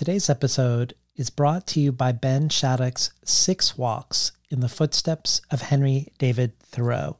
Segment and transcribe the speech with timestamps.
[0.00, 5.60] Today's episode is brought to you by Ben Shattuck's Six Walks in the Footsteps of
[5.60, 7.18] Henry David Thoreau,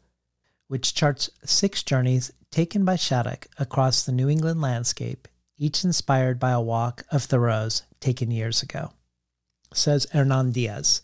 [0.66, 6.52] which charts six journeys taken by Shattuck across the New England landscape, each inspired by
[6.52, 8.92] a walk of Thoreau's taken years ago.
[9.74, 11.02] Says Hernan Diaz.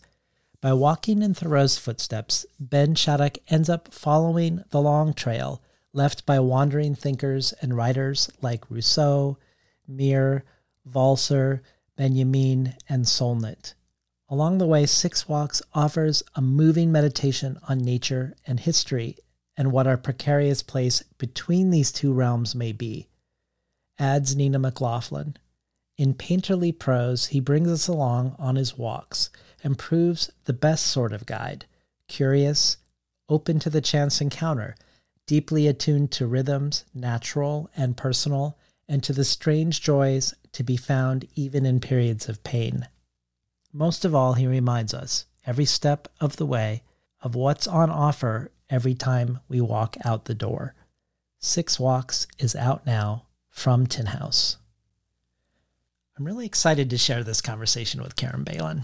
[0.59, 5.61] By walking in Thoreau's footsteps, Ben Shattuck ends up following the long trail
[5.93, 9.37] left by wandering thinkers and writers like Rousseau,
[9.87, 10.43] Muir,
[10.93, 11.61] Walser,
[11.95, 13.73] Benjamin, and Solnit.
[14.29, 19.17] Along the way, Six Walks offers a moving meditation on nature and history
[19.55, 23.07] and what our precarious place between these two realms may be.
[23.97, 25.37] Adds Nina MacLaughlin.
[25.97, 29.31] In painterly prose, he brings us along on his walks
[29.63, 31.65] and proves the best sort of guide
[32.07, 32.77] curious,
[33.29, 34.75] open to the chance encounter,
[35.25, 41.27] deeply attuned to rhythms, natural and personal, and to the strange joys to be found
[41.35, 42.87] even in periods of pain.
[43.73, 46.83] Most of all, he reminds us, every step of the way,
[47.21, 50.73] of what's on offer every time we walk out the door.
[51.39, 54.57] Six Walks is out now from Tin House.
[56.17, 58.83] I'm really excited to share this conversation with Caren Beilin.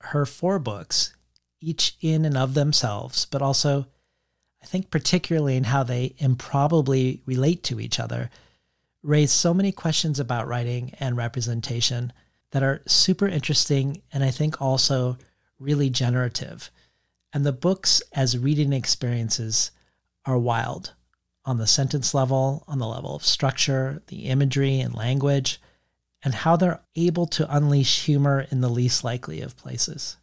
[0.00, 1.14] Her four books,
[1.60, 3.86] each in and of themselves, but also,
[4.62, 8.30] I think, particularly in how they improbably relate to each other,
[9.02, 12.12] raise so many questions about writing and representation
[12.52, 15.16] that are super interesting and I think also
[15.58, 16.70] really generative.
[17.32, 19.70] And the books as reading experiences
[20.24, 20.92] are wild
[21.44, 25.60] on the sentence level, on the level of structure, the imagery and language,
[26.22, 30.16] and how they're able to unleash humor in the least likely of places.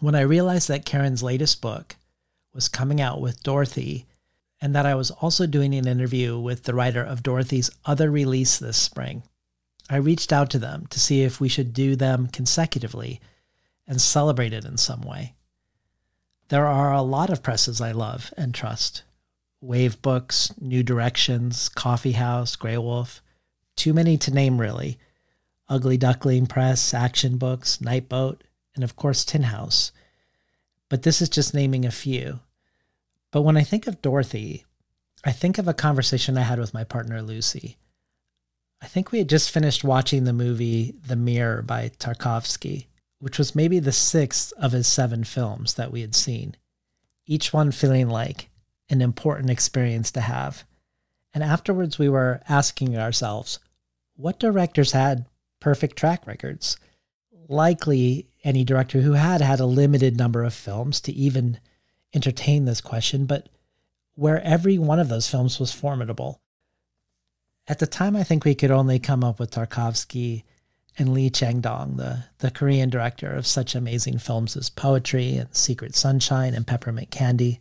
[0.00, 1.96] When I realized that Caren's latest book
[2.54, 4.06] was coming out with Dorothy
[4.66, 8.58] and that I was also doing an interview with the writer of Dorothy's other release
[8.58, 9.22] this spring.
[9.88, 13.20] I reached out to them to see if we should do them consecutively
[13.86, 15.36] and celebrate it in some way.
[16.48, 19.04] There are a lot of presses I love and trust
[19.60, 23.20] Wave Books, New Directions, Coffee House, Graywolf.
[23.76, 24.98] Too many to name, really.
[25.68, 28.40] Ugly Duckling Press, Action Books, Nightboat,
[28.74, 29.92] and of course Tin House.
[30.88, 32.40] But this is just naming a few.
[33.36, 34.64] But when I think of Dorothy,
[35.22, 37.76] I think of a conversation I had with my partner Lucy.
[38.80, 42.86] I think we had just finished watching the movie The Mirror by Tarkovsky,
[43.18, 46.56] which was maybe the sixth of his seven films that we had seen,
[47.26, 48.48] each one feeling like
[48.88, 50.64] an important experience to have.
[51.34, 53.58] And afterwards, we were asking ourselves,
[54.14, 55.26] what directors had
[55.60, 56.78] perfect track records?
[57.48, 61.60] Likely any director who had had a limited number of films to even
[62.16, 63.48] entertain this question, but
[64.14, 66.40] where every one of those films was formidable.
[67.68, 70.42] At the time, I think we could only come up with Tarkovsky
[70.98, 75.94] and Lee Chang-dong, the, the Korean director of such amazing films as Poetry and Secret
[75.94, 77.60] Sunshine and Peppermint Candy,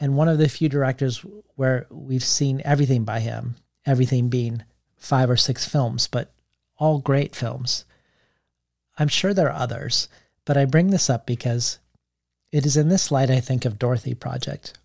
[0.00, 1.24] and one of the few directors
[1.56, 4.62] where we've seen everything by him, everything being
[4.96, 6.32] five or six films, but
[6.78, 7.84] all great films.
[8.98, 10.08] I'm sure there are others,
[10.46, 11.78] but I bring this up because
[12.56, 14.78] it is in this light I think of Dorothy Project,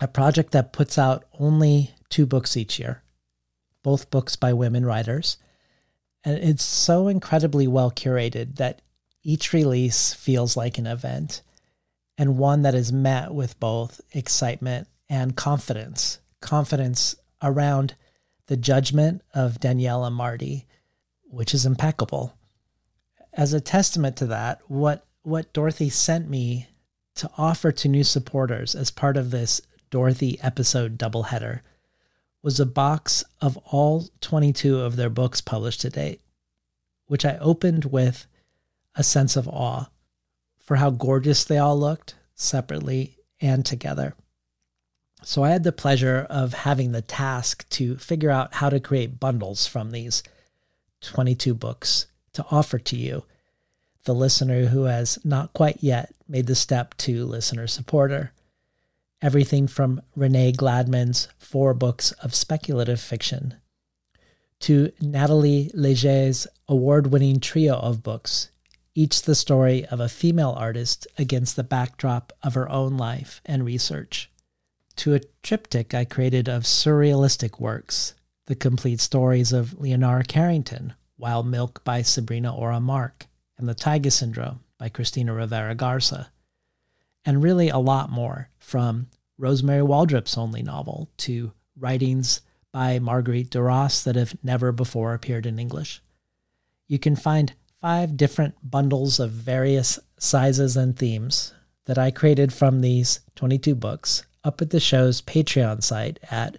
[0.00, 3.02] a project that puts out only two books each year,
[3.82, 5.36] both books by women writers.
[6.24, 8.80] And it's so incredibly well curated that
[9.22, 11.42] each release feels like an event
[12.16, 16.18] and one that is met with both excitement and confidence.
[16.40, 17.94] Confidence around
[18.46, 20.64] the judgment of Daniela Marty,
[21.24, 22.32] which is impeccable.
[23.34, 26.68] As a testament to that, what what Dorothy sent me
[27.16, 29.60] to offer to new supporters as part of this
[29.90, 31.60] Dorothy episode doubleheader
[32.42, 36.20] was a box of all 22 of their books published to date,
[37.06, 38.26] which I opened with
[38.94, 39.88] a sense of awe
[40.58, 44.14] for how gorgeous they all looked separately and together.
[45.22, 49.18] So I had the pleasure of having the task to figure out how to create
[49.18, 50.22] bundles from these
[51.00, 53.24] 22 books to offer to you
[54.06, 58.32] the listener who has not quite yet made the step to listener supporter.
[59.20, 63.54] Everything from Renee Gladman's four books of speculative fiction
[64.60, 68.50] to Nathalie Léger's award winning trio of books,
[68.94, 73.64] each the story of a female artist against the backdrop of her own life and
[73.64, 74.30] research,
[74.96, 78.14] to a triptych I created of surrealistic works,
[78.46, 83.26] the complete stories of Leonora Carrington, Wild Milk by Sabrina Orah Mark,
[83.58, 86.30] and the Taiga Syndrome by Cristina Rivera Garza,
[87.24, 89.08] and really a lot more from
[89.40, 92.40] Rosmarie Waldrop's only novel to writings
[92.72, 96.02] by Marguerite Duras that have never before appeared in English.
[96.88, 101.54] You can find five different bundles of various sizes and themes
[101.86, 106.58] that I created from these 22 books up at the show's Patreon site at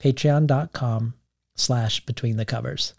[0.00, 1.14] patreon.com
[1.54, 2.94] slash between the covers.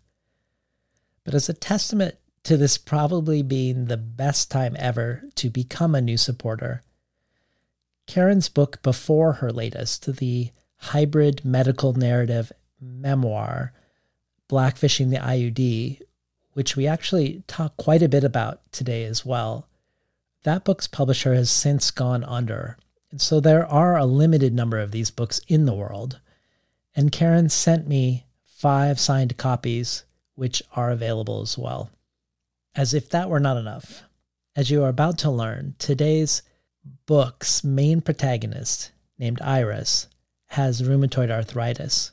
[1.24, 6.02] But as a testament to this probably being the best time ever to become a
[6.02, 6.84] new supporter,
[8.10, 12.52] Caren's book before her latest, the hybrid medical narrative
[12.82, 13.72] memoir,
[14.50, 16.02] Blackfishing the IUD,
[16.54, 19.68] which we actually talk quite a bit about today as well,
[20.42, 22.78] that book's publisher has since gone under.
[23.12, 26.20] And so there are a limited number of these books in the world.
[26.96, 30.04] And Caren sent me five signed copies,
[30.34, 31.92] which are available as well.
[32.76, 34.04] As if that were not enough,
[34.56, 36.42] as you are about to learn, today's
[37.06, 40.08] book's main protagonist, named Iris,
[40.48, 42.12] has rheumatoid arthritis.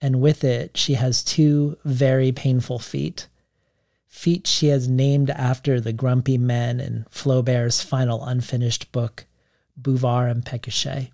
[0.00, 3.28] And with it, she has two very painful feet
[4.18, 9.26] feet she has named after the grumpy men in Flaubert's final unfinished book,
[9.76, 11.10] Bouvard and Pécuchet.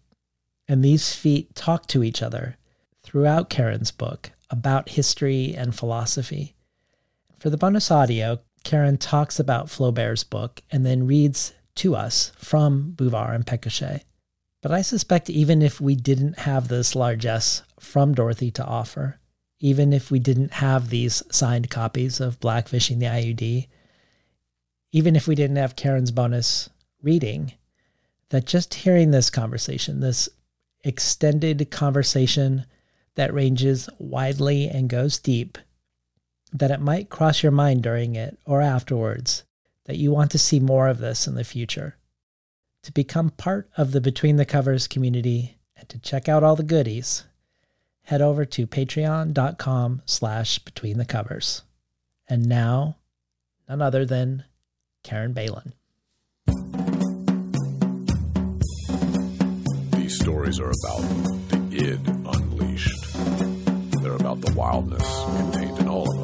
[0.66, 2.56] And these feet talk to each other
[3.02, 6.54] throughout Caren's book about history and philosophy.
[7.38, 12.92] For the bonus audio, Caren talks about Flaubert's book and then reads to us from
[12.92, 14.02] Bouvard and Pécuchet.
[14.62, 19.20] But I suspect even if we didn't have this largesse from Dorothy to offer,
[19.60, 23.68] even if we didn't have these signed copies of Blackfishing the IUD,
[24.92, 26.70] even if we didn't have Caren's bonus
[27.02, 27.52] reading,
[28.30, 30.28] that just hearing this conversation, this
[30.82, 32.64] extended conversation
[33.14, 35.58] that ranges widely and goes deep,
[36.54, 39.42] that it might cross your mind during it or afterwards
[39.86, 41.96] that you want to see more of this in the future.
[42.84, 46.62] To become part of the Between the Covers community and to check out all the
[46.62, 47.24] goodies,
[48.02, 51.62] head over to patreon.com slash between the covers.
[52.28, 52.96] And now,
[53.68, 54.44] none other than
[55.02, 55.72] Caren Beilin.
[59.96, 61.02] These stories are about
[61.48, 63.14] the id unleashed.
[64.02, 65.02] They're about the wildness
[65.36, 66.23] contained in all of us.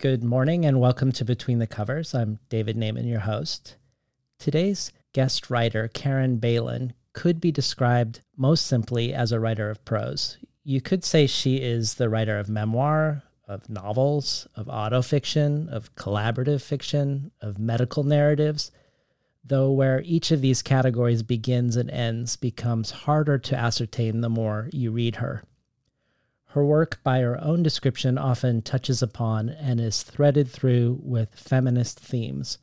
[0.00, 2.14] Good morning and welcome to Between the Covers.
[2.14, 3.76] I'm David Naimon, your host.
[4.38, 10.38] Today's guest writer, Caren Beilin, could be described most simply as a writer of prose.
[10.64, 16.62] You could say she is the writer of memoir, of novels, of autofiction, of collaborative
[16.62, 18.70] fiction, of medical narratives,
[19.44, 24.70] though where each of these categories begins and ends becomes harder to ascertain the more
[24.72, 25.44] you read her.
[26.52, 32.00] Her work, by her own description, often touches upon and is threaded through with feminist
[32.00, 32.58] themes.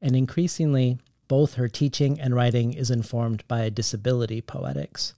[0.00, 5.14] And increasingly, both her teaching and writing is informed by disability poetics.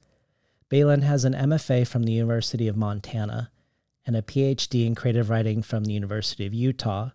[0.70, 3.50] Beilin has an MFA from the University of Montana
[4.06, 7.10] and a PhD in creative writing from the University of Utah,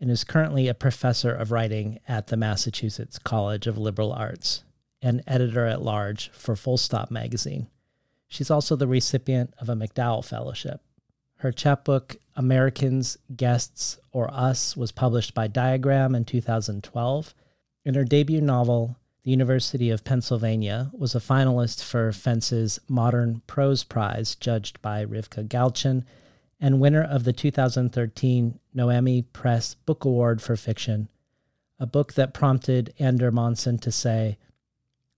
[0.00, 4.62] and is currently a professor of writing at the Massachusetts College of Liberal Arts
[5.02, 7.68] and editor at large for Full Stop magazine.
[8.34, 10.80] She's also the recipient of a MacDowell Fellowship.
[11.36, 17.32] Her chapbook, Americans, Guests, or Us, was published by Diagram in 2012.
[17.84, 23.84] And her debut novel, The University of Pennsylvania, was a finalist for Fence's Modern Prose
[23.84, 26.02] Prize, judged by Rivka Galchen,
[26.58, 31.08] and winner of the 2013 Noemi Press Book Award for Fiction,
[31.78, 34.38] a book that prompted Ander Monson to say,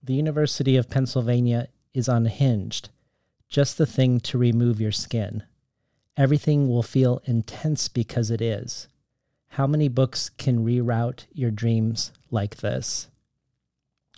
[0.03, 2.89] The University of Pennsylvania is unhinged
[3.49, 5.43] just the thing to remove your skin.
[6.15, 8.87] Everything will feel intense because it is.
[9.49, 13.07] How many books can reroute your dreams like this?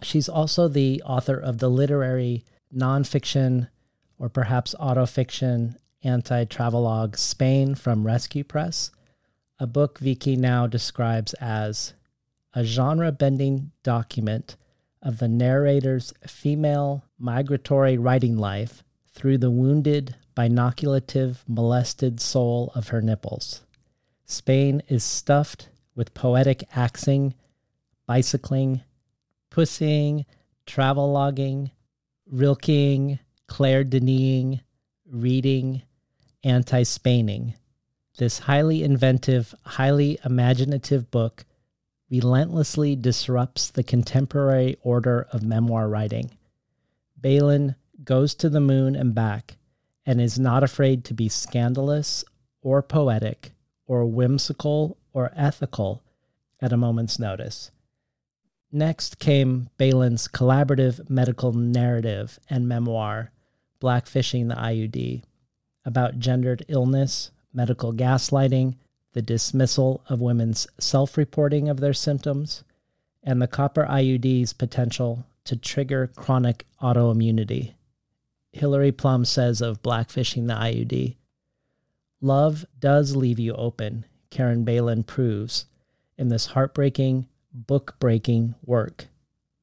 [0.01, 3.67] She's also the author of the literary nonfiction
[4.17, 8.91] or perhaps autofiction anti travelogue Spain from Rescue Press,
[9.59, 11.93] a book Vi Khi Nao describes as
[12.53, 14.55] a genre bending document
[15.01, 18.83] of the narrator's female migratory writing life
[19.20, 23.64] through the wounded, binoculative, molested soul of her nipples.
[24.24, 27.34] Spain is stuffed with poetic axing,
[28.08, 28.82] bicycling,
[29.50, 30.26] pussying,
[30.66, 31.70] travel logging,
[32.32, 34.62] rilking, Claire Denising,
[35.06, 35.82] reading,
[36.46, 37.56] anti Spaining.
[38.18, 41.44] This highly inventive, highly imaginative book
[42.10, 46.32] relentlessly disrupts the contemporary order of memoir writing.
[47.20, 49.58] Beilin goes to the moon and back
[50.06, 52.24] and is not afraid to be scandalous
[52.62, 53.51] or poetic
[53.86, 56.03] or whimsical or ethical
[56.62, 57.72] at a moment's notice.
[58.72, 63.32] Next came Beilin's collaborative medical narrative and memoir,
[63.82, 65.24] Blackfishing the IUD,
[65.86, 68.75] about gendered illness, medical gaslighting,
[69.13, 72.63] the dismissal of women's self reporting of their symptoms,
[73.24, 77.74] and the copper IUD's potential to trigger chronic autoimmunity.
[78.51, 81.15] Hilary Plum says of blackfishing the IUD
[82.22, 85.65] Love does leave you open, Caren Beilin proves
[86.18, 89.08] in this heartbreaking, book breaking work.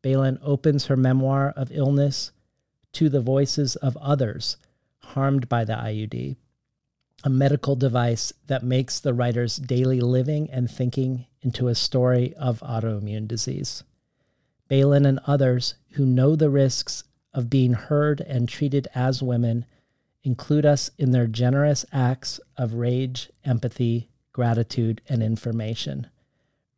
[0.02, 2.32] Beilin opens her memoir of illness
[2.92, 4.56] to the voices of others
[5.00, 6.36] harmed by the IUD
[7.24, 12.60] a medical device that makes the writer's daily living and thinking into a story of
[12.60, 13.82] autoimmune disease.
[14.70, 17.04] Beilin and others who know the risks
[17.36, 19.64] of being heard and treated as women
[20.24, 26.08] include us in their generous acts of rage, empathy, gratitude, and information.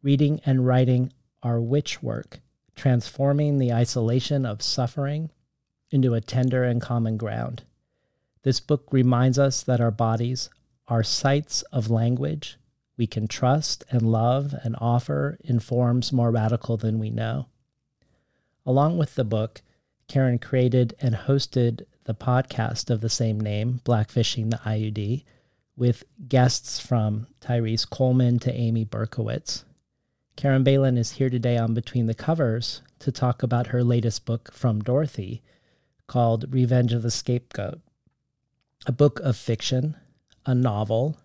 [0.02, 1.10] Reading and writing
[1.42, 2.40] are witch work,
[2.76, 5.30] transforming the isolation of suffering
[5.90, 7.62] into a tender and common ground.
[8.42, 10.50] This book reminds us that our bodies
[10.88, 12.58] are sites of language
[12.98, 17.46] we can trust and love and offer in forms more radical than we know.
[18.66, 19.62] Along with the book,
[20.08, 25.24] Caren created and hosted the podcast of the same name, Blackfishing the IUD,
[25.76, 29.64] with guests from Tyrese Coleman to Amy Berkowitz.
[30.36, 34.52] Caren Beilin is here today on Between the Covers to talk about her latest book
[34.52, 35.42] from Dorothy
[36.06, 37.80] called Revenge of the Scapegoat
[38.86, 39.96] a book of fiction,
[40.46, 41.18] a novel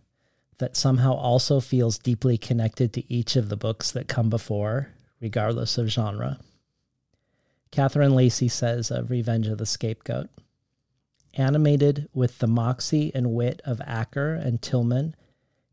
[0.57, 5.77] that somehow also feels deeply connected to each of the books that come before, regardless
[5.77, 6.39] of genre.
[7.73, 10.29] Catherine Lacey says of Revenge of the Scapegoat
[11.33, 15.15] Animated with the moxie and wit of Acker and Tillman,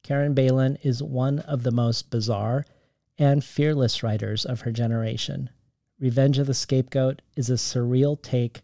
[0.02, 2.64] Caren Beilin is one of the most bizarre
[3.18, 5.50] and fearless writers of her generation.
[5.98, 8.62] Revenge of the Scapegoat is a surreal take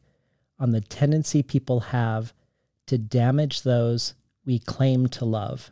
[0.59, 2.33] on the tendency people have
[2.87, 4.14] to damage those
[4.47, 5.71] we claim to love,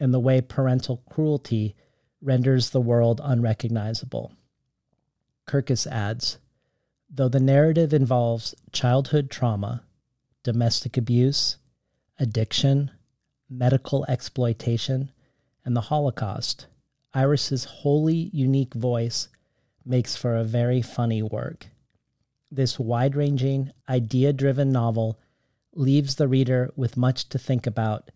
[0.00, 1.76] and the way parental cruelty
[2.22, 4.32] renders the world unrecognizable.
[5.46, 6.38] Kirkus adds
[7.10, 9.82] Though the narrative involves childhood trauma,
[10.42, 11.56] domestic abuse,
[12.18, 12.90] addiction,
[13.48, 15.10] medical exploitation,
[15.64, 16.66] and the Holocaust,
[17.14, 19.28] Iris's wholly unique voice
[19.84, 21.68] makes for a very funny work.
[22.50, 25.18] This wide ranging, idea driven novel
[25.74, 28.10] leaves the reader with much to think about,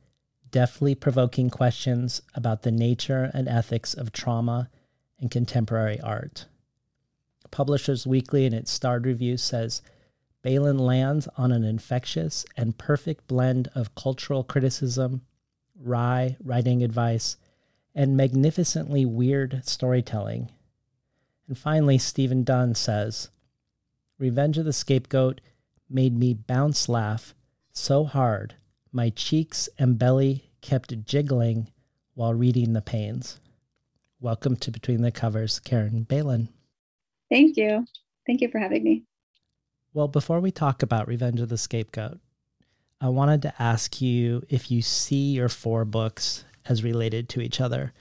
[0.51, 4.69] deftly provoking questions about the nature and ethics of trauma
[5.19, 6.47] and contemporary art.
[7.53, 9.83] Publishers Weekly, in its starred review, says
[10.43, 15.23] Beilin lands on an infectious and perfect blend of cultural criticism,
[15.81, 17.37] wry writing advice,
[17.95, 20.51] and magnificently weird storytelling.
[21.47, 23.29] And finally, Stephen Dunn says
[24.19, 25.41] Revenge of the Scapegoat
[25.89, 27.35] made me bounce laugh
[27.73, 28.55] so hard
[28.91, 31.71] my cheeks and belly kept jiggling
[32.15, 33.41] while reading the pains.
[34.21, 36.49] Welcome to Between the Covers, Caren Beilin.
[37.33, 37.87] Thank you.
[38.27, 39.05] Thank you for having me.
[39.95, 42.21] Well, before we talk about Revenge of the Scapegoat,
[43.01, 47.61] I wanted to ask you if you see your four books as related to each
[47.61, 47.93] other.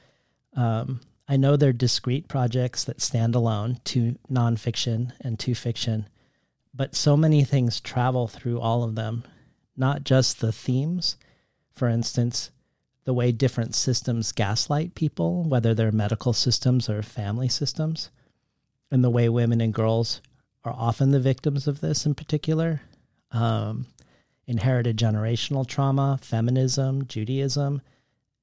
[0.55, 6.09] Um, I know they're discrete projects that stand alone, two nonfiction and two fiction,
[6.73, 9.23] but so many things travel through all of them
[9.77, 11.17] not just the themes.
[11.73, 12.51] For instance,
[13.05, 18.11] the way different systems gaslight people, whether they're medical systems or family systems,
[18.91, 20.21] and the way women and girls
[20.63, 22.81] are often the victims of this in particular.
[23.31, 23.88] Um,
[24.45, 27.81] inherited generational trauma, feminism, Judaism.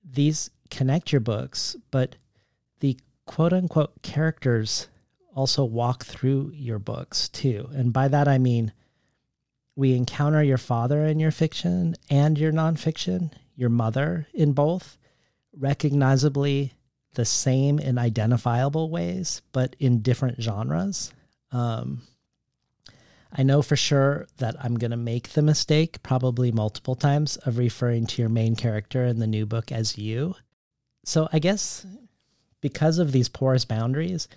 [0.02, 2.17] These connect your books, but
[2.81, 4.88] the quote unquote characters
[5.35, 7.69] also walk through your books too.
[7.73, 8.73] And by that I mean
[9.76, 14.99] we encounter your father in your fiction and your nonfiction, your mother in both.
[15.57, 16.73] Recognizably,
[17.18, 21.12] the same in identifiable ways, but in different genres.
[21.50, 22.02] Um,
[23.32, 27.58] I know for sure that I'm going to make the mistake, probably multiple times, of
[27.58, 30.37] referring to your main character in the new book as you.
[31.04, 31.84] So I guess
[32.60, 34.28] because of these porous boundaries,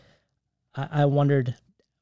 [0.74, 1.54] I, I wondered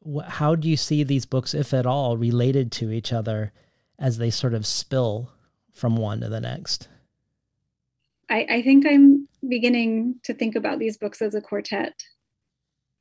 [0.01, 3.51] wh- how do you see these books, if at all, related to each other
[3.99, 5.29] as they sort of spill
[5.73, 6.87] from one to the next?
[8.29, 11.93] I, I think I'm beginning to think about these books as a quartet.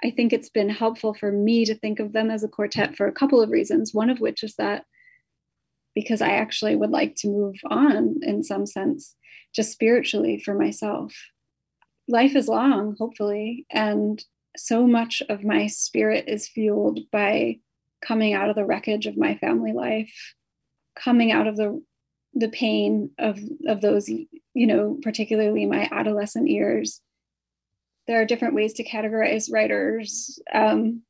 [0.02, 3.06] I think it's been helpful for me to think of them as a quartet for
[3.06, 3.92] a couple of reasons.
[3.92, 4.84] One of which is that
[5.94, 9.16] because I actually would like to move on in some sense,
[9.54, 11.12] just spiritually for myself.
[12.06, 14.24] Life is long, hopefully, and
[14.56, 17.58] so much of my spirit is fueled by
[18.00, 20.34] coming out of the wreckage of my family life,
[20.96, 21.82] coming out of the
[22.34, 24.08] the pain of of those
[24.58, 27.00] you know particularly my adolescent years
[28.08, 30.40] there are different ways to categorize writers.
[30.52, 31.02] Um,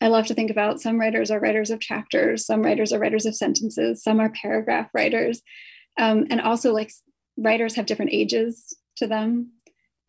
[0.00, 3.24] i love to think about some writers are writers of chapters some writers are writers
[3.24, 5.42] of sentences some are paragraph writers.
[5.98, 6.90] Um, and also like
[7.36, 9.52] writers have different ages to them.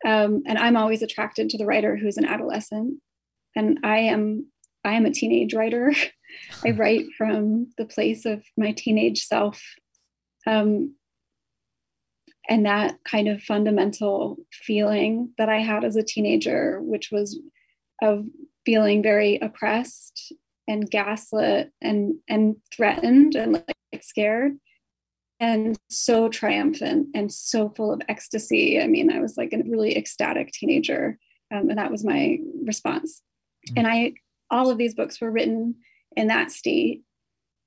[0.04, 3.00] Um, and i'm always attracted to the writer who's an adolescent.
[3.54, 4.46] And i am
[4.84, 5.92] i am a teenage writer.
[6.66, 9.62] I write from the place of my teenage self.
[10.48, 10.96] Um,
[12.48, 17.38] and that kind of fundamental feeling that I had as a teenager, which was
[18.02, 18.26] of
[18.66, 20.32] feeling very oppressed
[20.66, 24.58] and gaslit and and threatened and like scared
[25.40, 28.80] and so triumphant and so full of ecstasy.
[28.80, 31.18] I mean, I was like a really ecstatic teenager,
[31.52, 33.22] um, and that was my response.
[33.68, 33.78] Mm-hmm.
[33.78, 34.14] And I,
[34.50, 35.76] all of these books were written
[36.16, 37.02] in that state,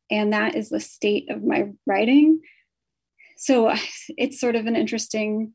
[0.09, 2.39] and that is the state of my writing
[3.37, 3.73] so
[4.17, 5.53] it's sort of an interesting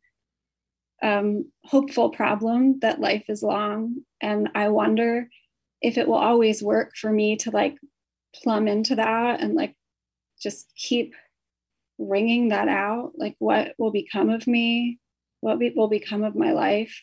[1.02, 5.28] um, hopeful problem that life is long and i wonder
[5.80, 7.76] if it will always work for me to like
[8.34, 9.74] plumb into that and like
[10.40, 11.14] just keep
[11.98, 14.98] wringing that out like what will become of me
[15.42, 17.02] what will become of my life.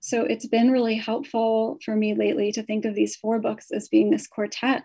[0.00, 3.88] So it's been really helpful for me lately to think of these four books as
[3.88, 4.84] being this quartet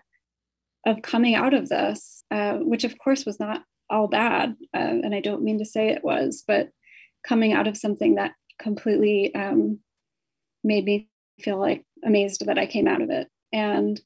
[0.86, 4.56] of coming out of this uh, which of course was not all bad.
[4.74, 6.70] Uh, and I don't mean to say it was, but
[7.26, 9.80] coming out of something that completely um,
[10.62, 11.08] made me
[11.40, 13.28] feel like amazed that I came out of it.
[13.52, 14.00] And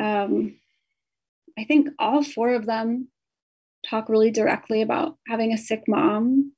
[0.00, 0.56] um,
[1.58, 3.08] I think all four of them
[3.88, 6.52] talk really directly about having a sick mom.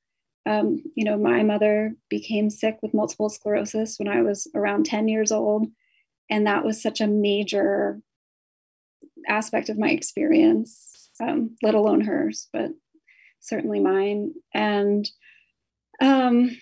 [0.47, 5.09] Um, you know, my mother became sick with multiple sclerosis when I was around 10
[5.09, 5.69] years old.
[6.31, 8.01] And that was such a major
[9.29, 12.71] aspect of my experience um, let alone hers, but
[13.41, 14.35] certainly mine.
[14.55, 15.09] And
[16.01, 16.57] um,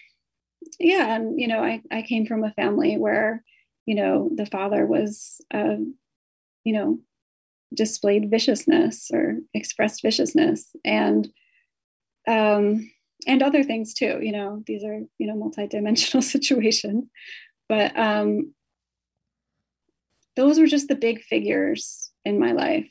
[0.79, 3.45] yeah, and you know, I, I came from a family where,
[3.87, 5.77] you know, the father was, uh,
[6.65, 6.99] you know,
[7.75, 11.29] displayed viciousness or expressed viciousness and
[12.27, 12.91] um,
[13.27, 14.19] and other things too.
[14.23, 17.05] You know, these are you know multidimensional situations,
[17.69, 18.55] but um,
[20.37, 22.91] those were just the big figures in my life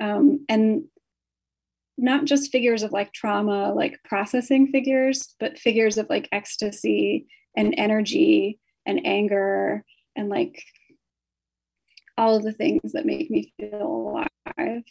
[0.00, 0.84] um, and
[2.00, 7.74] not just figures of like trauma like processing figures but figures of like ecstasy and
[7.76, 9.84] energy and anger
[10.16, 10.62] and like
[12.16, 14.24] all of the things that make me feel
[14.56, 14.82] alive.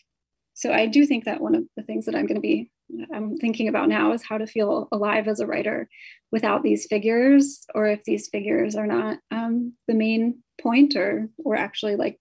[0.53, 2.69] So i do think that one of the things that i'm going to be
[3.13, 5.89] i'm thinking about now is how to feel alive as a writer
[6.31, 11.55] without these figures or if these figures are not um, the main point or or
[11.55, 12.19] actually like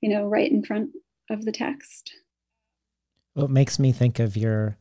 [0.00, 0.90] you know right in front
[1.30, 2.12] of the text.
[3.34, 4.76] Well, it makes me think of your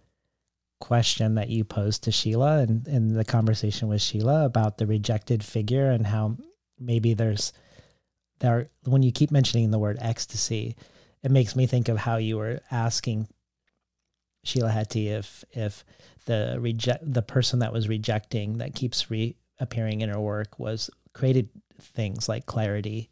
[0.80, 4.88] question that you posed to Sheila and in, in the conversation with Sheila about the
[4.88, 6.38] rejected figure and how
[6.80, 7.54] maybe there's
[8.40, 10.76] there when you keep mentioning the word ecstasy,
[11.24, 13.28] it makes me think of how you were asking
[14.44, 15.84] Sheila Heti if if
[16.26, 21.50] the reject the person that was rejecting that keeps reappearing in her work was created
[21.80, 23.10] things like clarity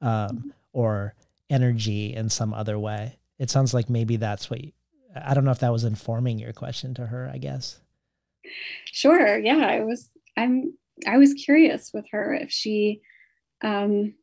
[0.00, 1.14] um, or
[1.50, 3.18] energy in some other way.
[3.38, 4.72] It sounds like maybe that's what you,
[5.14, 7.80] I don't know if that was informing your question to her, I guess.
[8.86, 9.38] Sure.
[9.38, 9.66] Yeah.
[9.66, 10.74] I was, I'm,
[11.06, 13.00] I was curious with her if she,
[13.62, 14.14] um,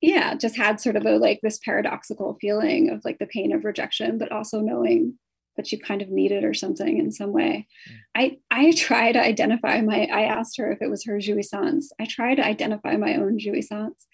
[0.00, 3.64] yeah, just had sort of a like this paradoxical feeling of like the pain of
[3.64, 5.18] rejection, but also knowing
[5.56, 7.68] that you kind of needed or something in some way.
[7.88, 7.94] Mm.
[8.16, 10.08] I I try to identify my.
[10.12, 11.86] I asked her if it was her jouissance.
[12.00, 14.06] I try to identify my own jouissance,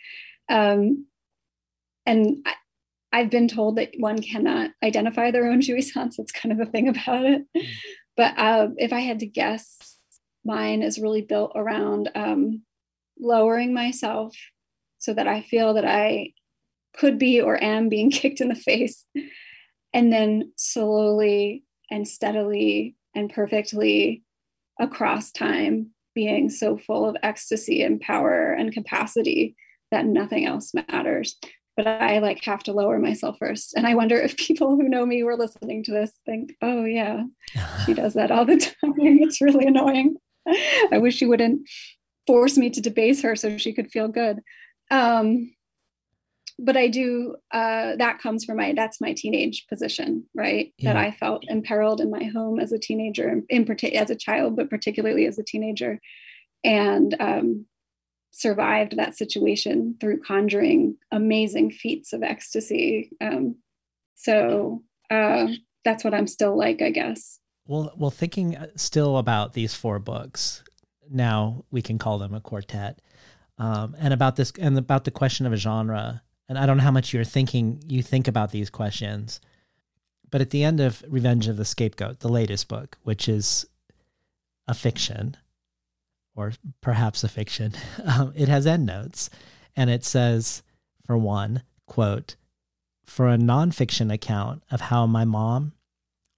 [0.51, 1.07] um,
[2.09, 2.47] and
[3.13, 6.15] I, have been told that one cannot identify their own jouissance.
[6.19, 7.43] It's kind of a thing about it.
[7.57, 7.67] Mm.
[8.17, 9.99] But uh, if I had to guess,
[10.45, 12.63] mine is really built around um,
[13.21, 14.35] lowering myself
[14.99, 16.33] so that I feel that I
[16.97, 19.05] could be or am being kicked in the face.
[19.93, 24.23] And then slowly and steadily and perfectly
[24.81, 29.57] across time being so full of ecstasy and power and capacity
[29.91, 31.37] that nothing else matters
[31.79, 33.73] but i like have to lower myself first.
[33.77, 36.85] And i wonder if people who know me who are listening to this think oh
[36.85, 37.23] yeah
[37.87, 38.95] she does that all the time.
[38.99, 40.17] It's really annoying.
[40.93, 41.69] I wish she wouldn't
[42.27, 44.41] force me to debase her so she could feel good.
[44.91, 45.53] Um,
[46.59, 50.73] but I do uh, that comes from my that's my teenage position, right?
[50.79, 50.93] Yeah.
[50.93, 54.57] That I felt imperiled in my home as a teenager, in particular as a child,
[54.57, 56.01] but particularly as a teenager,
[56.65, 57.67] and um,
[58.39, 63.11] survived that situation through conjuring amazing feats of ecstasy.
[63.21, 63.57] Um,
[64.15, 65.49] so uh,
[65.85, 67.39] that's what I'm still like, I guess.
[67.67, 70.63] Well, well, thinking uh, still about these four books,
[71.11, 73.01] now we can call them a quartet,
[73.59, 76.83] um, and about this and about the question of a genre and I don't know
[76.83, 79.41] how much you're thinking you think about these questions.
[80.31, 83.67] But at the end of Revenge of the Scapegoat, the latest book, which is
[84.67, 85.37] a fiction,
[86.39, 87.73] or perhaps a fiction,
[88.05, 89.29] um, it has endnotes.
[89.75, 90.63] And it says,
[91.05, 92.37] for one, quote,
[93.05, 95.73] for a nonfiction account of how my mom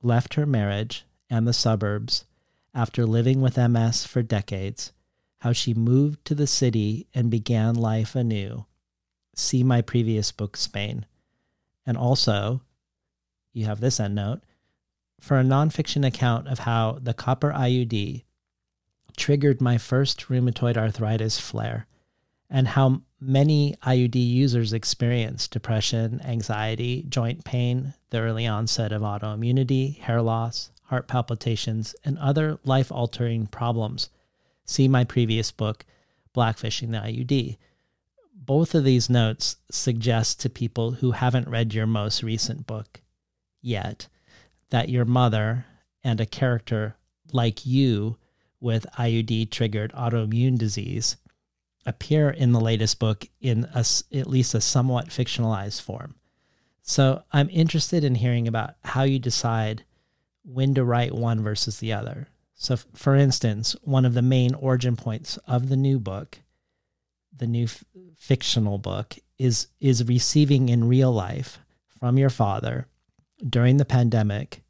[0.02, 2.24] left her marriage and the suburbs
[2.72, 4.92] after living with MS for decades,
[5.40, 8.64] how she moved to the city and began life anew
[9.34, 11.06] see my previous book, Spain.
[11.86, 12.62] And also,
[13.52, 14.42] you have this endnote
[15.20, 18.24] for a nonfiction account of how the copper IUD
[19.16, 21.86] triggered my first rheumatoid arthritis flare
[22.48, 29.98] and how many IUD users experience depression, anxiety, joint pain, the early onset of autoimmunity,
[29.98, 34.10] hair loss, heart palpitations, and other life altering problems.
[34.64, 35.84] See my previous book,
[36.34, 37.56] Blackfishing the IUD
[38.50, 43.00] both of these notes suggest to people who haven't read your most recent book
[43.62, 44.08] yet
[44.70, 45.66] that your mother
[46.02, 46.96] and a character
[47.32, 48.16] like you
[48.60, 51.16] with IUD triggered autoimmune disease
[51.86, 56.14] appear in the latest book in a, at least a somewhat fictionalized form.
[56.82, 59.84] So I'm interested in hearing about how you decide
[60.44, 62.28] when to write one versus the other.
[62.54, 66.40] So, for instance, one of the main origin points of the new book
[67.40, 67.84] the new f-
[68.16, 71.58] fictional book is is receiving in real life
[71.98, 72.86] from your father
[73.48, 74.62] during the pandemic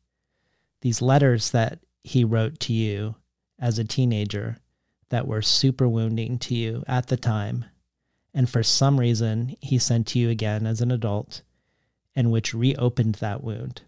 [0.81, 3.15] these letters that he wrote to you
[3.61, 4.59] as a teenager
[5.11, 7.65] that were super wounding to you at the time
[8.33, 11.43] and for some reason he sent to you again as an adult
[12.15, 13.83] and which reopened that wound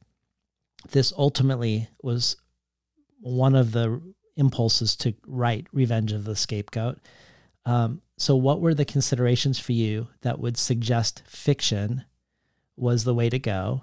[0.90, 2.36] this ultimately was
[3.20, 4.00] one of the
[4.36, 6.98] impulses to write revenge of the scapegoat
[7.64, 12.04] um, so, what were the considerations for you that would suggest fiction
[12.76, 13.82] was the way to go?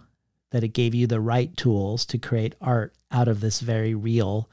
[0.51, 4.49] That it gave you the right tools to create art out of this very real,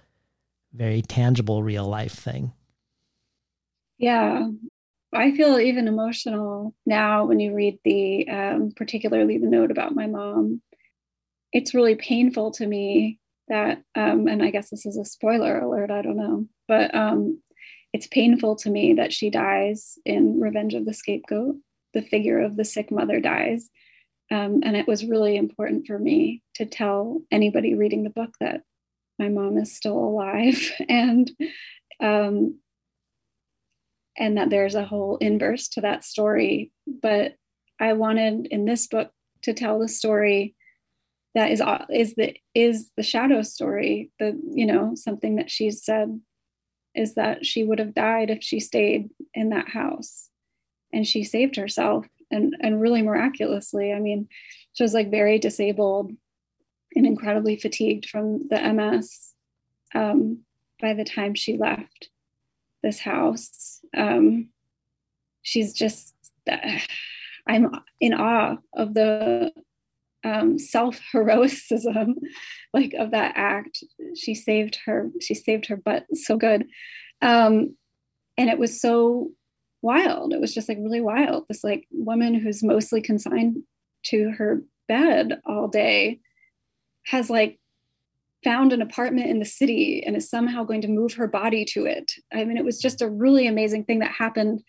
[0.73, 2.53] very tangible real life thing?
[3.99, 4.49] Yeah,
[5.13, 10.07] I feel even emotional now when you read the, um, particularly the note about my
[10.07, 10.61] mom.
[11.53, 15.91] It's really painful to me that, um, and I guess this is a spoiler alert,
[15.91, 17.41] I don't know, but um,
[17.93, 21.57] it's painful to me that she dies in Revenge of the Scapegoat.
[21.95, 23.71] The figure of the sick mother dies.
[24.31, 28.61] Um, and it was really important for me to tell anybody reading the book that
[29.19, 31.31] my mom is still alive and
[32.01, 32.59] um,
[34.19, 36.73] and that there's a whole inverse to that story.
[36.87, 37.35] But
[37.81, 39.11] I wanted in this book
[39.43, 40.55] to tell the story
[41.35, 46.21] that is is the is the shadow story, the you know something that she's said
[46.95, 50.31] is that she would have died if she stayed in that house
[50.93, 54.27] and she saved herself and and really miraculously i mean
[54.73, 56.13] she was like very disabled
[56.97, 59.35] and incredibly fatigued from the ms
[59.95, 60.41] um,
[60.81, 62.11] by the time she left
[62.83, 63.81] this house.
[63.97, 64.49] Um,
[65.43, 66.15] she's just
[67.49, 69.53] i'm in awe of the
[70.25, 72.17] um, self heroicism
[72.75, 73.83] like of that act.
[74.17, 76.07] She saved her she saved her butt.
[76.15, 76.67] So good.
[77.23, 77.77] Um,
[78.37, 79.31] and it was so
[79.83, 80.33] wild.
[80.33, 81.47] It was just like really wild.
[81.49, 83.63] This like woman who's mostly consigned
[84.07, 86.21] to her bed all day
[87.07, 87.59] has like
[88.45, 91.85] found an apartment in the city and is somehow going to move her body to
[91.85, 94.63] it i mean it was just a really amazing thing that happened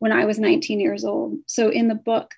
[0.00, 2.34] when i was 19 years old so in the book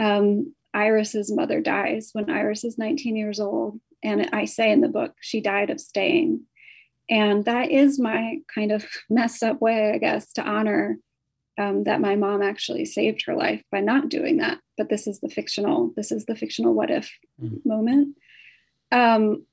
[0.00, 3.80] um, Iris's mother dies when Iris is 19 years old.
[4.02, 6.42] And I say in the book, she died of staying.
[7.10, 10.98] And that is my kind of messed up way, I guess, to honor
[11.58, 14.58] um, that my mom actually saved her life by not doing that.
[14.78, 17.64] But this is the fictional, this is the fictional what if mm.
[17.64, 18.16] moment.
[18.92, 19.46] Um,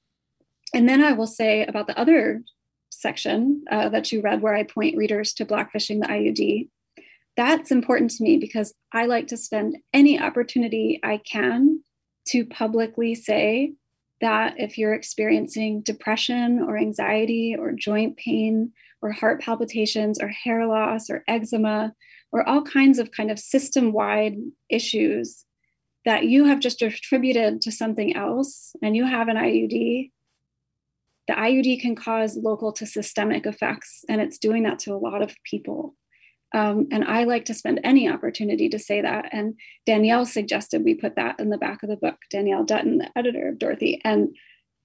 [0.73, 2.43] and then I will say about the other
[2.91, 6.69] section uh, that you read, where I point readers to Blackfishing the IUD.
[7.37, 11.83] That's important to me because I like to spend any opportunity I can
[12.27, 13.73] to publicly say
[14.21, 20.67] that if you're experiencing depression or anxiety or joint pain or heart palpitations or hair
[20.67, 21.93] loss or eczema
[22.31, 24.35] or all kinds of kind of system wide
[24.69, 25.45] issues
[26.09, 30.09] that you have just attributed to something else and you have an IUD,
[31.27, 35.21] the IUD can cause local to systemic effects, and it's doing that to a lot
[35.21, 35.93] of people.
[36.55, 39.29] Um, and I like to spend any opportunity to say that.
[39.31, 39.53] And
[39.85, 43.47] Danielle suggested we put that in the back of the book, Danielle Dutton, the editor
[43.47, 44.01] of Dorothy.
[44.03, 44.35] And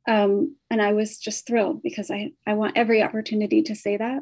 [0.06, 4.20] um, and I was just thrilled because I, I want every opportunity to say that.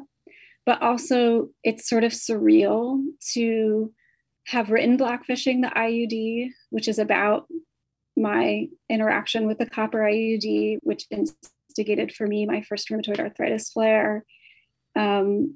[0.65, 3.91] But also, it's sort of surreal to
[4.47, 7.47] have written Blackfishing the IUD, which is about
[8.15, 14.25] my interaction with the copper IUD, which instigated for me my first rheumatoid arthritis flare.
[14.95, 15.55] Um,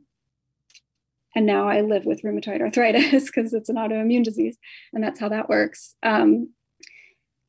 [1.35, 4.57] and now I live with rheumatoid arthritis because it's an autoimmune disease,
[4.93, 5.95] and that's how that works.
[6.01, 6.49] Um,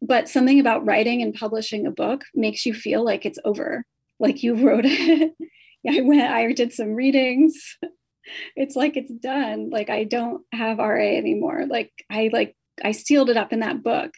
[0.02, 3.84] but something about writing and publishing a book makes you feel like it's over,
[4.18, 5.32] like you wrote it.
[5.88, 7.76] I went, I did some readings.
[8.56, 9.70] It's like it's done.
[9.70, 11.64] Like I don't have RA anymore.
[11.68, 14.12] Like I like I sealed it up in that book,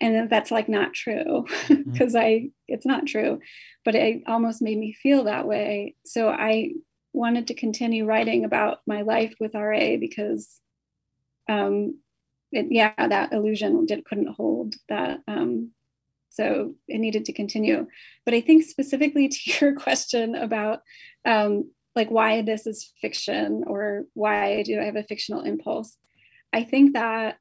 [0.00, 2.16] and that's like not true because mm-hmm.
[2.16, 3.40] I it's not true,
[3.84, 5.94] but it almost made me feel that way.
[6.04, 6.72] So I
[7.12, 10.60] wanted to continue writing about my life with RA because,
[11.48, 11.98] um,
[12.50, 15.20] it, yeah, that illusion did couldn't hold that.
[15.28, 15.72] Um,
[16.30, 17.86] so it needed to continue.
[18.24, 20.80] But I think specifically to your question about
[21.24, 25.98] um, like why this is fiction or why do I have a fictional impulse,
[26.52, 27.38] I think that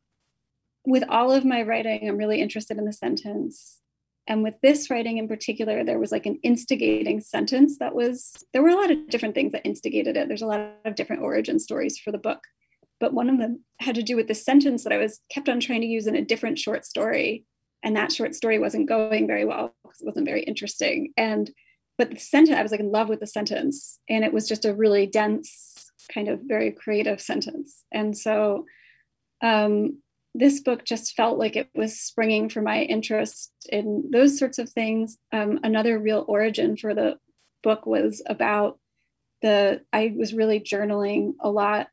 [0.86, 3.82] with all of my writing, I'm really interested in the sentence
[4.28, 8.62] and with this writing in particular, there was like an instigating sentence that was, there
[8.62, 10.28] were a lot of different things that instigated it.
[10.28, 12.40] There's a lot of different origin stories for the book.
[13.00, 15.60] But one of them had to do with the sentence that I was kept on
[15.60, 17.46] trying to use in a different short story.
[17.84, 21.14] And that short story wasn't going very well because it wasn't very interesting.
[21.18, 21.52] And,
[22.02, 24.00] but the sentence, I was like in love with the sentence.
[24.10, 27.84] And it was just a really dense, kind of very creative sentence.
[27.92, 28.66] And so,
[29.44, 30.02] um,
[30.34, 34.72] this book just felt like it was springing from my interest in those sorts of
[34.72, 35.20] things.
[35.32, 37.20] Um, another real origin for the
[37.62, 38.80] book was about
[39.44, 41.90] the, I was really journaling a lot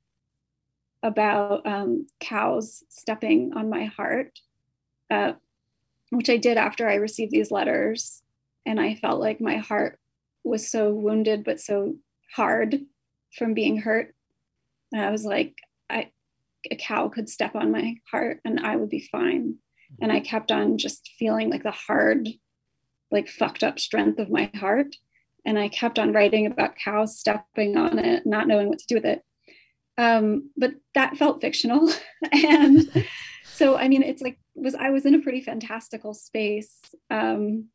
[1.02, 4.38] about um, cows stepping on my heart,
[5.10, 5.34] uh,
[6.08, 8.22] which I did after I received these letters.
[8.68, 9.98] And I felt like my heart
[10.44, 11.94] was so wounded, but so
[12.34, 12.78] hard
[13.34, 14.14] from being hurt.
[14.92, 15.56] And I was like,
[15.88, 16.10] I,
[16.70, 19.54] a cow could step on my heart and I would be fine.
[20.02, 22.28] And I kept on just feeling like the hard,
[23.10, 24.94] like fucked up strength of my heart.
[25.46, 28.96] And I kept on writing about cows stepping on it, not knowing what to do
[28.96, 29.22] with it.
[29.96, 31.90] Um, but that felt fictional.
[32.32, 33.06] and
[33.44, 36.80] so, I mean, it's like, was I was in a pretty fantastical space.
[37.08, 37.70] Um,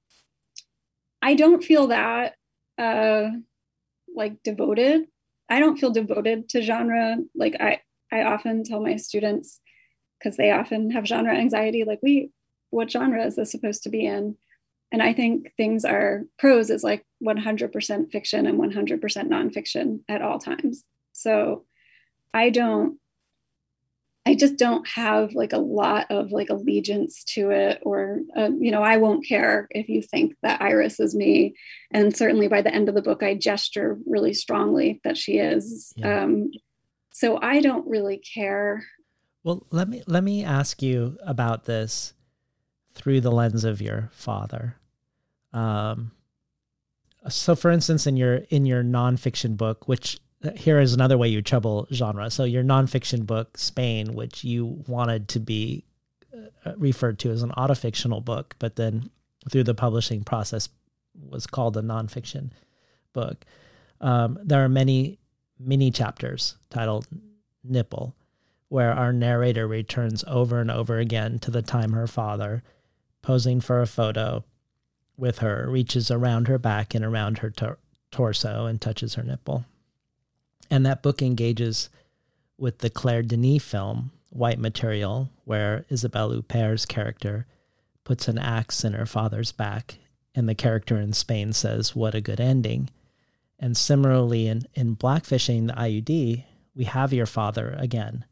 [1.23, 2.36] I don't feel that
[2.77, 3.29] uh,
[4.13, 5.05] like devoted.
[5.49, 7.15] I don't feel devoted to genre.
[7.33, 7.79] Like I,
[8.12, 9.62] I often tell my students,
[10.19, 12.31] because they often have genre anxiety, like, we,
[12.71, 14.36] what genre is this supposed to be in?
[14.91, 20.39] And I think things are prose is like 100% fiction and 100% nonfiction at all
[20.39, 20.83] times.
[21.13, 21.63] So
[22.33, 22.99] I don't,
[24.25, 28.71] I just don't have like a lot of like allegiance to it, or, uh, you
[28.71, 31.55] know, I won't care if you think that Iris is me.
[31.91, 35.93] And certainly by the end of the book, I gesture really strongly that she is.
[35.97, 36.23] Yeah.
[36.23, 36.51] Um,
[37.12, 38.86] so I don't really care.
[39.43, 42.13] Well, let me let me ask you about this
[42.95, 44.77] through the lens of your father.
[45.51, 46.12] Um,
[47.27, 50.19] so, for instance, in your in your nonfiction book, which
[50.56, 52.29] here is another way you trouble genre.
[52.29, 55.86] So, your nonfiction book, Spain, which you wanted to be
[56.65, 59.10] uh, referred to as an autofictional book, but then
[59.49, 60.69] through the publishing process
[61.13, 62.51] was called a nonfiction
[63.13, 63.45] book.
[64.01, 65.19] Um, there are many
[65.60, 67.08] mini chapters titled
[67.63, 68.15] Nipple,
[68.69, 72.63] where our narrator returns over and over again to the time her father,
[73.21, 74.43] posing for a photo
[75.15, 77.77] with her, reaches around her back and around her tor-
[78.12, 79.65] torso and touches her nipple.
[80.73, 81.91] And that book engages
[82.57, 87.45] with the Claire Denis film, White Material, where Isabelle Huppert's character
[88.03, 89.99] puts an axe in her father's back,
[90.33, 92.89] and the character in Spain says, What a good ending
[93.59, 98.25] And similarly, in, in Blackfishing the IUD, we have your father again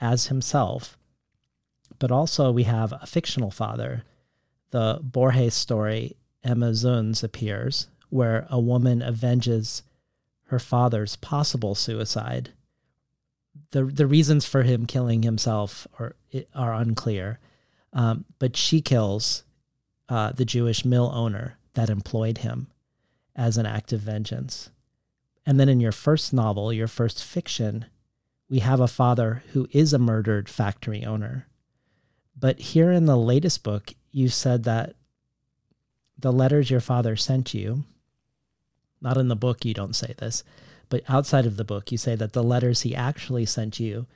[0.00, 0.96] as himself,
[1.98, 4.04] but also we have a fictional father.
[4.70, 6.14] The Borges story,
[6.44, 9.82] Emma Zunz, appears, where a woman avenges
[10.52, 12.50] her father's possible suicide.
[13.70, 16.14] The, the reasons for him killing himself are,
[16.54, 17.40] are unclear,
[17.94, 19.44] um, but she kills
[20.10, 22.66] uh, the Jewish mill owner that employed him
[23.34, 24.68] as an act of vengeance.
[25.46, 27.86] And then in your first novel, your first fiction,
[28.50, 31.46] we have a father who is a murdered factory owner.
[32.38, 34.96] But here in the latest book, you said that
[36.18, 37.84] the letters your father sent you,
[39.02, 40.44] not in the book, you don't say this,
[40.88, 44.06] but outside of the book, you say that the letters he actually sent you,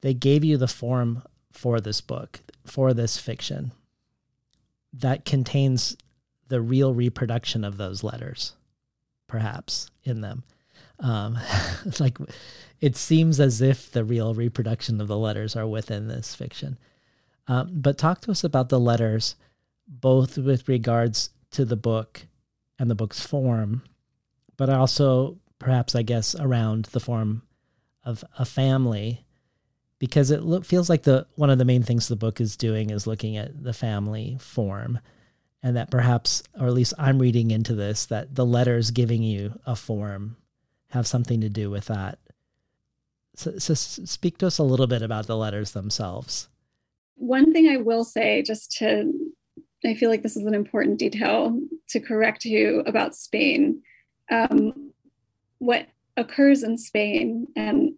[0.00, 1.22] they gave you the form
[1.52, 3.72] for this book, for this fiction
[4.92, 5.96] that contains
[6.48, 8.54] the real reproduction of those letters,
[9.26, 10.42] perhaps in them.
[10.98, 11.38] Um,
[12.00, 12.18] like
[12.80, 16.78] it seems as if the real reproduction of the letters are within this fiction.
[17.46, 19.36] Um, but talk to us about the letters,
[19.86, 22.26] both with regards to the book
[22.78, 23.82] and the book's form,
[24.60, 27.40] but also perhaps, I guess, around the form
[28.04, 29.24] of a family,
[29.98, 32.90] because it lo- feels like the one of the main things the book is doing
[32.90, 34.98] is looking at the family form
[35.62, 39.58] and that perhaps, or at least I'm reading into this, that the letters giving you
[39.64, 40.36] a form
[40.90, 42.18] have something to do with that.
[43.36, 46.50] So, so speak to us a little bit about the letters themselves.
[47.14, 49.10] One thing I will say, just to,
[49.86, 53.80] I feel like this is an important detail to correct you about Spain.
[54.30, 54.92] Um,
[55.58, 57.94] what occurs in Spain, and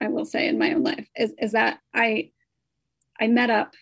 [0.00, 2.30] I will say in my own life, is, is that I
[3.20, 3.74] I met up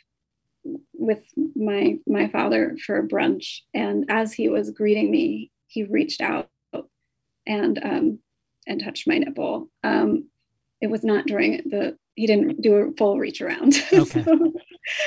[0.92, 6.20] with my my father for a brunch, and as he was greeting me, he reached
[6.20, 6.48] out
[7.46, 8.18] and um,
[8.66, 9.70] and touched my nipple.
[9.82, 10.28] Um,
[10.80, 13.76] it was not during the he didn't do a full reach around.
[13.92, 14.22] Okay.
[14.22, 14.52] so,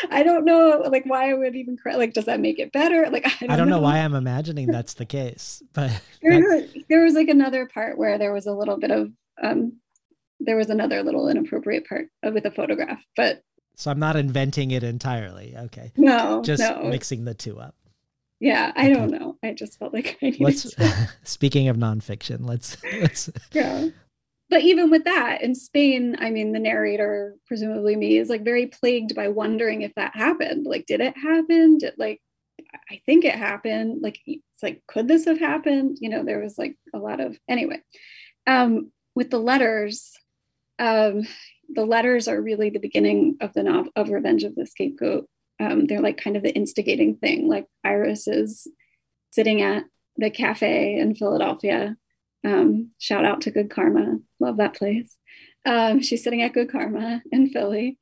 [0.10, 1.96] I don't know like why I would even cry.
[1.96, 3.10] Like, does that make it better?
[3.10, 3.78] Like, I don't, I don't know.
[3.78, 3.82] know.
[3.82, 8.34] why I'm imagining that's the case, but there, there, was like another part where there
[8.34, 9.74] was a little bit of um,
[10.40, 13.44] there was another little inappropriate part with a photograph, but
[13.76, 15.56] so I'm not inventing it entirely.
[15.58, 15.92] Okay.
[15.98, 16.84] No, just no.
[16.84, 17.76] mixing the two up.
[18.40, 18.94] Yeah, I okay.
[18.94, 19.38] don't know.
[19.44, 20.76] I just felt like I needed let's.
[20.76, 21.10] To...
[21.24, 23.30] speaking of nonfiction, let's let's.
[23.52, 23.90] Yeah,
[24.52, 28.68] but even with that, in Spain, I mean, the narrator, presumably me, is like very
[28.68, 30.66] plagued by wondering if that happened.
[30.66, 31.78] Like, did it happen?
[31.78, 32.22] Did like,
[32.92, 34.02] I think it happened.
[34.02, 36.00] Like, it's like, could this have happened?
[36.02, 37.82] You know, there was like a lot of anyway.
[38.46, 40.12] Um, with the letters,
[40.80, 41.26] um,
[41.70, 45.28] the letters are really the beginning of the novel of Revenge of the Scapegoat.
[45.62, 47.48] Um, they're like kind of the instigating thing.
[47.48, 48.68] Like Iris is
[49.32, 49.86] sitting at
[50.18, 51.96] the cafe in Philadelphia.
[52.44, 55.16] Um, shout out to Good Karma, love that place.
[55.66, 57.98] Um, she's sitting at Good Karma in Philly,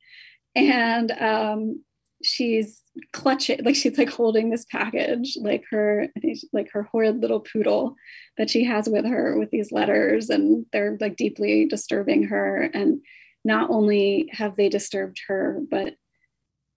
[0.54, 1.84] and um,
[2.22, 7.20] she's clutching, like she's like holding this package, like her, I think like her horrid
[7.20, 7.96] little poodle
[8.38, 12.62] that she has with her with these letters, and they're like deeply disturbing her.
[12.72, 13.00] And
[13.44, 15.94] not only have they disturbed her, but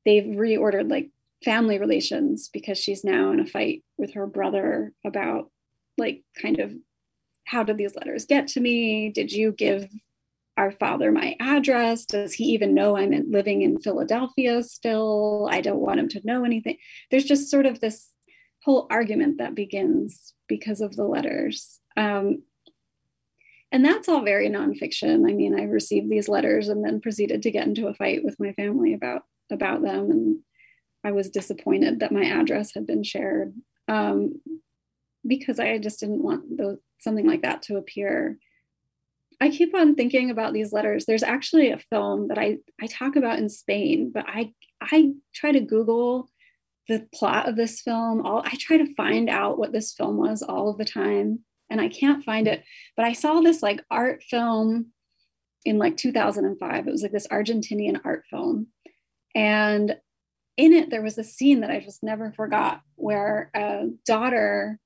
[0.05, 1.11] they've reordered like
[1.43, 5.49] family relations because she's now in a fight with her brother about
[5.97, 6.71] like kind of
[7.45, 9.09] how did these letters get to me?
[9.09, 9.89] Did you give
[10.57, 12.05] our father my address?
[12.05, 15.47] Does he even know I'm in, living in Philadelphia still?
[15.51, 16.77] I don't want him to know anything.
[17.11, 18.09] There's just sort of this
[18.63, 21.79] whole argument that begins because of the letters.
[21.97, 22.43] Um,
[23.73, 25.27] and that's all very nonfiction.
[25.27, 28.39] I mean, I received these letters and then proceeded to get into a fight with
[28.39, 30.39] my family about about them, and
[31.03, 33.53] I was disappointed that my address had been shared
[33.87, 34.41] um,
[35.27, 38.37] because I just didn't want those, something like that to appear.
[39.41, 41.05] I keep on thinking about these letters.
[41.05, 45.51] There's actually a film that I I talk about in Spain, but I I try
[45.51, 46.29] to Google
[46.87, 48.25] the plot of this film.
[48.25, 51.39] All I try to find out what this film was all of the time
[51.69, 52.63] and I can't find it.
[52.95, 54.91] But I saw this like art film
[55.65, 56.87] in like 2005.
[56.87, 58.67] It was like this Argentinian art film.
[59.33, 59.97] And
[60.55, 64.79] in it, there was a scene that I just never forgot where a daughter,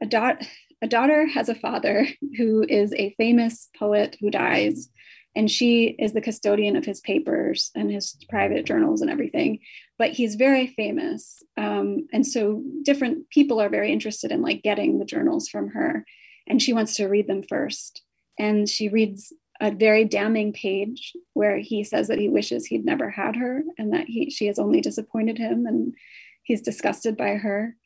[0.00, 0.40] a daughter,
[0.82, 4.88] a daughter has a father who is a famous poet who dies
[5.36, 9.60] and she is the custodian of his papers and his private journals and everything
[9.98, 14.98] but he's very famous um, and so different people are very interested in like getting
[14.98, 16.04] the journals from her
[16.46, 18.02] and she wants to read them first
[18.38, 23.10] and she reads a very damning page where he says that he wishes he'd never
[23.10, 25.94] had her and that he she has only disappointed him and
[26.42, 27.76] he's disgusted by her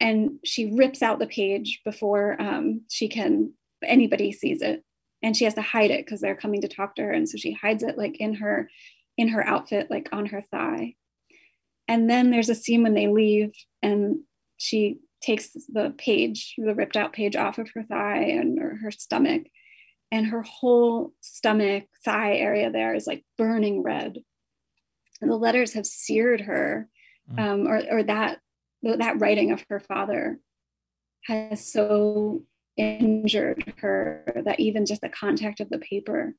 [0.00, 3.52] and she rips out the page before um, she can
[3.84, 4.82] anybody sees it.
[5.22, 7.12] And she has to hide it because they're coming to talk to her.
[7.12, 8.70] And so she hides it like in her
[9.18, 10.94] in her outfit like on her thigh.
[11.86, 14.20] And then there's a scene when they leave and
[14.56, 19.42] she takes the page the ripped out page off of her thigh and her stomach.
[20.10, 24.18] And her whole stomach thigh area there is like burning red.
[25.20, 26.88] And the letters have seared her
[27.30, 27.38] mm.
[27.38, 28.38] um, or, or that
[28.82, 30.38] that writing of her father
[31.26, 32.42] has so
[32.76, 36.34] injured her that even just the contact of the paper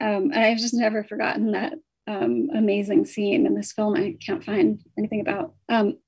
[0.00, 1.74] um, and i've just never forgotten that
[2.10, 3.94] um, amazing scene in this film.
[3.94, 5.98] I can't find anything about um,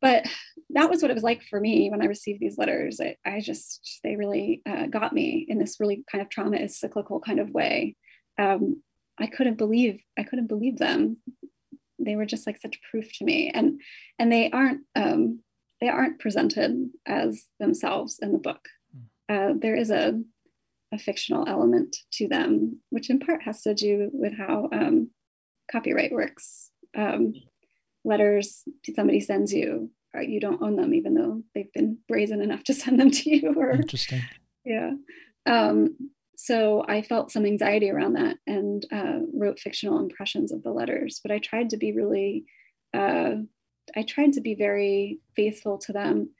[0.00, 0.26] but
[0.70, 3.00] that was what it was like for me when i received these letters.
[3.00, 6.78] I, I just they really uh, got me in this really kind of trauma is
[6.78, 7.96] cyclical kind of way.
[8.38, 8.82] Um,
[9.18, 11.16] i couldn't believe i couldn't believe them
[12.06, 13.80] they were just like such proof to me and
[14.18, 15.40] and they aren't um,
[15.80, 18.68] they aren't presented as themselves in the book
[19.28, 20.20] uh, there is a,
[20.92, 25.10] a fictional element to them, which in part has to do with how um,
[25.70, 26.70] copyright works.
[26.96, 27.34] Um,
[28.04, 28.62] letters
[28.94, 32.74] somebody sends you, uh, you don't own them, even though they've been brazen enough to
[32.74, 33.54] send them to you.
[33.56, 34.22] Or, Interesting.
[34.64, 34.92] Yeah.
[35.46, 35.96] Um,
[36.36, 41.20] so I felt some anxiety around that and uh, wrote fictional impressions of the letters.
[41.22, 42.44] But I tried to be really,
[42.94, 43.36] uh,
[43.96, 46.30] I tried to be very faithful to them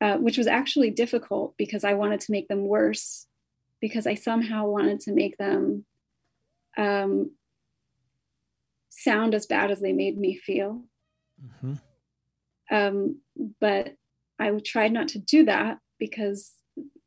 [0.00, 3.26] uh, which was actually difficult because I wanted to make them worse
[3.80, 5.84] because I somehow wanted to make them
[6.76, 7.32] um,
[8.90, 10.84] sound as bad as they made me feel.
[11.44, 11.74] Mm-hmm.
[12.70, 13.20] Um,
[13.60, 13.96] but
[14.38, 16.52] I tried not to do that because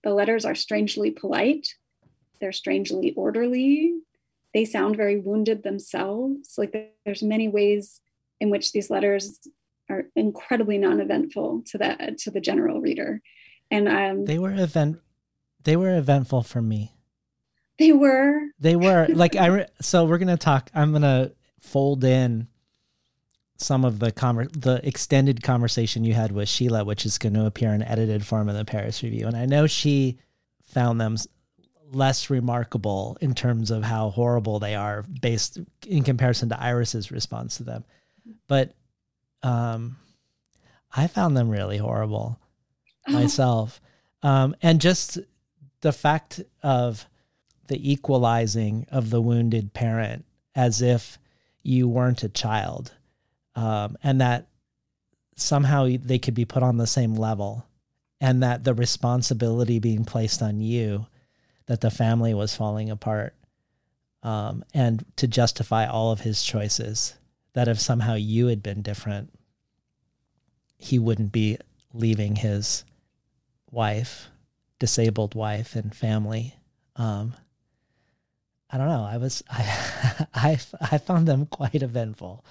[0.04, 1.76] the letters are strangely polite,
[2.42, 3.94] they're strangely orderly,
[4.54, 6.56] they sound very wounded themselves.
[6.58, 6.76] Like
[7.06, 8.02] there's many ways
[8.40, 9.40] in which these letters
[9.90, 13.22] are incredibly non-eventful to the to the general reader.
[13.70, 15.00] And um, they were event
[15.64, 16.96] they were eventful for me.
[17.78, 18.42] They were?
[18.60, 19.08] They were.
[19.14, 22.48] Like i re- so we're gonna talk i'm gonna fold in
[23.58, 27.46] some of the conver- the extended conversation you had with sheila which is going to
[27.46, 29.28] appear in edited form in the paris review.
[29.28, 30.18] And i know she
[30.64, 31.18] found them
[31.92, 37.58] less remarkable in terms of how horrible they are based in comparison to iris's response
[37.58, 37.84] to them
[38.48, 38.74] but
[39.44, 39.98] um,
[40.96, 42.40] I found them really horrible
[43.08, 43.82] myself.
[44.24, 45.20] Um, and just
[45.82, 47.08] the fact of
[47.68, 51.18] the equalizing of the wounded parent as if
[51.64, 52.94] you weren't a child
[53.56, 54.48] um, and that
[55.36, 57.66] somehow they could be put on the same level
[58.20, 61.08] and that the responsibility being placed on you
[61.72, 63.34] that the family was falling apart
[64.24, 67.14] um, and to justify all of his choices
[67.54, 69.32] that if somehow you had been different,
[70.78, 71.58] he wouldn't be
[71.94, 72.84] leaving his
[73.72, 74.28] wife,
[74.80, 76.56] disabled wife, and family.
[76.98, 77.36] Um,
[78.70, 79.06] I don't know.
[79.06, 80.60] I was I I
[80.92, 82.44] I found them quite eventful.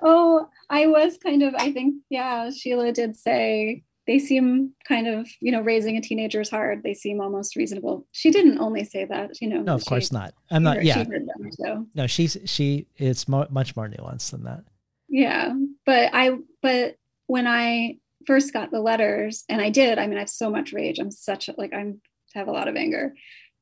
[0.00, 1.54] Oh, I was kind of.
[1.56, 2.48] I think yeah.
[2.48, 6.82] Sheila did say they seem kind of you know raising a teenager is hard.
[6.82, 8.08] They seem almost reasonable.
[8.10, 9.62] She didn't only say that, you know.
[9.62, 10.34] No, of course not.
[10.50, 10.82] I'm not.
[10.82, 11.04] Yeah.
[11.04, 11.86] Them, so.
[11.94, 12.88] No, she's she.
[12.96, 14.64] It's mo- much more nuanced than that.
[15.08, 15.54] Yeah,
[15.86, 16.96] but I but
[17.28, 19.96] when I first got the letters, and I did.
[20.00, 20.98] I mean, I have so much rage.
[20.98, 22.00] I'm such a, like I'm
[22.34, 23.14] have a lot of anger,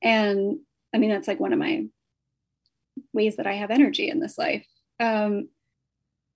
[0.02, 0.60] and
[0.94, 1.84] I mean that's like one of my
[3.12, 4.64] ways that I have energy in this life.
[4.98, 5.50] Um,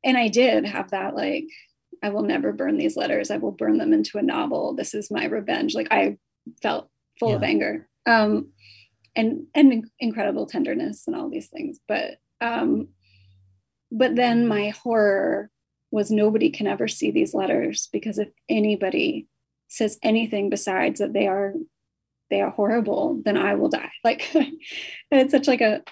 [0.04, 1.46] and I did have that like
[2.02, 3.30] I will never burn these letters.
[3.30, 4.74] I will burn them into a novel.
[4.74, 5.74] This is my revenge.
[5.74, 6.18] Like I
[6.62, 6.88] felt
[7.18, 7.36] full yeah.
[7.36, 7.88] of anger.
[8.06, 8.48] Um,
[9.14, 11.78] and and incredible tenderness and all these things.
[11.86, 12.88] But um,
[13.90, 15.50] but then my horror
[15.90, 19.28] was nobody can ever see these letters because if anybody
[19.68, 21.54] says anything besides that they are
[22.30, 23.92] they are horrible, then I will die.
[24.04, 24.28] Like
[25.10, 25.82] it's such like a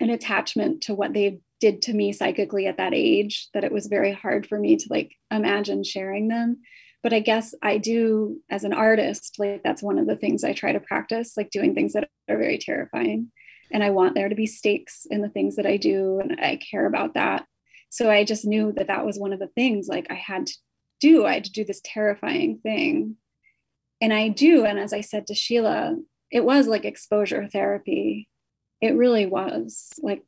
[0.00, 3.86] an attachment to what they did to me psychically at that age that it was
[3.86, 6.58] very hard for me to like imagine sharing them.
[7.04, 10.52] But i guess i do as an artist like that's one of the things i
[10.52, 13.30] try to practice like doing things that are very terrifying.
[13.70, 16.56] And i want there to be stakes in the things that i do and i
[16.56, 17.46] care about that.
[17.90, 20.54] So i just knew that that was one of the things like i had to
[21.00, 21.24] do.
[21.26, 23.16] I had to do this terrifying thing.
[24.00, 25.96] And i do and as i said to sheila
[26.32, 28.28] it was like exposure therapy.
[28.80, 30.24] It really was like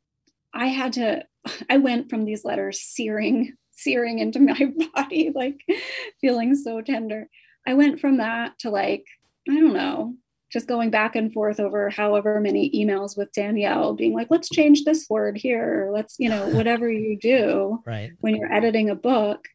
[0.55, 1.23] I had to,
[1.69, 5.59] I went from these letters searing, searing into my body, like
[6.21, 7.29] feeling so tender.
[7.67, 9.05] I went from that to like,
[9.49, 10.15] I don't know,
[10.51, 14.83] just going back and forth over however many emails with Danielle being like, let's change
[14.83, 18.11] this word here, let's, you know, whatever you do right.
[18.21, 19.45] when you're editing a book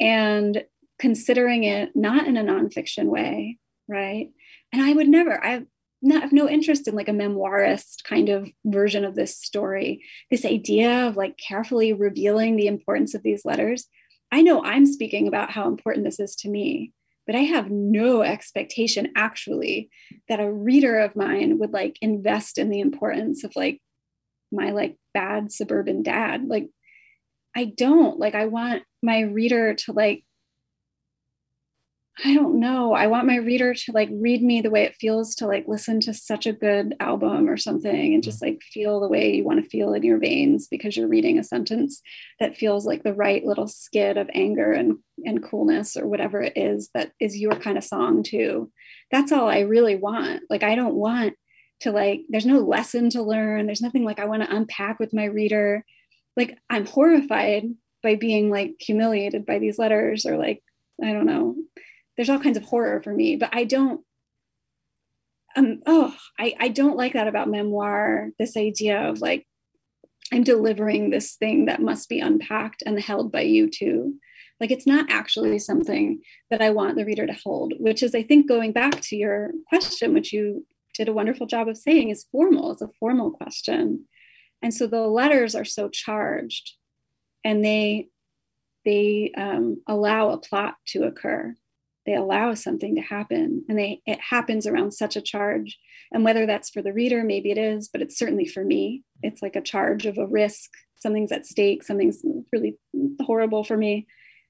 [0.00, 0.64] and
[0.98, 4.30] considering it not in a nonfiction way, right?
[4.74, 5.62] and I would never, I
[6.04, 10.02] not have no interest in like a memoirist kind of version of this story.
[10.30, 13.86] This idea of like carefully revealing the importance of these letters.
[14.30, 16.92] I know I'm speaking about how important this is to me,
[17.26, 19.90] but I have no expectation actually
[20.28, 23.80] that a reader of mine would like invest in the importance of like
[24.52, 26.46] my like bad suburban dad.
[26.46, 26.68] Like
[27.56, 30.24] I don't like I want my reader to like
[32.22, 32.92] I don't know.
[32.92, 35.98] I want my reader to like read me the way it feels to like listen
[36.00, 38.52] to such a good album or something and just mm-hmm.
[38.52, 41.44] like feel the way you want to feel in your veins because you're reading a
[41.44, 42.00] sentence
[42.38, 46.52] that feels like the right little skid of anger and and coolness or whatever it
[46.56, 48.70] is that is your kind of song too.
[49.10, 50.42] That's all I really want.
[50.48, 51.34] Like I don't want
[51.80, 53.66] to like there's no lesson to learn.
[53.66, 55.84] There's nothing like I want to unpack with my reader.
[56.36, 57.64] Like I'm horrified
[58.04, 60.62] by being like humiliated by these letters or like
[61.02, 61.56] I don't know
[62.16, 64.02] there's all kinds of horror for me, but I don't
[65.56, 69.46] um oh I, I don't like that about memoir, this idea of like
[70.32, 74.16] I'm delivering this thing that must be unpacked and held by you too.
[74.60, 78.22] Like it's not actually something that I want the reader to hold, which is I
[78.22, 82.26] think going back to your question, which you did a wonderful job of saying is
[82.30, 82.70] formal.
[82.70, 84.06] It's a formal question.
[84.62, 86.72] And so the letters are so charged
[87.44, 88.08] and they
[88.84, 91.56] they um, allow a plot to occur
[92.06, 95.78] they allow something to happen and they it happens around such a charge.
[96.12, 99.02] And whether that's for the reader maybe it is but it's certainly for me.
[99.22, 100.70] It's like a charge of a risk.
[100.96, 101.82] Something's at stake.
[101.82, 102.78] Something's really
[103.22, 104.06] horrible for me.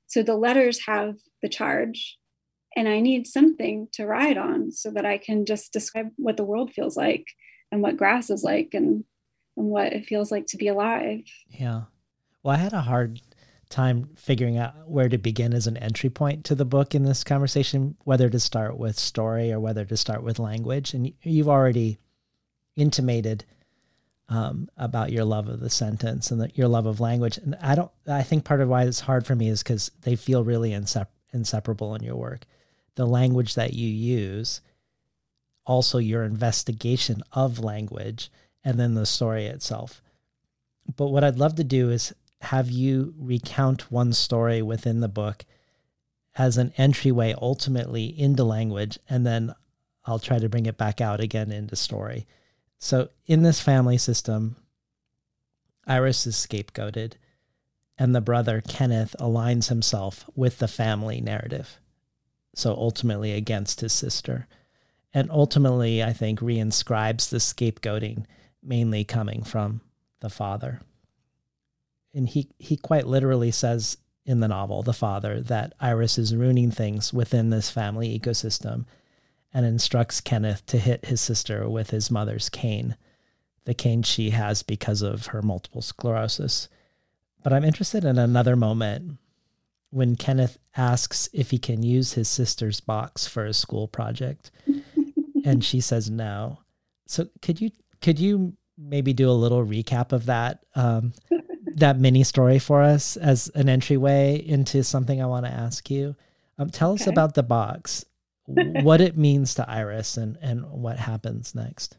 [0.06, 2.18] So the letters have the charge
[2.76, 6.44] and i need something to ride on so that i can just describe what the
[6.44, 7.26] world feels like
[7.70, 9.04] and what grass is like and
[9.56, 11.22] and what it feels like to be alive.
[11.48, 11.82] Yeah.
[12.42, 13.20] Well i had a hard
[13.68, 17.24] time figuring out where to begin as an entry point to the book in this
[17.24, 20.94] conversation, whether to start with story or whether to start with language.
[20.94, 21.98] And you've already
[22.76, 23.44] intimated
[24.28, 27.38] um, about your love of the sentence and the, your love of language.
[27.38, 30.16] And I don't, I think part of why it's hard for me is because they
[30.16, 32.46] feel really insep- inseparable in your work.
[32.94, 34.60] The language that you use,
[35.66, 38.30] also your investigation of language,
[38.64, 40.00] and then the story itself.
[40.96, 42.14] But what I'd love to do is
[42.44, 45.44] have you recount one story within the book
[46.36, 49.54] as an entryway ultimately into language, and then
[50.04, 52.26] I'll try to bring it back out again into story.
[52.78, 54.56] So, in this family system,
[55.86, 57.14] Iris is scapegoated,
[57.96, 61.78] and the brother Kenneth aligns himself with the family narrative.
[62.54, 64.46] So, ultimately, against his sister.
[65.12, 68.26] And ultimately, I think, reinscribes the scapegoating
[68.62, 69.80] mainly coming from
[70.20, 70.80] the father
[72.14, 76.70] and he he quite literally says in the novel, the father, that Iris is ruining
[76.70, 78.86] things within this family ecosystem
[79.52, 82.96] and instructs Kenneth to hit his sister with his mother's cane,
[83.64, 86.68] the cane she has because of her multiple sclerosis.
[87.42, 89.18] But I'm interested in another moment
[89.90, 94.50] when Kenneth asks if he can use his sister's box for a school project
[95.44, 96.58] and she says no.
[97.06, 101.12] So could you could you maybe do a little recap of that um,
[101.74, 106.16] that mini story for us as an entryway into something I want to ask you.
[106.58, 107.02] Um, tell okay.
[107.02, 108.04] us about the box,
[108.46, 111.96] what it means to Iris, and and what happens next.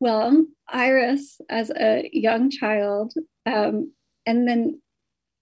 [0.00, 3.12] Well, Iris, as a young child,
[3.46, 3.92] um,
[4.26, 4.80] and then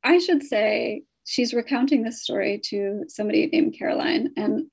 [0.02, 4.66] I should say she's recounting this story to somebody named Caroline, and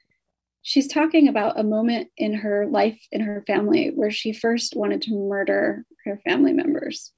[0.61, 5.03] she's talking about a moment in her life in her family where she first wanted
[5.03, 7.11] to murder her family members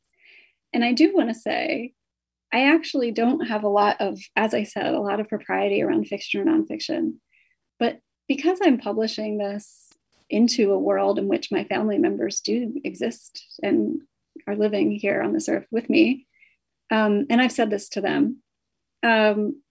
[0.74, 1.94] and I do want to say,
[2.54, 6.08] I actually don't have a lot of, as I said, a lot of propriety around
[6.08, 7.16] fiction or nonfiction.
[7.80, 9.90] But because I'm publishing this
[10.30, 14.02] into a world in which my family members do exist and
[14.46, 16.26] are living here on this earth with me,
[16.90, 18.42] um, and I've said this to them,
[19.04, 19.62] um,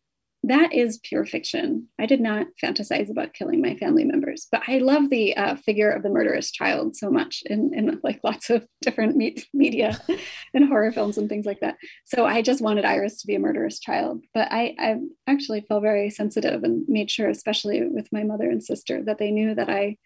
[0.46, 1.88] that is pure fiction.
[1.98, 5.90] I did not fantasize about killing my family members, but I love the uh, figure
[5.90, 10.00] of the murderous child so much in, in like lots of different me- media
[10.54, 11.76] and horror films and things like that.
[12.04, 15.82] So I just wanted Iris to be a murderous child, but I, I actually felt
[15.82, 19.68] very sensitive and made sure, especially with my mother and sister, that they knew that
[19.68, 19.96] I.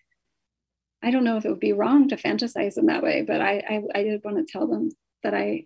[1.03, 3.63] I don't know if it would be wrong to fantasize in that way, but I,
[3.67, 4.91] I, I did want to tell them
[5.23, 5.65] that I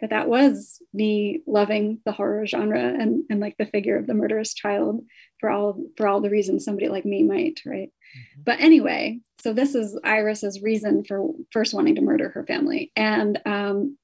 [0.00, 4.14] that that was me loving the horror genre and, and like the figure of the
[4.14, 5.04] murderous child
[5.40, 8.42] for all for all the reasons somebody like me might right mm-hmm.
[8.44, 13.40] but anyway so this is iris's reason for first wanting to murder her family and
[13.46, 13.96] um,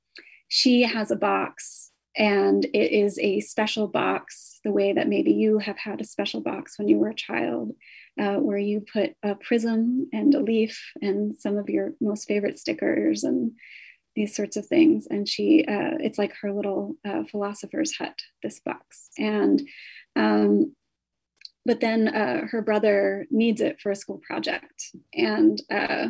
[0.49, 5.59] she has a box and it is a special box the way that maybe you
[5.59, 7.73] have had a special box when you were a child
[8.21, 12.59] uh, where you put a prism and a leaf and some of your most favorite
[12.59, 13.53] stickers and
[14.15, 15.07] these sorts of things.
[15.11, 19.09] And she, uh, it's like her little uh, philosopher's hut, this box.
[19.19, 19.63] And,
[20.17, 20.75] um,
[21.65, 24.91] but then uh, her brother needs it for a school project.
[25.15, 26.09] And, uh,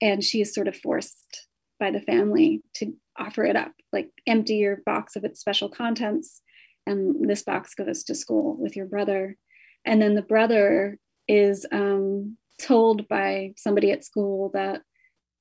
[0.00, 1.46] and she is sort of forced
[1.78, 6.40] by the family to offer it up, like empty your box of its special contents.
[6.86, 9.36] And this box goes to school with your brother.
[9.84, 10.98] And then the brother
[11.28, 14.82] is um, told by somebody at school that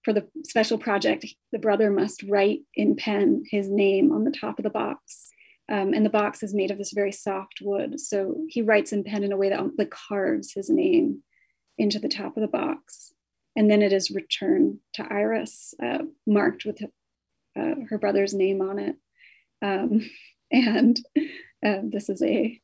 [0.06, 4.60] for the special project, the brother must write in pen his name on the top
[4.60, 5.32] of the box.
[5.68, 8.00] Um, and the box is made of this very soft wood.
[8.00, 11.24] So he writes in pen in a way that like carves his name
[11.80, 13.14] into the top of the box.
[13.56, 16.84] And then it is returned to Iris, uh, marked with
[17.60, 18.96] uh, her brother's name on it.
[19.64, 20.08] Um,
[20.52, 21.00] and
[21.66, 22.62] uh, this is a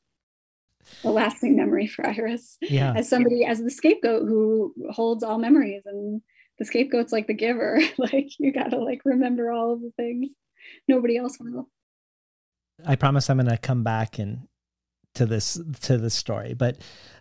[1.03, 2.57] a lasting memory for Iris.
[2.61, 2.93] Yeah.
[2.95, 6.21] As somebody, as the scapegoat who holds all memories and
[6.61, 7.79] the scapegoat's like the giver.
[7.97, 10.29] like you gotta like remember all of the things.
[10.87, 11.67] Nobody else will.
[12.85, 14.47] I promise I'm gonna come back and
[15.15, 16.77] to this to this story, but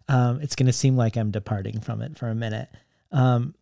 [0.09, 2.69] um, it's gonna seem like I'm departing from it for a minute.
[3.13, 3.55] Um,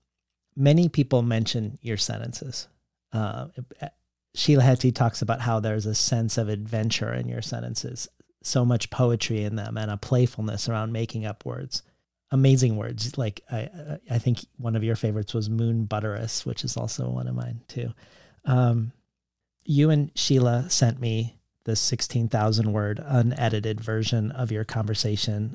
[0.57, 2.67] many people mention your sentences.
[3.13, 3.47] Uh,
[4.35, 8.09] Sheila Heti talks about how there's a sense of adventure in your sentences
[8.43, 11.83] so much poetry in them and a playfulness around making up words.
[12.31, 13.17] Amazing words.
[13.17, 17.27] Like I, I think one of your favorites was Moon butterus, which is also one
[17.27, 17.93] of mine too.
[18.45, 18.93] Um,
[19.65, 25.55] you and Sheila sent me the 16,000 word unedited version of your conversation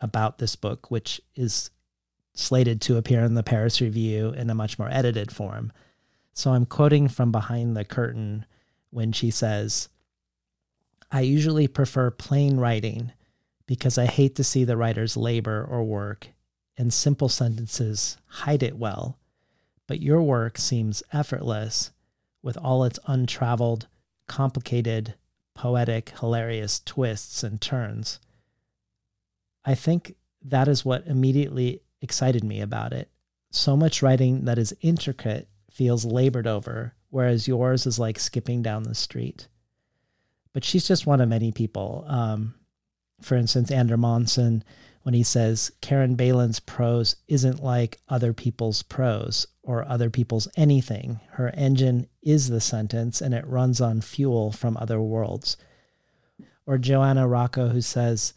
[0.00, 1.70] about this book, which is
[2.34, 5.72] slated to appear in the Paris Review in a much more edited form.
[6.32, 8.44] So I'm quoting from behind the curtain
[8.90, 9.88] when she says,
[11.10, 13.12] I usually prefer plain writing
[13.66, 16.28] because I hate to see the writer's labor or work,
[16.76, 19.18] and simple sentences hide it well.
[19.86, 21.92] But your work seems effortless
[22.42, 23.88] with all its untraveled,
[24.26, 25.14] complicated,
[25.54, 28.20] poetic, hilarious twists and turns.
[29.64, 33.10] I think that is what immediately excited me about it.
[33.50, 38.84] So much writing that is intricate feels labored over, whereas yours is like skipping down
[38.84, 39.48] the street
[40.56, 42.02] but she's just one of many people.
[42.08, 42.54] Um,
[43.20, 44.62] for instance, Ander Monson,
[45.02, 51.20] when he says Caren Beilin's prose isn't like other people's prose or other people's anything.
[51.30, 55.56] Her engine is the sentence and it runs on fuel from other worlds.
[56.66, 58.34] Or Joanna Ruocco, who says,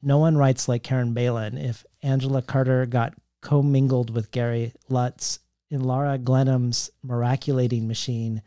[0.00, 1.62] No one writes like Karen Baylan.
[1.62, 5.40] If Angela Carter got commingled with Gary Lutz
[5.70, 8.40] in Lara Glenum's miraculating machine,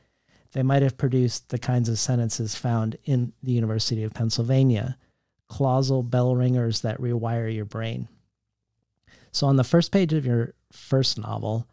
[0.53, 4.97] they might have produced the kinds of sentences found in the University of Pennsylvania
[5.54, 8.08] clausal bell ringers that rewire your brain.
[9.32, 11.68] So, on the first page of your first novel,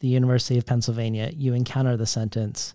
[0.00, 2.74] The University of Pennsylvania, you encounter the sentence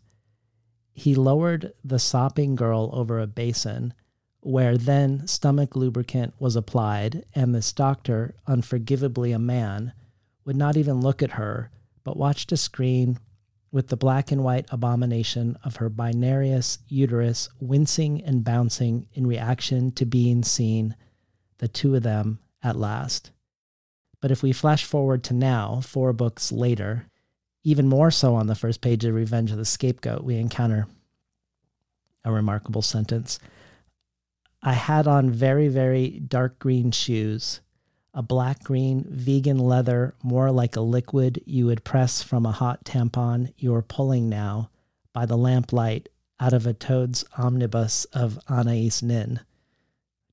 [0.94, 3.94] He lowered the sopping girl over a basin
[4.40, 9.92] where then stomach lubricant was applied, and this doctor, unforgivably a man,
[10.46, 11.72] would not even look at her,
[12.06, 13.20] but watched a screen
[13.78, 19.92] with the black and white abomination of her binarious uterus wincing and bouncing in reaction
[19.92, 20.96] to being seen,
[21.60, 23.30] the two of them at last.
[24.20, 27.06] But if we flash forward to now, four books later,
[27.64, 30.88] even more so on the first page of Revenge of the Scapegoat, we encounter
[32.26, 33.38] a remarkable sentence.
[34.64, 37.62] I had on very, very dark green shoes
[38.18, 42.84] a black green vegan leather, more like a liquid you would press from a hot
[42.84, 44.72] tampon you are pulling now
[45.14, 46.08] by the lamplight
[46.40, 49.40] out of a toad's omnibus of Anais Nin,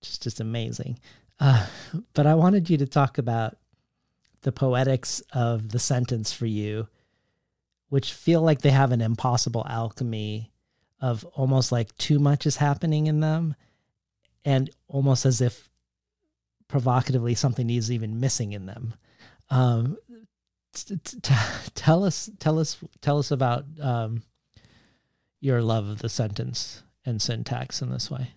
[0.00, 0.98] which is just amazing.
[1.38, 1.66] Uh,
[2.14, 3.58] but I wanted you to talk about
[4.40, 6.88] the poetics of the sentence for you,
[7.90, 10.50] which feel like they have an impossible alchemy
[11.02, 13.54] of almost like too much is happening in them
[14.42, 15.68] and almost as if
[16.74, 18.94] provocatively something is even missing in them.
[19.48, 19.96] Um,
[20.72, 21.34] t- t-
[21.76, 24.24] tell us, tell us, tell us about um,
[25.40, 28.32] your love of the sentence and syntax in this way.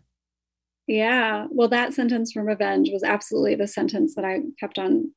[0.86, 5.16] Yeah, well, that sentence from Revenge was absolutely the sentence that I kept on.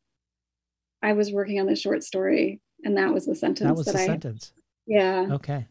[1.02, 3.96] I was working on the short story, and that was the sentence that was that
[3.96, 4.06] the I.
[4.06, 4.52] Sentence.
[4.86, 5.26] Yeah.
[5.32, 5.66] Okay.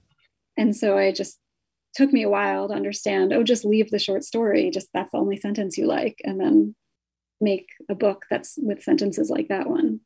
[0.56, 1.40] And so I just
[1.96, 3.34] took me a while to understand.
[3.34, 4.70] Oh, just leave the short story.
[4.70, 6.76] Just that's the only sentence you like, and then
[7.42, 10.02] make a book that's with sentences like that one.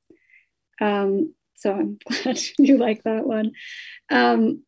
[0.81, 3.51] Um, so I'm glad you like that one.
[4.11, 4.63] Um,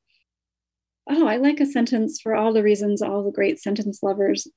[1.10, 4.48] oh, I like a sentence for all the reasons all the great sentence lovers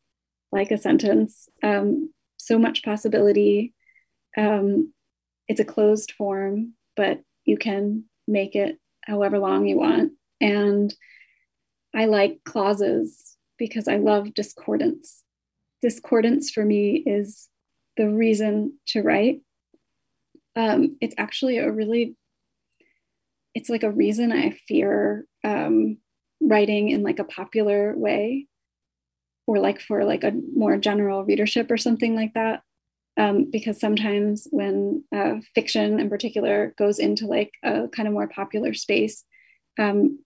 [0.50, 1.48] like a sentence.
[1.62, 3.74] Um, so much possibility,
[4.36, 4.92] Um,
[5.48, 10.12] it's a closed form, but you can make it however long you want.
[10.40, 10.94] And
[11.94, 15.24] I like clauses because I love discordance.
[15.82, 17.48] Discordance for me is
[17.98, 19.42] the reason to write.
[20.56, 22.16] Um, it's actually a really,
[23.54, 25.98] it's like a reason I fear um,
[26.40, 28.46] writing in like a popular way
[29.46, 32.62] or like for like a more general readership or something like that.
[33.18, 38.28] Um, because sometimes when uh, fiction in particular goes into like a kind of more
[38.28, 39.24] popular space,
[39.76, 40.20] um,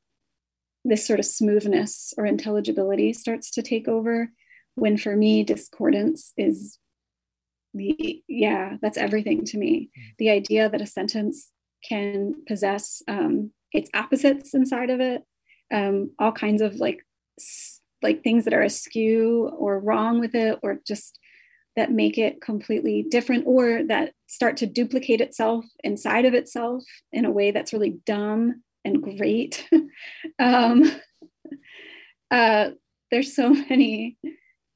[0.85, 4.31] this sort of smoothness or intelligibility starts to take over.
[4.75, 6.79] When for me, discordance is
[7.75, 9.91] the, yeah, that's everything to me.
[9.99, 10.03] Mm.
[10.19, 11.51] The idea that a sentence
[11.89, 15.23] can possess um, its opposites inside of it,
[15.73, 17.05] um, all kinds of like,
[18.03, 21.19] like things that are askew or wrong with it, or just
[21.77, 27.25] that make it completely different or that start to duplicate itself inside of itself in
[27.25, 29.67] a way that's really dumb and great.
[30.39, 30.91] um,
[32.31, 32.71] uh,
[33.11, 34.19] there's so many.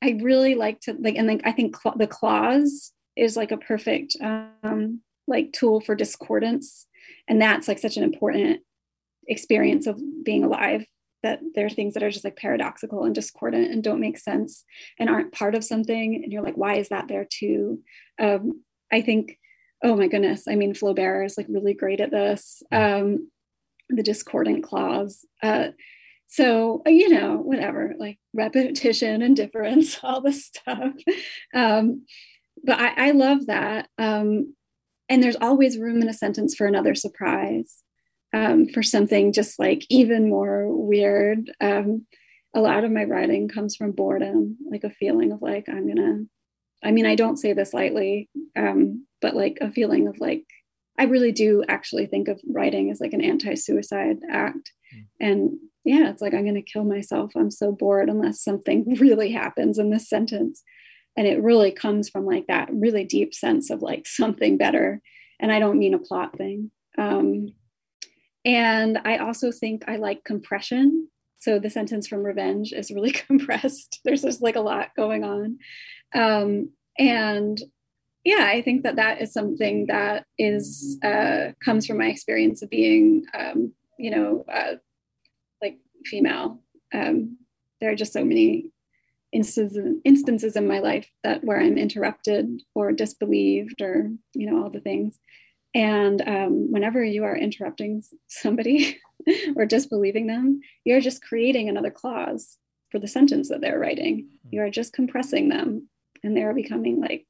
[0.07, 3.57] I really like to like, and then I think cl- the clause is like a
[3.57, 6.87] perfect um, like tool for discordance,
[7.29, 8.61] and that's like such an important
[9.27, 10.85] experience of being alive.
[11.23, 14.65] That there are things that are just like paradoxical and discordant and don't make sense
[14.99, 17.81] and aren't part of something, and you're like, why is that there too?
[18.19, 19.39] Um, I think
[19.85, 23.29] oh my goodness i mean flaubert is like really great at this um,
[23.89, 25.25] the discordant clause.
[25.43, 25.69] Uh,
[26.27, 30.93] so uh, you know, whatever, like repetition, and difference all this stuff.
[31.55, 32.05] Um,
[32.65, 33.89] but I, I, love that.
[33.99, 34.55] Um,
[35.09, 37.83] and there's always room in a sentence for another surprise,
[38.33, 41.53] um, for something just like even more weird.
[41.61, 42.07] Um,
[42.55, 46.25] a lot of my writing comes from boredom, like a feeling of like I'm gonna.
[46.85, 50.45] I mean, I don't say this lightly, um, but like a feeling of like
[50.99, 54.73] I really do actually think of writing as like an anti-suicide act.
[54.95, 55.07] Mm.
[55.21, 57.31] And yeah, it's like I'm going to kill myself.
[57.37, 60.63] I'm so bored unless something really happens in this sentence.
[61.17, 65.01] And it really comes from like that really deep sense of like something better.
[65.39, 66.73] And I don't mean a plot thing.
[66.99, 67.55] Um,
[68.45, 71.09] and I also think I like compression.
[71.39, 74.01] So the sentence from Revenge is really compressed.
[74.05, 75.59] There's just like a lot going on.
[76.17, 77.61] Um, and
[78.25, 82.71] yeah, I think that that is something that is uh, comes from my experience of
[82.71, 84.75] being, um, you know, uh,
[86.05, 86.61] female.
[86.95, 87.39] Um,
[87.81, 88.71] there are just so many
[89.33, 94.71] instances instances in my life that where I'm interrupted or disbelieved or you know all
[94.71, 95.19] the things.
[95.75, 98.99] And um, whenever you are interrupting somebody
[99.57, 102.57] or disbelieving them, you're just creating another clause
[102.91, 104.29] for the sentence that they're writing.
[104.51, 105.89] You are just compressing them,
[106.23, 107.27] and they're becoming like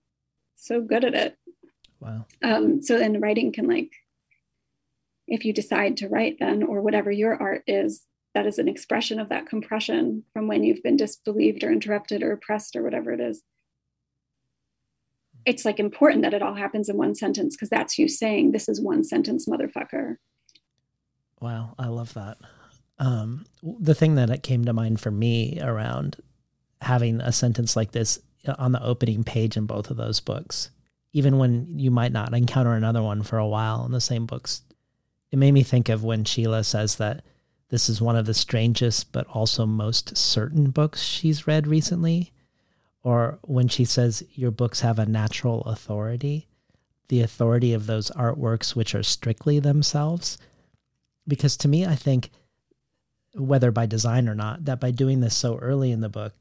[0.54, 1.36] so good at it.
[1.98, 2.26] Wow.
[2.42, 3.90] Um, so then writing can like,
[5.26, 8.02] if you decide to write then, or whatever your art is,
[8.36, 12.32] that is an expression of that compression from when you've been disbelieved or interrupted or
[12.32, 13.42] oppressed or whatever it is.
[15.46, 18.68] It's like important that it all happens in one sentence because that's you saying, this
[18.68, 20.16] is one sentence, motherfucker.
[21.40, 22.36] Wow, I love that.
[22.98, 26.16] Um, the thing that came to mind for me around
[26.82, 28.20] having a sentence like this
[28.58, 30.68] on the opening page in both of those books,
[31.14, 34.60] even when you might not encounter another one for a while in the same books.
[35.32, 37.24] It made me think of when Sheila says that
[37.68, 42.32] this is one of the strangest but also most certain books she's read recently,
[43.02, 46.48] or when she says your books have a natural authority,
[47.08, 50.38] the authority of those artworks which are strictly themselves.
[51.28, 52.30] Because to me, I think,
[53.34, 56.34] whether by design or not, that by doing this so early in the book,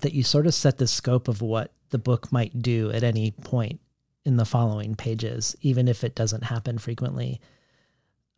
[0.00, 3.32] that you sort of set the scope of what the book might do at any
[3.32, 3.80] point
[4.24, 7.40] in the following pages, even if it doesn't happen frequently.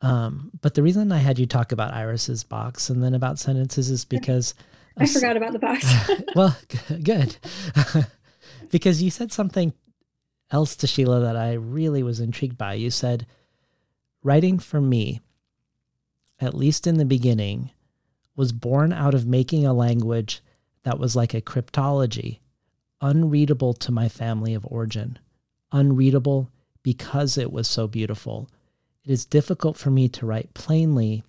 [0.02, 3.88] Um, but the reason I had you talk about Iris's box and then about sentences
[3.88, 4.54] is because
[4.96, 5.90] I forgot about the box.
[6.34, 6.56] well,
[7.02, 7.36] good.
[8.70, 9.72] because you said something
[10.50, 12.74] else to Sheila that I really was intrigued by.
[12.74, 13.26] You said,
[14.22, 15.20] writing for me,
[16.40, 17.70] at least in the beginning,
[18.36, 20.42] was born out of making a language
[20.82, 22.40] that was like a cryptology,
[23.00, 25.18] unreadable to my family of origin,
[25.70, 26.50] unreadable
[26.82, 28.48] because it was so beautiful.
[29.04, 31.24] It is difficult for me to write plainly,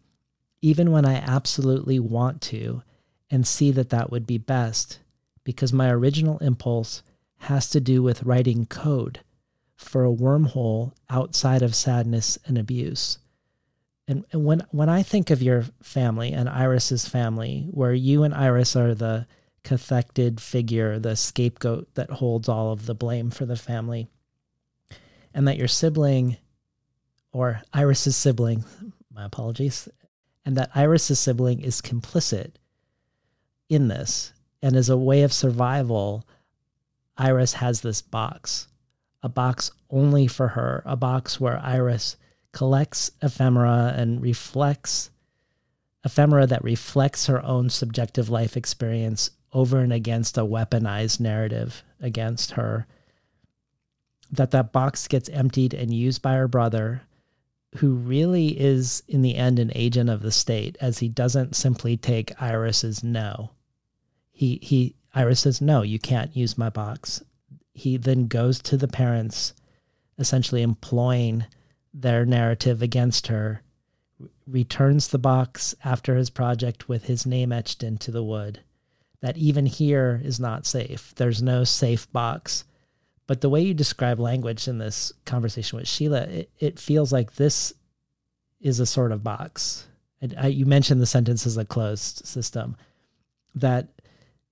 [0.62, 2.84] even when I absolutely want to
[3.30, 5.00] and see that that would be best,
[5.44, 7.02] because my original impulse
[7.40, 9.22] has to do with writing code
[9.76, 13.18] for a wormhole outside of sadness and abuse.
[14.08, 18.76] And, when when I think of your family and Iris's family, where you and Iris
[18.76, 19.26] are the
[19.64, 24.10] cathected figure, the scapegoat that holds all of the blame for the family.
[25.34, 26.38] and that your sibling,
[27.34, 28.64] or Iris's sibling,
[29.12, 29.90] my apologies,
[30.46, 32.52] and that Iris's sibling is complicit
[33.68, 34.34] in this.
[34.62, 36.26] And as a way of survival,
[37.18, 38.68] Iris has this box,
[39.22, 42.16] a box only for her, a box where Iris
[42.54, 45.10] collects ephemera and reflects
[46.06, 52.52] ephemera that reflects her own subjective life experience over and against a weaponized narrative against
[52.52, 52.86] her
[54.32, 57.04] that that box gets emptied and used by her brother
[57.78, 61.98] who really is in the end an agent of the state as he doesn't simply
[61.98, 63.52] take iris's no.
[64.32, 67.24] He he iris says no you can't use my box.
[67.74, 69.54] He then goes to the parents
[70.20, 71.46] essentially employing
[71.94, 73.62] their narrative against her
[74.46, 78.60] returns the box after his project with his name etched into the wood.
[79.22, 81.14] That even here is not safe.
[81.16, 82.66] There's no safe box
[83.28, 87.36] but the way you describe language in this conversation with Sheila, it, it feels like
[87.36, 87.74] this
[88.60, 89.88] is a sort of box.
[90.22, 92.76] And I, you mentioned the sentence is a closed system.
[93.56, 93.90] That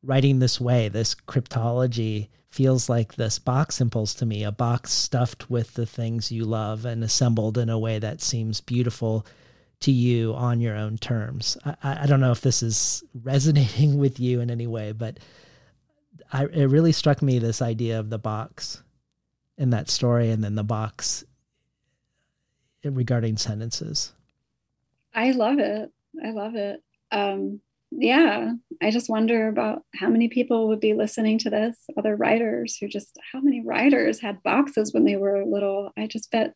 [0.03, 5.49] writing this way, this cryptology, feels like this box impulse to me, a box stuffed
[5.49, 9.25] with the things you love and assembled in a way that seems beautiful
[9.79, 11.57] to you on your own terms.
[11.65, 15.17] I, I don't know if this is resonating with you in any way, but
[16.31, 18.83] I, it really struck me this idea of the box
[19.57, 21.23] in that story and then the box
[22.83, 24.13] regarding sentences.
[25.13, 25.91] I love it.
[26.23, 26.81] I love it.
[27.11, 27.59] Um,
[27.91, 32.77] yeah, I just wonder about how many people would be listening to this, other writers
[32.77, 35.91] who just, how many writers had boxes when they were little?
[35.97, 36.55] I just bet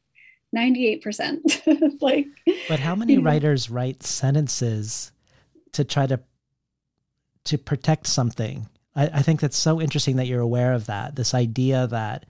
[0.55, 1.97] 98%.
[2.01, 2.27] like,
[2.69, 5.11] but how many writers write sentences
[5.73, 6.19] to try to
[7.43, 11.15] to protect something I, I think that's so interesting that you're aware of that.
[11.15, 12.25] This idea that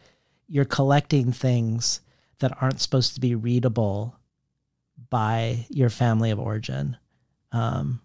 [0.47, 2.01] you're collecting things
[2.39, 4.15] that aren't supposed to be readable
[5.09, 6.97] by your family of origin,
[7.51, 8.01] um,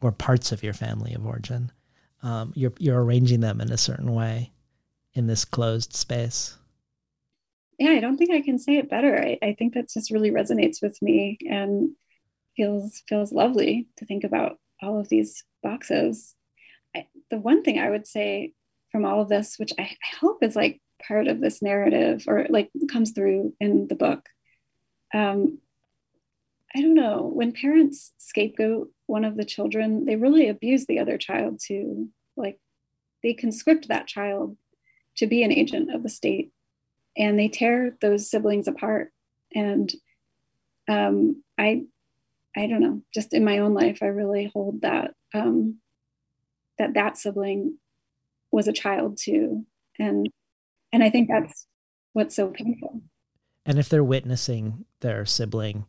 [0.00, 1.72] or parts of your family of origin.
[2.22, 4.52] Um, you're you're arranging them in a certain way
[5.14, 6.56] in this closed space.
[7.78, 9.16] Yeah, I don't think I can say it better.
[9.16, 11.90] I, I think that just really resonates with me and
[12.56, 16.34] feels feels lovely to think about all of these boxes
[17.30, 18.52] the one thing I would say
[18.90, 22.46] from all of this, which I, I hope is like part of this narrative or
[22.48, 24.28] like comes through in the book.
[25.14, 25.58] Um,
[26.74, 31.16] I don't know, when parents scapegoat one of the children, they really abuse the other
[31.16, 32.10] child too.
[32.36, 32.58] Like
[33.22, 34.56] they conscript that child
[35.16, 36.52] to be an agent of the state
[37.16, 39.12] and they tear those siblings apart.
[39.54, 39.92] And
[40.88, 41.84] um, I,
[42.56, 45.78] I don't know, just in my own life, I really hold that um,
[46.78, 47.78] that that sibling
[48.50, 49.66] was a child too.
[49.98, 50.28] And
[50.92, 51.66] and i think that's
[52.12, 53.02] what's so painful.
[53.66, 55.84] And if they're witnessing their sibling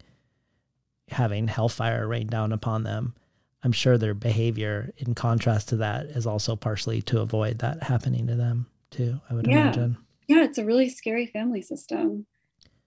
[1.10, 3.16] having hellfire rain down upon them
[3.64, 8.28] i'm sure their behavior in contrast to that is also partially to avoid that happening
[8.28, 9.62] to them too i would yeah.
[9.62, 9.98] imagine.
[10.28, 12.26] Yeah it's a really scary family system.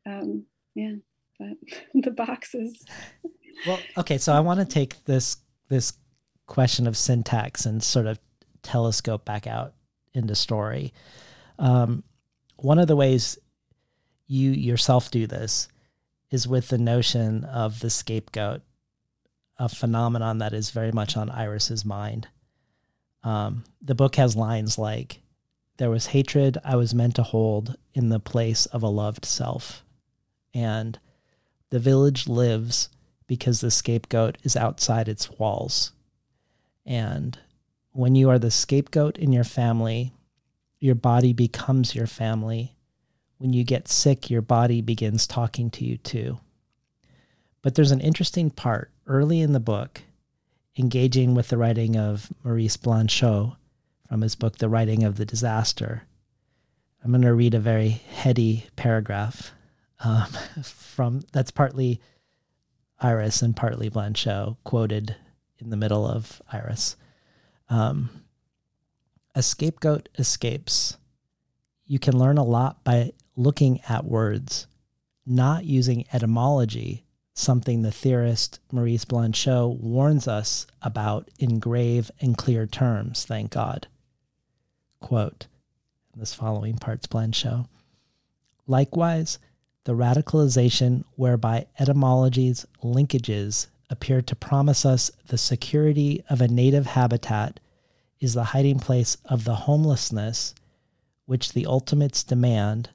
[0.07, 0.44] Um
[0.74, 0.94] yeah
[1.38, 1.57] but
[1.94, 2.84] the boxes.
[3.66, 5.38] Well okay so i want to take this
[5.68, 5.94] this
[6.47, 8.18] question of syntax and sort of
[8.62, 9.74] telescope back out
[10.14, 10.93] into story.
[11.59, 12.05] Um,
[12.57, 13.38] one of the ways
[14.26, 15.68] you yourself do this
[16.30, 18.62] is with the notion of the scapegoat,
[19.59, 22.28] a phenomenon that is very much on Iris's mind.
[23.22, 25.20] Um, the book has lines like,
[25.76, 29.84] There was hatred I was meant to hold in the place of a loved self.
[30.55, 30.99] And
[31.70, 32.88] the village lives
[33.26, 35.93] because the scapegoat is outside its walls.
[36.84, 37.38] And
[37.92, 40.12] when you are the scapegoat in your family,
[40.80, 42.74] your body becomes your family.
[43.38, 46.40] When you get sick, your body begins talking to you too.
[47.62, 50.02] But there's an interesting part early in the book,
[50.76, 53.56] engaging with the writing of Maurice Blanchot
[54.08, 56.02] from his book, The Writing of the Disaster.
[57.02, 59.52] I'm going to read a very heady paragraph
[60.00, 60.28] um,
[60.62, 62.00] from that's partly
[63.00, 65.16] Iris and partly Blanchot quoted
[65.62, 66.96] in the middle of Iris.
[67.68, 68.10] Um,
[69.34, 70.96] a scapegoat escapes.
[71.86, 74.66] You can learn a lot by looking at words,
[75.26, 77.04] not using etymology,
[77.34, 83.86] something the theorist Maurice Blanchot warns us about in grave and clear terms, thank God.
[85.00, 85.46] Quote,
[86.14, 87.66] this following part's Blanchot.
[88.66, 89.38] Likewise,
[89.84, 97.61] the radicalization whereby etymology's linkages appear to promise us the security of a native habitat
[98.18, 100.55] is the hiding place of the homelessness
[101.26, 102.88] which the ultimates demand,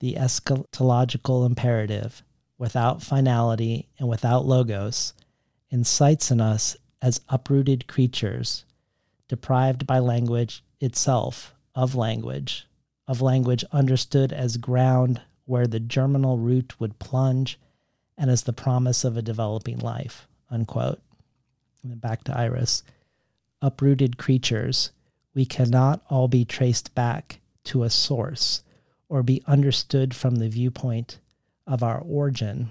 [0.00, 2.22] the eschatological imperative,
[2.58, 5.14] without finality and without logos,
[5.70, 8.66] incites in us as uprooted creatures,
[9.28, 12.66] deprived by language itself of language,
[13.08, 17.58] of language understood as ground where the germinal root would plunge
[18.18, 20.26] and as the promise of a developing life.
[20.50, 21.00] Unquote.
[21.82, 22.82] And then back to Iris.
[23.62, 24.90] Uprooted creatures,
[25.34, 28.62] we cannot all be traced back to a source
[29.08, 31.18] or be understood from the viewpoint
[31.66, 32.70] of our origin.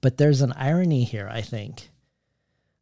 [0.00, 1.90] But there's an irony here, I think,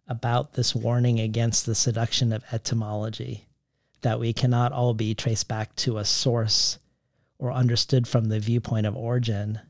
[0.09, 3.47] about this warning against the seduction of etymology
[4.03, 6.79] that we cannot all be traced back to a source
[7.39, 9.61] or understood from the viewpoint of origin.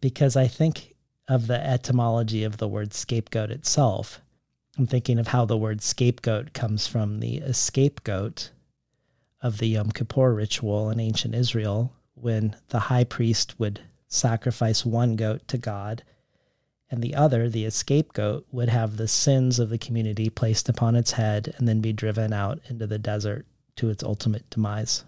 [0.00, 0.94] Because I think
[1.26, 4.20] of the etymology of the word scapegoat itself.
[4.78, 8.50] I'm thinking of how the word scapegoat comes from the scapegoat
[9.40, 15.16] of the Yom Kippur ritual in ancient Israel, when the high priest would sacrifice one
[15.16, 16.02] goat to God,
[16.90, 21.12] and the other, the scapegoat, would have the sins of the community placed upon its
[21.12, 23.46] head and then be driven out into the desert
[23.76, 25.04] to its ultimate demise.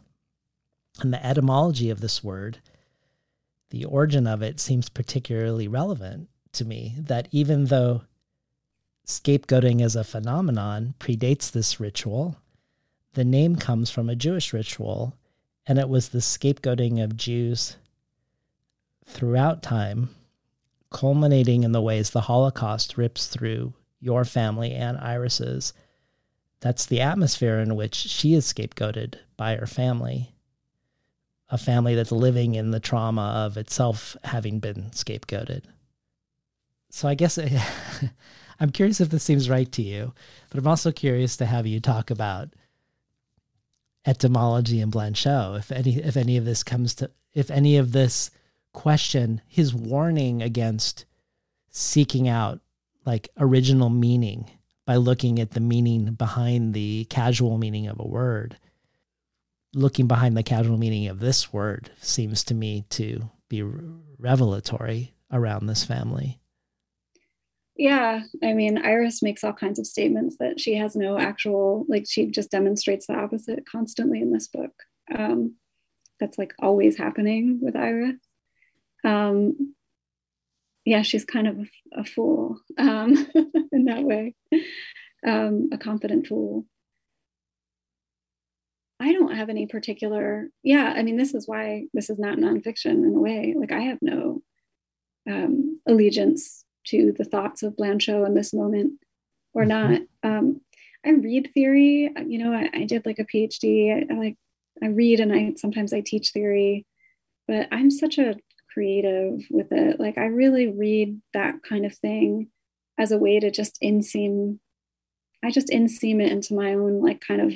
[1.01, 2.59] And the etymology of this word,
[3.71, 6.95] the origin of it, seems particularly relevant to me.
[6.99, 8.03] That even though
[9.07, 12.37] scapegoating as a phenomenon predates this ritual,
[13.15, 15.17] the name comes from a Jewish ritual,
[15.67, 17.77] and it was the scapegoating of Jews
[19.05, 20.11] throughout time,
[20.91, 25.73] culminating in the ways the Holocaust rips through your family and Iris's.
[26.61, 30.30] That's the atmosphere in which she is scapegoated by her family.
[31.51, 35.65] A family that's living in the trauma of itself having been scapegoated.
[36.91, 37.39] So I guess
[38.61, 40.13] I'm curious if this seems right to you,
[40.51, 42.51] but I'm also curious to have you talk about
[44.07, 45.59] etymology and Blanchot.
[45.59, 48.31] If any if any of this comes to if any of this
[48.73, 51.05] question, his warning against
[51.71, 52.61] seeking out
[53.05, 54.51] like original meaning
[54.85, 58.59] by looking at the meaning behind the casual meaning of a word.
[59.75, 63.63] Looking behind the casual meaning of this word seems to me to be
[64.19, 66.41] revelatory around this family.
[67.77, 72.05] Yeah, I mean, Iris makes all kinds of statements that she has no actual, like,
[72.09, 74.73] she just demonstrates the opposite constantly in this book.
[75.17, 75.55] Um,
[76.21, 78.17] that's like always happening with Iris.
[79.05, 79.75] Um,
[80.85, 83.27] yeah, she's kind of a, a fool um,
[83.73, 84.35] in that way,
[85.27, 86.67] um, a confident fool.
[89.01, 93.03] I don't have any particular, yeah, I mean, this is why this is not nonfiction
[93.05, 93.55] in a way.
[93.59, 94.43] Like, I have no
[95.29, 99.01] um, allegiance to the thoughts of Blanchot in this moment
[99.55, 99.93] or mm-hmm.
[99.93, 100.01] not.
[100.23, 100.61] Um,
[101.05, 102.11] I read theory.
[102.27, 103.91] You know, I, I did like a PhD.
[103.95, 104.37] I, I, like
[104.83, 106.87] I read and I sometimes I teach theory,
[107.49, 108.37] but I'm such a
[108.73, 109.99] creative with it.
[109.99, 112.49] Like I really read that kind of thing
[112.99, 114.59] as a way to just inseam.
[115.43, 117.55] I just inseam it into my own like kind of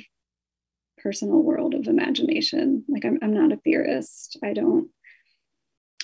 [1.04, 2.84] personal world of imagination.
[2.88, 4.38] Like I'm, I'm not a theorist.
[4.42, 4.88] I don't.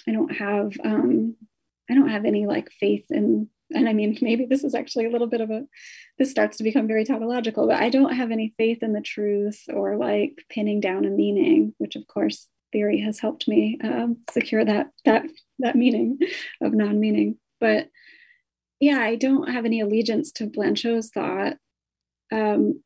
[0.08, 1.36] I don't have um,
[1.90, 5.10] I don't have any like faith in, and I mean, maybe this is actually a
[5.10, 5.64] little bit of a,
[6.18, 9.64] this starts to become very tautological, but I don't have any faith in the truth
[9.72, 14.64] or like pinning down a meaning, which of course theory has helped me um, secure
[14.64, 15.24] that that
[15.58, 16.18] that meaning
[16.60, 17.36] of non-meaning.
[17.58, 17.88] But
[18.78, 21.56] yeah, I don't have any allegiance to Blanchot's thought.
[22.32, 22.82] Um,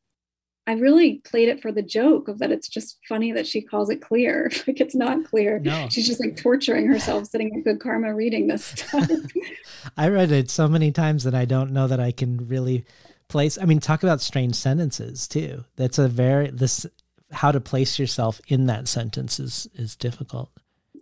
[0.67, 3.89] I really played it for the joke of that it's just funny that she calls
[3.89, 4.51] it clear.
[4.67, 5.59] like it's not clear.
[5.59, 5.87] No.
[5.89, 9.09] She's just like torturing herself sitting at good karma reading this stuff.
[9.97, 12.85] I read it so many times that I don't know that I can really
[13.27, 15.65] place I mean talk about strange sentences too.
[15.75, 16.85] That's a very this
[17.31, 20.49] how to place yourself in that sentence is is difficult.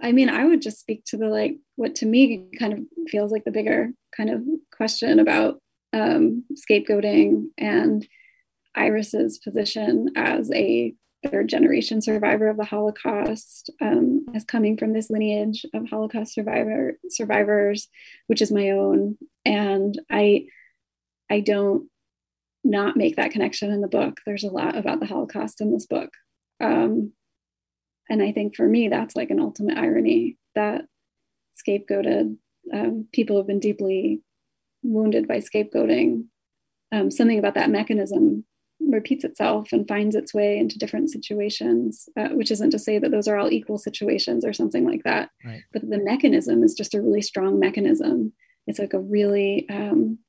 [0.01, 3.31] I mean, I would just speak to the like what to me kind of feels
[3.31, 4.43] like the bigger kind of
[4.75, 5.61] question about
[5.93, 8.05] um scapegoating and
[8.75, 10.93] Iris's position as a
[11.25, 16.97] third generation survivor of the Holocaust, um, as coming from this lineage of Holocaust survivor
[17.09, 17.87] survivors,
[18.27, 20.47] which is my own, and I
[21.29, 21.89] I don't
[22.63, 24.19] not make that connection in the book.
[24.25, 26.09] There's a lot about the Holocaust in this book,
[26.59, 27.13] um,
[28.09, 30.85] and I think for me that's like an ultimate irony that
[31.67, 32.37] scapegoated
[32.73, 34.21] um, people have been deeply
[34.83, 36.25] wounded by scapegoating.
[36.91, 38.45] Um, something about that mechanism
[38.89, 43.11] repeats itself and finds its way into different situations, uh, which isn't to say that
[43.11, 45.29] those are all equal situations or something like that.
[45.45, 45.63] Right.
[45.71, 48.33] But the mechanism is just a really strong mechanism.
[48.67, 50.19] It's like a really um,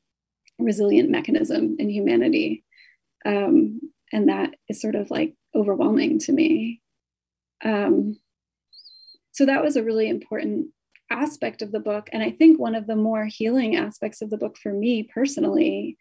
[0.59, 2.65] resilient mechanism in humanity.
[3.25, 3.81] Um,
[4.13, 6.81] and that is sort of like overwhelming to me.
[7.65, 8.17] um,
[9.35, 10.69] so that was a really important
[11.11, 14.39] aspect of the book and i think one of the more healing aspects of the
[14.39, 15.99] book for me personally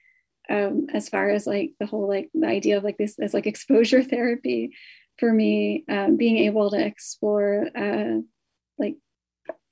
[0.49, 3.47] um, as far as like the whole like the idea of like this as like
[3.47, 4.75] exposure therapy
[5.19, 8.19] for me um, being able to explore uh,
[8.77, 8.95] like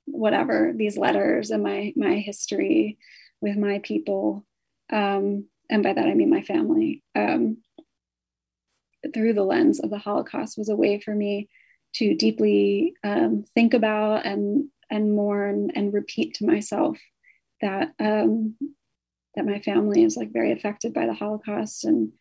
[0.06, 2.98] whatever these letters and my my history
[3.40, 4.44] with my people
[4.92, 7.58] um, and by that i mean my family um,
[9.14, 11.48] through the lens of the holocaust was a way for me
[11.94, 16.98] to deeply um, think about and and mourn and repeat to myself
[17.62, 18.56] that um,
[19.34, 22.12] that my family is like very affected by the Holocaust and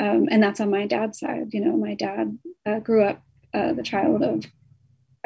[0.00, 1.48] um, and that's on my dad's side.
[1.52, 4.44] You know, my dad uh, grew up uh, the child of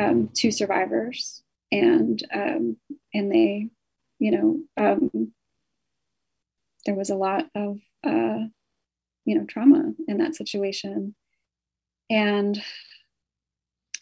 [0.00, 2.76] um, two survivors, and um,
[3.12, 3.68] and they,
[4.18, 5.32] you know, um,
[6.86, 8.46] there was a lot of uh,
[9.26, 11.14] you know trauma in that situation,
[12.08, 12.62] and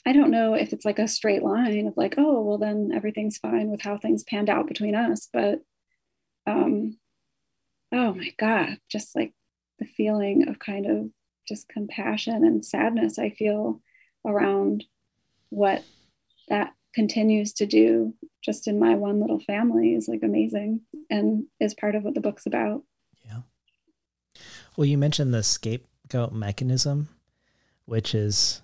[0.06, 3.38] I don't know if it's like a straight line of like, oh, well, then everything's
[3.38, 5.28] fine with how things panned out between us.
[5.32, 5.60] But,
[6.46, 6.96] um,
[7.92, 9.32] oh my God, just like
[9.78, 11.10] the feeling of kind of
[11.48, 13.80] just compassion and sadness I feel
[14.24, 14.84] around
[15.48, 15.82] what
[16.48, 21.74] that continues to do just in my one little family is like amazing and is
[21.74, 22.82] part of what the book's about.
[23.24, 23.40] Yeah.
[24.76, 27.08] Well, you mentioned the scapegoat mechanism,
[27.84, 28.62] which is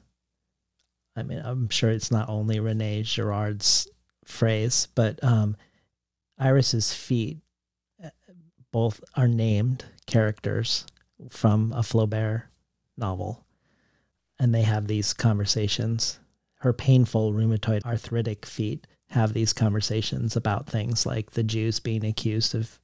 [1.16, 3.88] I mean, I'm sure it's not only Rene Girard's
[4.26, 5.56] phrase, but um,
[6.38, 7.38] Iris's feet
[8.76, 10.84] both are named characters
[11.30, 12.42] from a Flaubert
[12.94, 13.46] novel,
[14.38, 16.18] and they have these conversations.
[16.56, 22.54] Her painful rheumatoid arthritic feet have these conversations about things like the Jews being accused
[22.54, 22.78] of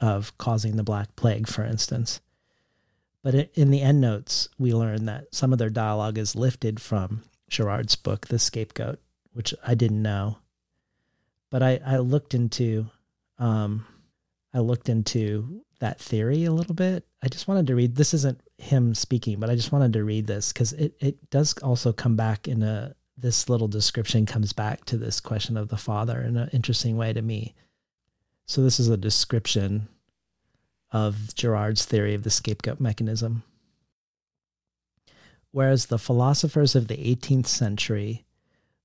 [0.00, 2.20] of causing the Black Plague, for instance.
[3.22, 7.94] But in the endnotes, we learn that some of their dialogue is lifted from Girard's
[7.94, 8.98] book, The Scapegoat,
[9.32, 10.38] which I didn't know.
[11.50, 12.90] But I, I looked into
[13.38, 13.86] um,
[14.54, 17.04] I looked into that theory a little bit.
[17.22, 20.26] I just wanted to read this isn't him speaking, but I just wanted to read
[20.26, 24.84] this because it, it does also come back in a this little description comes back
[24.84, 27.54] to this question of the father in an interesting way to me.
[28.46, 29.88] So this is a description
[30.92, 33.42] of Girard's theory of the scapegoat mechanism
[35.56, 38.26] whereas the philosophers of the 18th century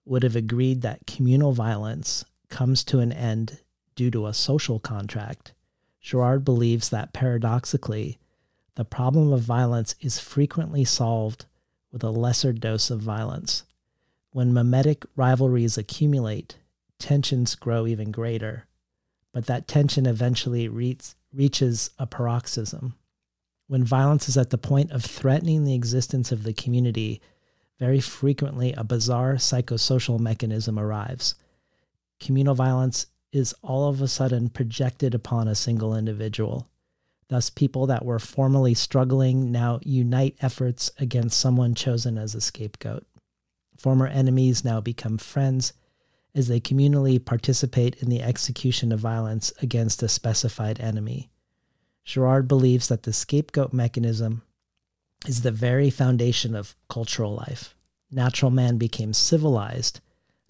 [0.06, 3.60] would have agreed that communal violence comes to an end
[3.96, 5.54] due to a social contract,
[6.02, 8.18] Girard believes that paradoxically,
[8.76, 11.46] the problem of violence is frequently solved
[11.92, 13.64] with a lesser dose of violence.
[14.32, 16.58] When mimetic rivalries accumulate,
[16.98, 18.66] tensions grow even greater,
[19.34, 22.96] but that tension eventually reach, reaches a paroxysm.
[23.68, 27.22] When violence is at the point of threatening the existence of the community,
[27.80, 31.36] very frequently a bizarre psychosocial mechanism arrives.
[32.20, 36.68] Communal violence is all of a sudden projected upon a single individual.
[37.30, 43.06] Thus, people that were formerly struggling now unite efforts against someone chosen as a scapegoat.
[43.78, 45.74] Former enemies now become friends
[46.36, 51.30] as they communally participate in the execution of violence against a specified enemy.
[52.04, 54.42] Girard believes that the scapegoat mechanism
[55.26, 57.76] is the very foundation of cultural life.
[58.12, 60.02] Natural man became civilized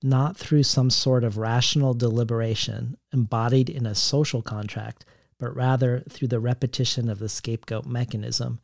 [0.03, 5.05] not through some sort of rational deliberation embodied in a social contract,
[5.37, 8.59] but rather through the repetition of the scapegoat mechanism.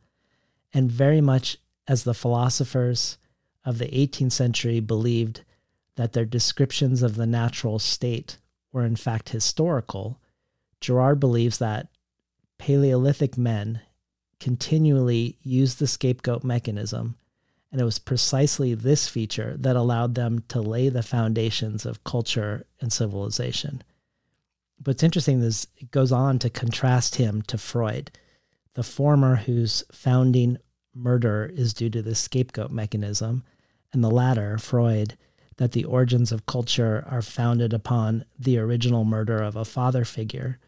[0.72, 3.18] And very much as the philosophers
[3.64, 5.42] of the 18th century believed
[5.96, 8.38] that their descriptions of the natural state
[8.72, 10.20] were in fact historical,
[10.80, 11.88] Girard believes that
[12.58, 13.80] Paleolithic men
[14.38, 17.16] continually used the scapegoat mechanism,
[17.70, 22.66] and it was precisely this feature that allowed them to lay the foundations of culture
[22.80, 23.82] and civilization.
[24.84, 28.10] What's interesting is it goes on to contrast him to Freud,
[28.74, 30.58] the former whose founding
[30.94, 33.44] murder is due to the scapegoat mechanism,
[33.92, 35.16] and the latter, Freud,
[35.56, 40.58] that the origins of culture are founded upon the original murder of a father figure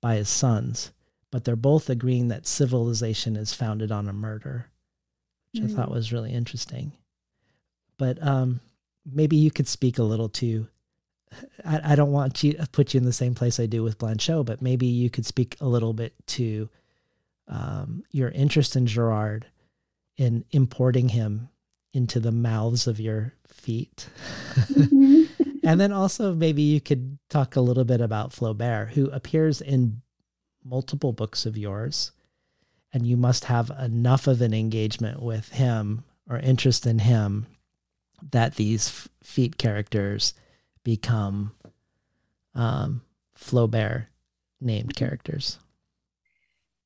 [0.00, 0.92] by his sons
[1.30, 4.70] but they're both agreeing that civilization is founded on a murder,
[5.52, 5.70] which mm.
[5.70, 5.94] I thought mm.
[5.94, 6.92] was really interesting.
[7.98, 8.60] But um,
[9.10, 10.68] maybe you could speak a little to.
[11.64, 14.46] I, I don't want to put you in the same place I do with Blanchot,
[14.46, 16.68] but maybe you could speak a little bit to
[17.48, 19.46] um, your interest in Girard
[20.16, 21.48] in importing him
[21.92, 24.08] into the mouths of your feet.
[24.54, 25.24] Mm-hmm.
[25.64, 30.02] and then also maybe you could talk a little bit about Flaubert, who appears in
[30.64, 32.12] multiple books of yours,
[32.92, 37.46] and you must have enough of an engagement with him or interest in him
[38.32, 40.34] that these feet characters
[40.84, 41.52] become
[42.54, 43.02] um,
[43.36, 44.06] Flaubert
[44.60, 45.58] named characters.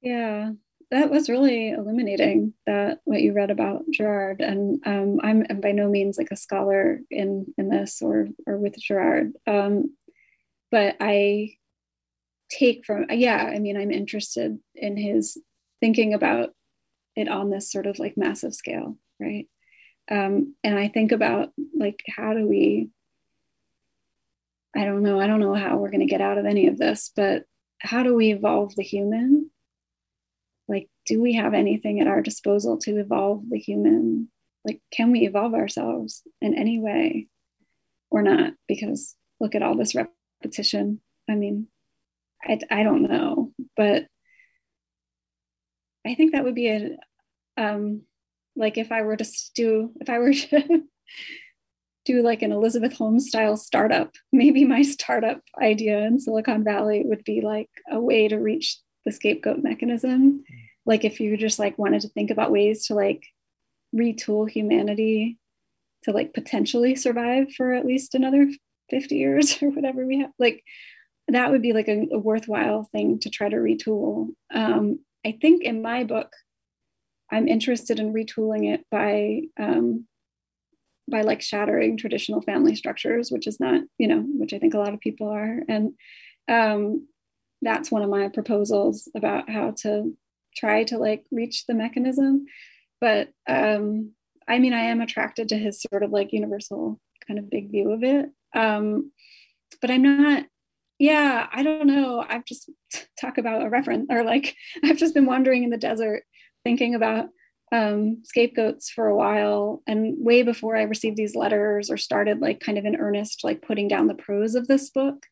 [0.00, 0.52] Yeah,
[0.90, 2.52] that was really illuminating.
[2.66, 4.40] That what you read about Girard.
[4.40, 8.58] and um, I'm, I'm, by no means like a scholar in in this or or
[8.58, 9.96] with Girard, um,
[10.70, 11.54] but I
[12.50, 13.50] take from yeah.
[13.54, 15.38] I mean, I'm interested in his
[15.82, 16.50] thinking about
[17.16, 19.46] it on this sort of like massive scale, right?
[20.10, 22.88] Um, and I think about like how do we
[24.74, 25.20] I don't know.
[25.20, 27.44] I don't know how we're going to get out of any of this, but
[27.78, 29.50] how do we evolve the human?
[30.66, 34.30] Like, do we have anything at our disposal to evolve the human?
[34.64, 37.28] Like, can we evolve ourselves in any way
[38.10, 38.54] or not?
[38.66, 41.00] Because look at all this repetition.
[41.28, 41.66] I mean,
[42.42, 44.06] I, I don't know, but
[46.06, 46.96] I think that would be a,
[47.56, 48.02] um,
[48.56, 50.82] like if I were to do, if I were to
[52.04, 54.14] do like an Elizabeth Holmes style startup.
[54.32, 59.12] Maybe my startup idea in Silicon Valley would be like a way to reach the
[59.12, 60.44] scapegoat mechanism.
[60.84, 63.24] Like if you just like wanted to think about ways to like
[63.94, 65.38] retool humanity
[66.04, 68.50] to like potentially survive for at least another
[68.90, 70.64] 50 years or whatever we have, like
[71.28, 74.30] that would be like a, a worthwhile thing to try to retool.
[74.52, 76.32] Um, I think in my book,
[77.30, 80.06] I'm interested in retooling it by um,
[81.10, 84.78] by like shattering traditional family structures, which is not, you know, which I think a
[84.78, 85.60] lot of people are.
[85.68, 85.92] And
[86.48, 87.08] um,
[87.60, 90.16] that's one of my proposals about how to
[90.56, 92.46] try to like reach the mechanism.
[93.00, 94.12] But um,
[94.48, 97.92] I mean, I am attracted to his sort of like universal kind of big view
[97.92, 98.26] of it.
[98.54, 99.12] Um,
[99.80, 100.44] but I'm not,
[101.02, 102.24] yeah, I don't know.
[102.28, 102.70] I've just
[103.20, 104.54] talk about a reference or like
[104.84, 106.22] I've just been wandering in the desert
[106.62, 107.26] thinking about
[107.72, 112.60] um, scapegoats for a while and way before i received these letters or started like
[112.60, 115.24] kind of in earnest like putting down the prose of this book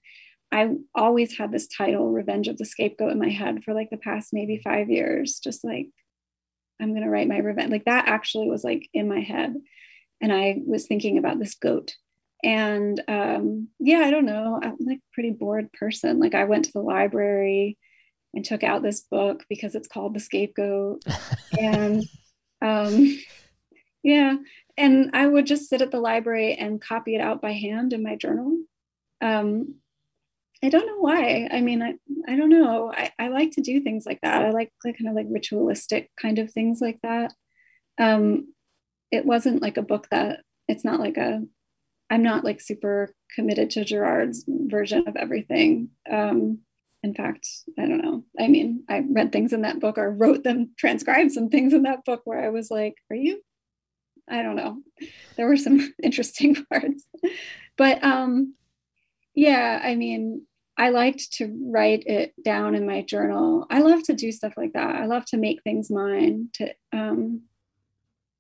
[0.50, 3.98] i always had this title revenge of the scapegoat in my head for like the
[3.98, 5.88] past maybe five years just like
[6.80, 9.54] i'm going to write my revenge like that actually was like in my head
[10.22, 11.94] and i was thinking about this goat
[12.42, 16.72] and um, yeah i don't know i'm like pretty bored person like i went to
[16.72, 17.76] the library
[18.34, 21.02] and took out this book because it's called the scapegoat
[21.58, 22.04] and
[22.62, 23.18] um,
[24.02, 24.36] yeah.
[24.76, 28.02] And I would just sit at the library and copy it out by hand in
[28.02, 28.58] my journal.
[29.20, 29.76] Um,
[30.62, 31.48] I don't know why.
[31.50, 31.94] I mean, I,
[32.30, 32.92] I don't know.
[32.94, 34.42] I, I like to do things like that.
[34.42, 37.32] I like, like kind of like ritualistic kind of things like that.
[37.98, 38.52] Um,
[39.10, 41.42] it wasn't like a book that it's not like a,
[42.10, 45.90] I'm not like super committed to Girard's version of everything.
[46.10, 46.58] Um,
[47.02, 47.46] in fact,
[47.78, 48.24] I don't know.
[48.38, 51.84] I mean, I read things in that book or wrote them, transcribed some things in
[51.84, 53.40] that book where I was like, are you?
[54.28, 54.78] I don't know.
[55.36, 57.04] There were some interesting parts.
[57.76, 58.54] But um
[59.34, 60.46] yeah, I mean,
[60.76, 63.66] I liked to write it down in my journal.
[63.70, 64.96] I love to do stuff like that.
[64.96, 67.42] I love to make things mine to um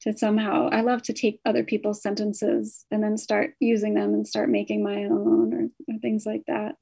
[0.02, 4.26] to somehow I love to take other people's sentences and then start using them and
[4.26, 6.76] start making my own or, or things like that.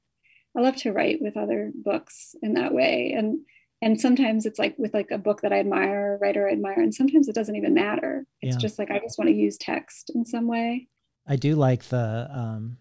[0.57, 3.13] I love to write with other books in that way.
[3.15, 3.39] And
[3.81, 6.81] and sometimes it's like with like a book that I admire, a writer I admire,
[6.81, 8.25] and sometimes it doesn't even matter.
[8.41, 8.59] It's yeah.
[8.59, 10.87] just like I just want to use text in some way.
[11.25, 12.77] I do like the um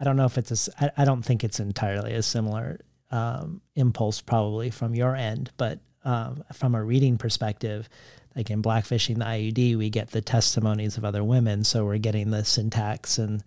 [0.00, 2.80] I don't know if it's a I, I don't think it's entirely a similar
[3.10, 7.88] um impulse probably from your end, but um from a reading perspective,
[8.36, 12.30] like in Blackfishing the IUD, we get the testimonies of other women, so we're getting
[12.30, 13.42] the syntax and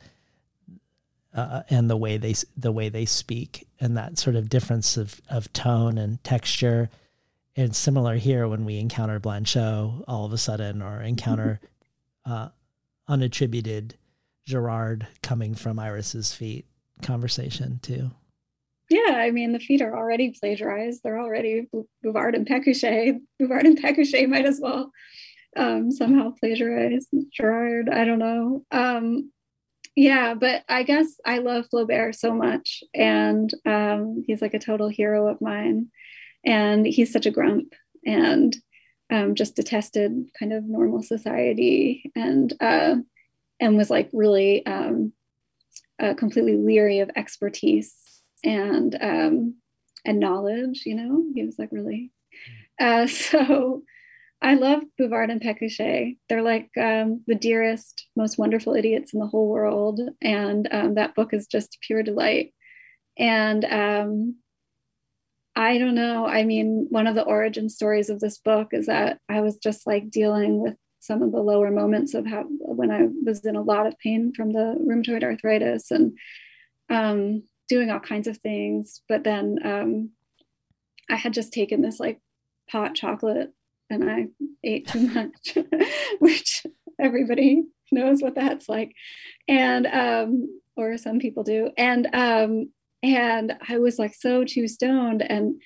[1.34, 5.20] uh, and the way they the way they speak and that sort of difference of,
[5.30, 6.90] of tone and texture.
[7.56, 11.60] And similar here when we encounter Blanchot all of a sudden or encounter
[12.26, 12.50] uh,
[13.08, 13.94] unattributed
[14.46, 16.66] Girard coming from Iris's feet
[17.02, 18.12] conversation too.
[18.90, 21.02] Yeah, I mean the feet are already plagiarized.
[21.04, 21.68] They're already
[22.04, 23.20] Bouvard and Pécuchet.
[23.40, 24.92] Bouvard and Pécuchet might as well
[25.56, 27.90] um, somehow plagiarize Girard.
[27.90, 28.66] I don't know.
[28.72, 29.32] Um,
[29.96, 34.90] yeah, but I guess I love Flaubert so much, and um, he's like a total
[34.90, 35.90] hero of mine.
[36.46, 37.74] And he's such a grump
[38.06, 38.56] and
[39.10, 42.96] um, just detested kind of normal society, and uh,
[43.60, 48.13] and was like really uh, completely leery of expertise
[48.44, 49.56] and um,
[50.06, 50.84] and knowledge.
[50.86, 52.12] You know, he was like really.
[52.80, 53.84] Uh, so
[54.44, 56.18] I love Bouvard and Pécuchet.
[56.28, 60.02] They're like um, the dearest, most wonderful idiots in the whole world.
[60.22, 62.54] And um, that book is just pure delight.
[63.18, 64.36] And um,
[65.56, 66.26] I don't know.
[66.26, 69.88] I mean, one of the origin stories of this book is that I was just
[69.88, 73.62] like dealing with some of the lower moments of how when I was in a
[73.62, 76.18] lot of pain from the rheumatoid arthritis and
[76.90, 77.44] um,
[77.74, 79.02] doing all kinds of things.
[79.10, 80.10] But then um,
[81.10, 82.20] I had just taken this like
[82.70, 83.52] pot chocolate
[83.90, 84.28] and I
[84.64, 85.58] ate too much,
[86.20, 86.68] which
[87.00, 88.94] everybody knows what that's like.
[89.48, 91.72] And um, or some people do.
[91.80, 92.70] And um,
[93.02, 95.60] and I was like so too stoned and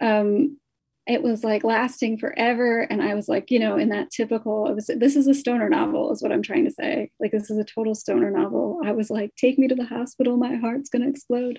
[0.00, 0.56] um
[1.06, 4.74] it was like lasting forever and i was like you know in that typical it
[4.74, 7.10] was this is a stoner novel is what i'm trying to say.
[7.18, 8.80] Like this is a total stoner novel.
[8.84, 11.58] I was like take me to the hospital my heart's going to explode.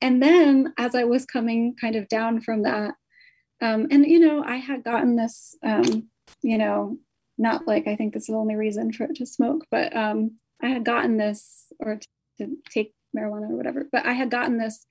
[0.00, 2.94] And then as i was coming kind of down from that
[3.62, 6.08] um, and you know i had gotten this um,
[6.42, 6.98] you know
[7.38, 10.36] not like i think this is the only reason for it to smoke but um,
[10.62, 11.98] i had gotten this or
[12.38, 14.84] to take marijuana or whatever but i had gotten this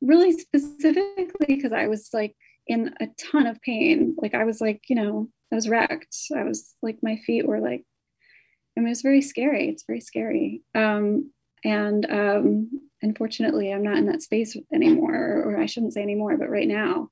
[0.00, 2.36] really specifically because i was like
[2.66, 4.16] in a ton of pain.
[4.20, 6.16] Like I was like, you know, I was wrecked.
[6.36, 7.84] I was like, my feet were like,
[8.76, 9.68] I mean, it was very scary.
[9.68, 10.62] It's very scary.
[10.74, 11.30] Um,
[11.64, 12.70] and um,
[13.02, 17.08] unfortunately, I'm not in that space anymore, or I shouldn't say anymore, but right now.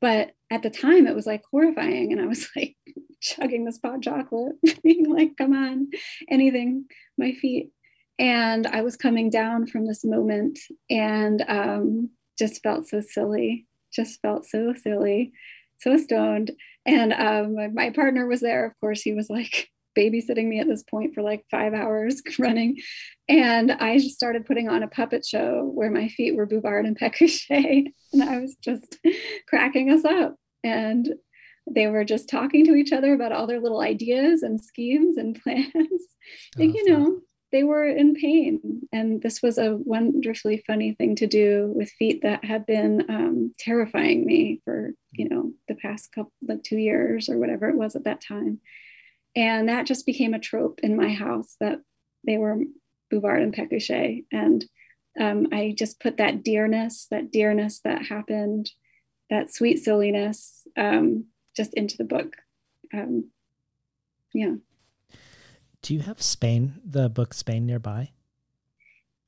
[0.00, 2.12] But at the time, it was like horrifying.
[2.12, 2.76] And I was like
[3.20, 5.88] chugging this pot chocolate, being like, come on,
[6.30, 6.86] anything,
[7.16, 7.70] my feet.
[8.18, 10.58] And I was coming down from this moment
[10.90, 15.32] and um, just felt so silly just felt so silly,
[15.78, 16.52] so stoned.
[16.86, 18.66] And um, my, partner was there.
[18.66, 22.78] Of course, he was like babysitting me at this point for like five hours running.
[23.28, 26.98] And I just started putting on a puppet show where my feet were Bouvard and
[26.98, 27.92] Pécuchet.
[28.10, 28.96] And I was just
[29.48, 30.36] cracking us up.
[30.64, 31.12] And
[31.74, 35.38] they were just talking to each other about all their little ideas and schemes and
[35.42, 35.72] plans.
[36.56, 37.20] And, you know,
[37.50, 38.82] they were in pain.
[38.92, 43.52] And this was a wonderfully funny thing to do with feet that had been um,
[43.58, 47.96] terrifying me for, you know, the past couple, like two years or whatever it was
[47.96, 48.60] at that time.
[49.34, 51.80] And that just became a trope in my house that
[52.26, 52.58] they were
[53.10, 54.24] Bouvard and Pécuchet.
[54.32, 54.64] And
[55.18, 58.70] um, I just put that dearness, that dearness that happened,
[59.30, 61.26] that sweet silliness um,
[61.56, 62.36] just into the book.
[62.92, 63.30] Um,
[64.34, 64.54] yeah.
[65.88, 68.10] Do you have Spain, the book Spain nearby?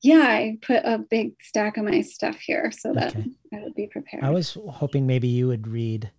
[0.03, 3.25] Yeah, I put a big stack of my stuff here so that okay.
[3.51, 4.23] I would be prepared.
[4.23, 6.11] I was hoping maybe you would read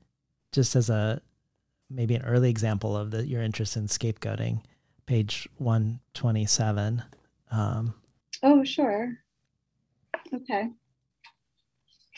[0.51, 1.23] just as a
[1.89, 4.63] maybe an early example of the, your interest in scapegoating,
[5.07, 7.05] page 127.
[7.53, 7.95] Um,
[8.43, 9.19] oh, sure.
[10.35, 10.71] Okay.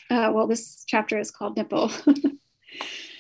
[0.09, 1.93] Uh, well, this chapter is called Nipple.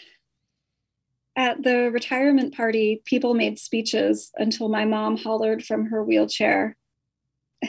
[1.37, 6.77] At the retirement party, people made speeches until my mom hollered from her wheelchair.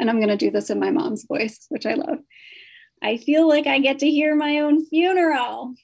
[0.00, 2.18] And I'm going to do this in my mom's voice, which I love.
[3.00, 5.74] I feel like I get to hear my own funeral.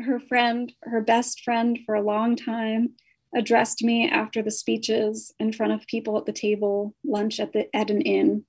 [0.00, 2.90] Her friend, her best friend for a long time,
[3.34, 7.74] addressed me after the speeches in front of people at the table, lunch at the
[7.74, 8.44] at an inn,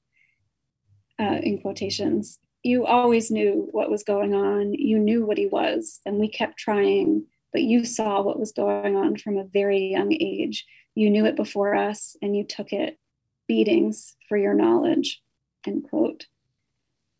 [1.19, 2.37] uh, in quotations.
[2.61, 4.73] You always knew what was going on.
[4.73, 7.25] You knew what he was, and we kept trying
[7.55, 10.65] but you saw what was going on from a very young age.
[10.93, 12.99] You knew it before us and you took it.
[13.47, 15.21] Beatings for your knowledge.
[15.65, 16.25] End quote.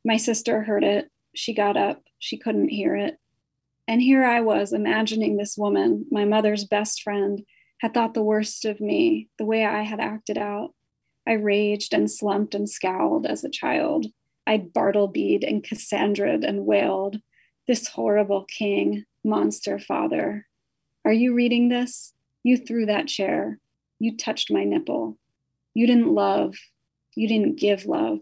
[0.04, 1.10] My sister heard it.
[1.34, 2.04] She got up.
[2.20, 3.18] She couldn't hear it.
[3.88, 7.46] And here I was imagining this woman, my mother's best friend,
[7.80, 10.74] had thought the worst of me, the way I had acted out.
[11.26, 14.08] I raged and slumped and scowled as a child.
[14.46, 17.22] I'd Bartleby'd and Cassandra'd and wailed.
[17.68, 20.46] This horrible king, monster father.
[21.04, 22.14] Are you reading this?
[22.44, 23.60] You threw that chair.
[24.00, 25.18] You touched my nipple.
[25.74, 26.56] You didn't love.
[27.16, 28.20] You didn't give love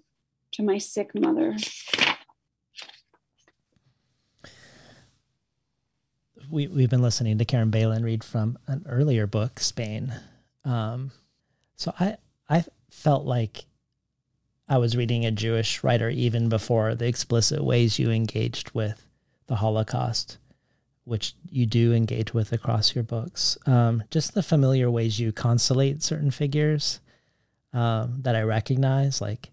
[0.53, 1.57] to my sick mother.
[6.49, 10.13] We, we've been listening to Caren Beilin read from an earlier book, Spain.
[10.63, 11.11] Um,
[11.75, 12.17] so I,
[12.47, 13.65] I felt like
[14.69, 19.05] I was reading a Jewish writer even before the explicit ways you engaged with
[19.47, 20.37] the Holocaust
[21.05, 23.57] which you do engage with across your books.
[23.65, 27.01] Um, just the familiar ways you constellate certain figures
[27.73, 29.49] um, that I recognize, like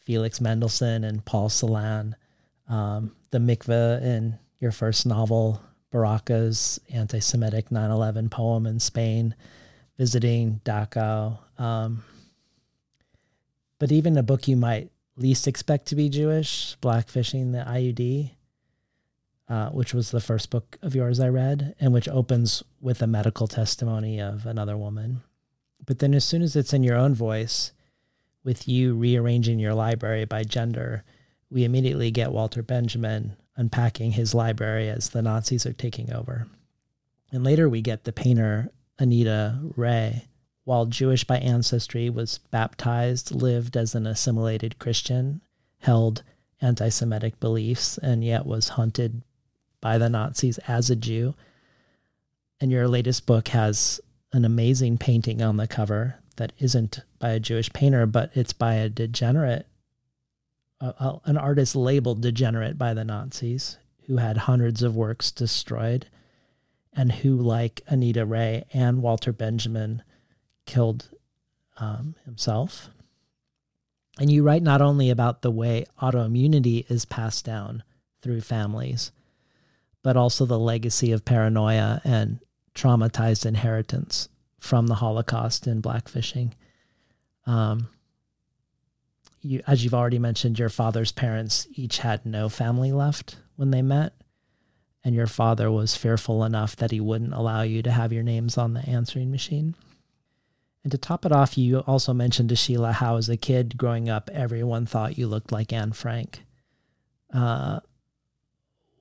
[0.00, 2.14] Felix Mendelssohn and Paul Celan,
[2.68, 5.62] um, the mikveh in your first novel,
[5.92, 9.34] Baraka's anti Semitic 9 11 poem in Spain,
[9.96, 11.38] visiting Dachau.
[11.58, 12.02] Um,
[13.78, 18.32] but even a book you might least expect to be Jewish, Blackfishing the IUD,
[19.48, 23.06] uh, which was the first book of yours I read, and which opens with a
[23.06, 25.22] medical testimony of another woman.
[25.86, 27.72] But then, as soon as it's in your own voice,
[28.44, 31.04] with you rearranging your library by gender,
[31.50, 36.46] we immediately get Walter Benjamin unpacking his library as the Nazis are taking over.
[37.32, 40.22] And later, we get the painter Anita Rée,
[40.64, 45.40] while Jewish by ancestry, was baptized, lived as an assimilated Christian,
[45.78, 46.22] held
[46.60, 49.22] anti Semitic beliefs, and yet was hunted
[49.80, 51.34] by the Nazis as a Jew.
[52.60, 54.00] And your latest book has
[54.32, 58.74] an amazing painting on the cover that isn't by a Jewish painter, but it's by
[58.74, 59.66] a degenerate,
[60.80, 66.06] an artist labeled degenerate by the Nazis who had hundreds of works destroyed
[66.94, 70.02] and who, like Anita Rée and Walter Benjamin,
[70.66, 71.10] killed
[71.76, 72.88] um, himself.
[74.18, 77.84] And you write not only about the way autoimmunity is passed down
[78.20, 79.12] through families,
[80.02, 82.40] but also the legacy of paranoia and
[82.74, 84.28] traumatized inheritance
[84.60, 86.52] from the Holocaust in blackfishing.
[87.46, 87.88] Um,
[89.40, 93.82] you, as you've already mentioned, your father's parents each had no family left when they
[93.82, 94.12] met,
[95.04, 98.58] and your father was fearful enough that he wouldn't allow you to have your names
[98.58, 99.74] on the answering machine.
[100.82, 104.08] And to top it off, you also mentioned to Sheila how, as a kid growing
[104.08, 106.44] up, everyone thought you looked like Anne Frank.
[107.32, 107.80] Uh,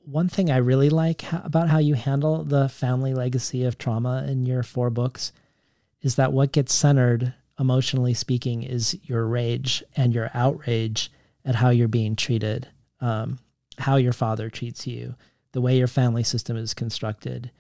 [0.07, 4.45] one thing I really like about how you handle the family legacy of trauma in
[4.45, 5.34] your four books
[6.01, 11.11] is that what gets centered, emotionally speaking, is your rage and your outrage
[11.43, 12.69] at how you're being treated,
[13.01, 13.38] um,
[13.79, 15.13] how your father treats you,
[15.51, 17.51] the way your family system is constructed.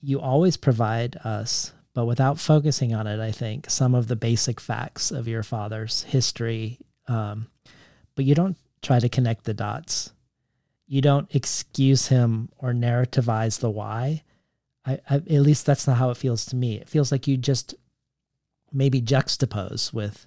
[0.00, 4.58] You always provide us, but without focusing on it, I think, some of the basic
[4.58, 6.80] facts of your father's history.
[7.06, 7.46] Um,
[8.16, 10.12] but you don't try to connect the dots
[10.86, 14.22] you don't excuse him or narrativize the why.
[14.84, 16.76] I, I, at least that's not how it feels to me.
[16.76, 17.74] It feels like you just
[18.72, 20.26] maybe juxtapose with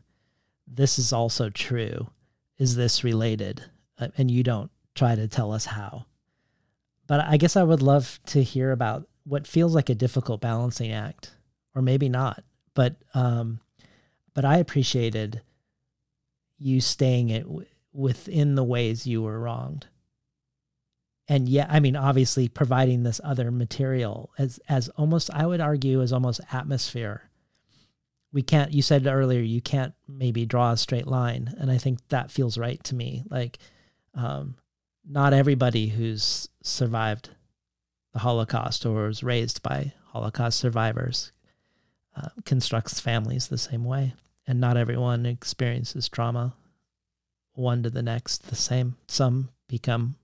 [0.67, 2.09] this is also true.
[2.57, 3.63] Is this related?
[3.97, 6.05] Uh, and you don't try to tell us how.
[7.07, 10.91] But I guess I would love to hear about what feels like a difficult balancing
[10.91, 11.31] act,
[11.73, 12.43] or maybe not.
[12.73, 13.61] But um,
[14.33, 15.41] but I appreciated
[16.57, 19.87] you staying it w- within the ways you were wronged
[21.29, 26.01] and yeah i mean obviously providing this other material as as almost i would argue
[26.01, 27.23] as almost atmosphere.
[28.31, 31.55] We can't you said earlier you can't maybe draw a straight line.
[31.57, 33.23] And i think that feels right to me.
[33.29, 33.59] Like
[34.15, 34.55] um,
[35.07, 37.29] not everybody who's survived
[38.11, 41.31] the holocaust or was raised by holocaust survivors
[42.15, 44.13] uh, constructs families the same way.
[44.47, 46.55] And not everyone experiences trauma
[47.53, 48.95] one to the next the same.
[49.07, 50.15] Some become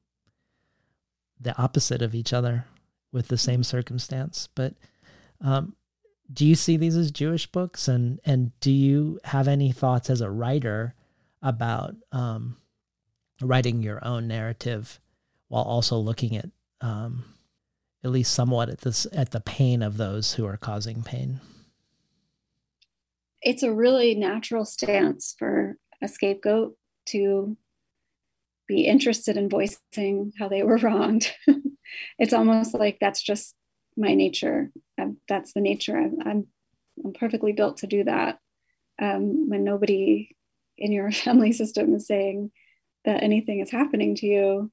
[1.40, 2.66] the opposite of each other
[3.12, 4.50] with the same circumstance.
[4.56, 4.74] But
[5.42, 5.76] um,
[6.32, 10.22] do you see these as Jewish books, and and do you have any thoughts as
[10.22, 10.96] a writer
[11.42, 12.58] about um,
[13.42, 15.00] writing your own narrative
[15.48, 16.50] while also looking at
[16.82, 17.26] um,
[18.04, 21.40] at least somewhat at this at the pain of those who are causing pain?
[23.42, 26.76] It's a really natural stance for a scapegoat
[27.08, 27.56] to
[28.68, 31.32] be interested in voicing how they were wronged.
[32.20, 33.56] it's almost like that's just
[33.98, 34.72] my nature.
[35.00, 35.98] I'm, that's the nature.
[35.98, 36.48] I'm, I'm,
[37.04, 38.40] I'm perfectly built to do that.
[39.02, 40.36] Um, when nobody
[40.78, 42.52] in your family system is saying
[43.06, 44.72] that anything is happening to you,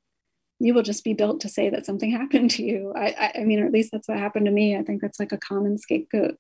[0.59, 2.93] you will just be built to say that something happened to you.
[2.97, 4.77] I, I, I mean, or at least that's what happened to me.
[4.77, 6.36] I think that's like a common scapegoat,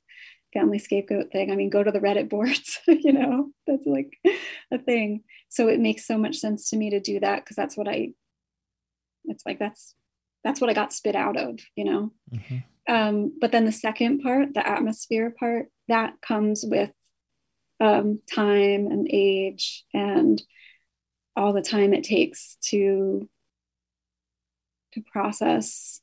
[0.54, 1.50] family scapegoat thing.
[1.50, 4.18] I mean, go to the Reddit boards, you know, that's like
[4.70, 7.76] a thing so it makes so much sense to me to do that because that's
[7.76, 8.08] what i
[9.26, 9.94] it's like that's
[10.42, 12.92] that's what i got spit out of you know mm-hmm.
[12.92, 16.90] um, but then the second part the atmosphere part that comes with
[17.80, 20.42] um, time and age and
[21.36, 23.28] all the time it takes to
[24.94, 26.00] to process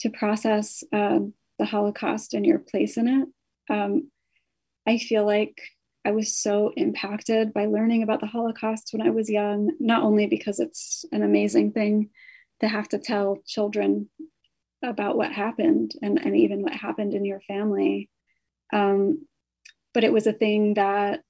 [0.00, 3.28] to process um, the holocaust and your place in it
[3.70, 4.10] um,
[4.86, 5.60] i feel like
[6.04, 10.26] I was so impacted by learning about the Holocaust when I was young, not only
[10.26, 12.10] because it's an amazing thing
[12.60, 14.08] to have to tell children
[14.82, 18.10] about what happened and, and even what happened in your family,
[18.72, 19.26] um,
[19.94, 21.20] but it was a thing that,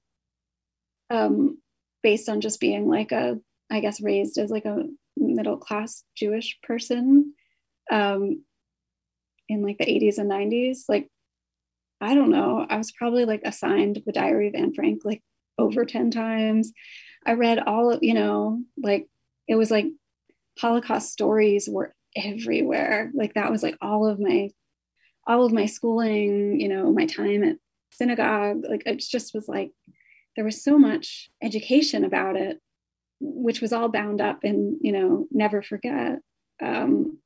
[1.09, 1.59] um,
[2.01, 3.37] based on just being like a,
[3.69, 4.85] I guess, raised as like a
[5.15, 7.33] middle class Jewish person
[7.91, 8.43] um,
[9.47, 11.09] in like the 80s and 90s, like
[12.03, 15.23] I don't know, I was probably like assigned the Diary of Anne Frank like
[15.57, 16.73] over 10 times.
[17.25, 19.07] I read all of, you know, like
[19.47, 19.85] it was like
[20.59, 23.09] Holocaust stories were everywhere.
[23.13, 24.49] Like that was like all of my
[25.25, 27.55] all of my schooling, you know, my time at
[27.89, 28.65] synagogue.
[28.69, 29.71] Like it just was like
[30.35, 32.59] there was so much education about it,
[33.21, 36.19] which was all bound up in, you know, never forget.
[36.61, 37.19] Um,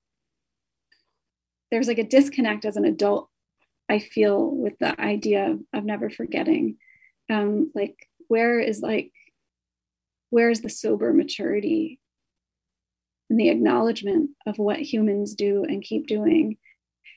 [1.71, 3.29] there's like a disconnect as an adult
[3.89, 6.77] I feel with the idea of never forgetting.
[7.30, 7.95] Um, like,
[8.27, 9.11] where is like,
[10.30, 11.99] where is the sober maturity
[13.30, 16.57] and the acknowledgement of what humans do and keep doing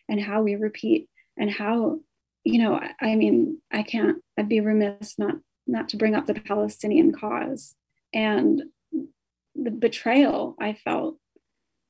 [0.08, 2.00] and how we repeat and how,
[2.44, 5.36] you know, I, I mean, I can't, I'd be remiss not
[5.66, 7.74] not to bring up the Palestinian cause
[8.12, 8.62] and
[9.54, 11.16] the betrayal I felt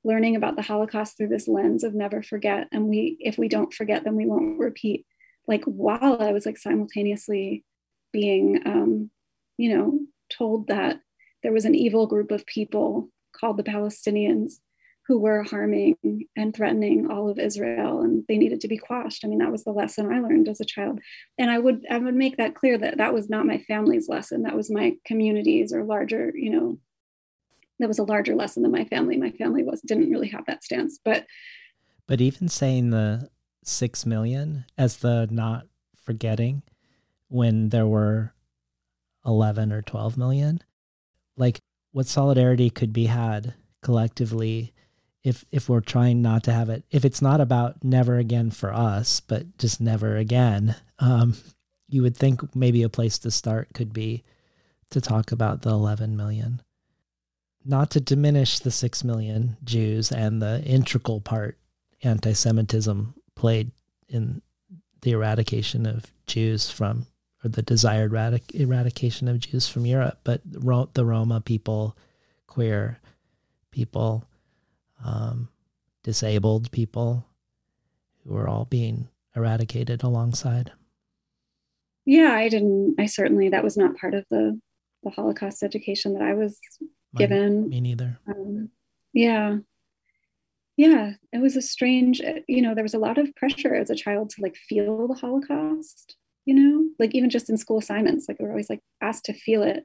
[0.04, 2.68] learning about the Holocaust through this lens of never forget.
[2.72, 5.06] And we, if we don't forget, then we won't repeat.
[5.46, 7.64] Like while I was like simultaneously
[8.12, 9.10] being, um,
[9.58, 9.98] you know,
[10.30, 11.00] told that
[11.42, 13.08] there was an evil group of people
[13.38, 14.54] called the Palestinians
[15.06, 15.96] who were harming
[16.36, 19.24] and threatening all of Israel and they needed to be quashed.
[19.24, 21.00] I mean, that was the lesson I learned as a child.
[21.36, 24.42] And I would I would make that clear that that was not my family's lesson.
[24.42, 26.78] That was my community's or larger, you know,
[27.80, 29.16] that was a larger lesson than my family.
[29.16, 30.98] My family was didn't really have that stance.
[31.04, 31.26] But
[32.06, 33.28] but even saying the
[33.64, 35.66] 6 million as the not
[35.96, 36.62] forgetting
[37.28, 38.32] when there were
[39.24, 40.60] 11 or 12 million,
[41.36, 41.60] like
[41.92, 44.72] what solidarity could be had collectively
[45.22, 48.72] if if we're trying not to have it if it's not about never again for
[48.72, 51.34] us but just never again um
[51.88, 54.22] you would think maybe a place to start could be
[54.90, 56.60] to talk about the 11 million
[57.64, 61.58] not to diminish the 6 million Jews and the integral part
[62.02, 63.70] anti Semitism played
[64.08, 64.42] in
[65.02, 67.06] the eradication of Jews from,
[67.44, 71.96] or the desired radic- eradication of Jews from Europe, but the Roma people,
[72.46, 72.98] queer
[73.70, 74.24] people,
[75.04, 75.48] um,
[76.02, 77.24] disabled people
[78.24, 80.72] who were all being eradicated alongside.
[82.04, 84.58] Yeah, I didn't, I certainly, that was not part of the,
[85.02, 86.58] the Holocaust education that I was
[87.16, 87.68] given.
[87.68, 88.18] Me neither.
[88.26, 88.70] Um,
[89.12, 89.58] yeah.
[90.76, 93.94] Yeah, it was a strange, you know, there was a lot of pressure as a
[93.94, 96.16] child to like feel the Holocaust,
[96.46, 99.34] you know, like even just in school assignments, like we were always like asked to
[99.34, 99.84] feel it.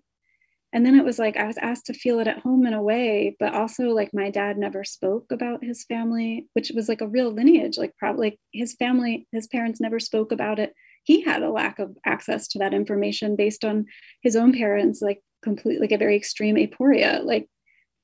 [0.71, 2.81] And then it was like I was asked to feel it at home in a
[2.81, 7.07] way, but also like my dad never spoke about his family, which was like a
[7.07, 7.77] real lineage.
[7.77, 10.73] Like probably like his family, his parents never spoke about it.
[11.03, 13.85] He had a lack of access to that information based on
[14.21, 17.47] his own parents, like complete like a very extreme aporia like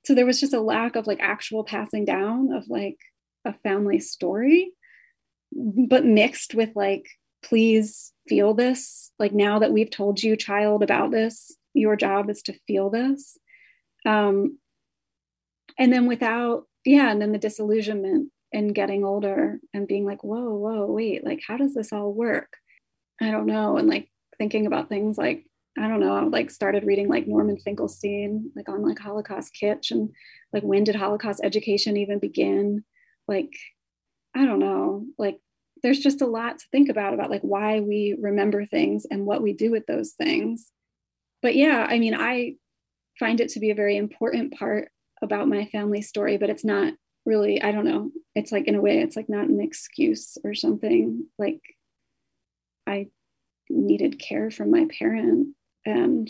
[0.06, 2.98] so there was just a lack of like actual passing down of like
[3.46, 4.72] a family story
[5.54, 7.06] but mixed with like
[7.44, 9.12] please feel this.
[9.20, 13.38] Like now that we've told you child about this your job is to feel this.
[14.06, 14.58] Um
[15.78, 20.56] and then without yeah and then the disillusionment and getting older and being like whoa
[20.56, 22.54] whoa wait like how does this all work?
[23.22, 23.78] I don't know.
[23.78, 25.46] And like thinking about things like
[25.78, 30.10] I don't know, like started reading like Norman Finkelstein, like on like Holocaust Kitsch and
[30.52, 32.84] like when did Holocaust education even begin?
[33.28, 33.54] Like,
[34.36, 35.40] I don't know, like
[35.82, 39.42] there's just a lot to think about about like why we remember things and what
[39.42, 40.72] we do with those things.
[41.42, 42.56] But yeah, I mean, I
[43.18, 44.90] find it to be a very important part
[45.22, 46.94] about my family story, but it's not
[47.26, 50.54] really, I don't know, it's like in a way, it's like not an excuse or
[50.54, 51.28] something.
[51.40, 51.62] Like
[52.86, 53.08] I
[53.70, 56.30] needed care from my parent and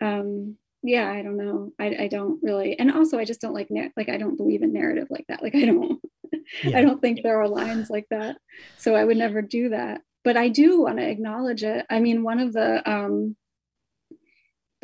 [0.00, 1.72] um yeah i don't know.
[1.78, 4.72] I, I don't really and also i just don't like like i don't believe in
[4.72, 5.42] narrative like that.
[5.42, 6.00] Like i don't
[6.62, 6.78] yeah.
[6.78, 8.36] i don't think there are lines like that.
[8.76, 10.02] So i would never do that.
[10.24, 11.86] But i do want to acknowledge it.
[11.90, 13.36] I mean one of the um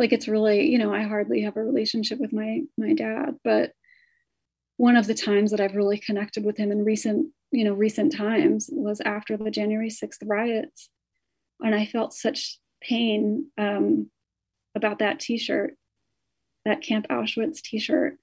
[0.00, 3.72] like it's really you know i hardly have a relationship with my my dad but
[4.78, 8.16] one of the times that i've really connected with him in recent you know recent
[8.16, 10.88] times was after the january 6th riots.
[11.60, 14.10] And i felt such pain um,
[14.74, 15.76] about that t-shirt
[16.64, 18.18] that camp auschwitz t-shirt.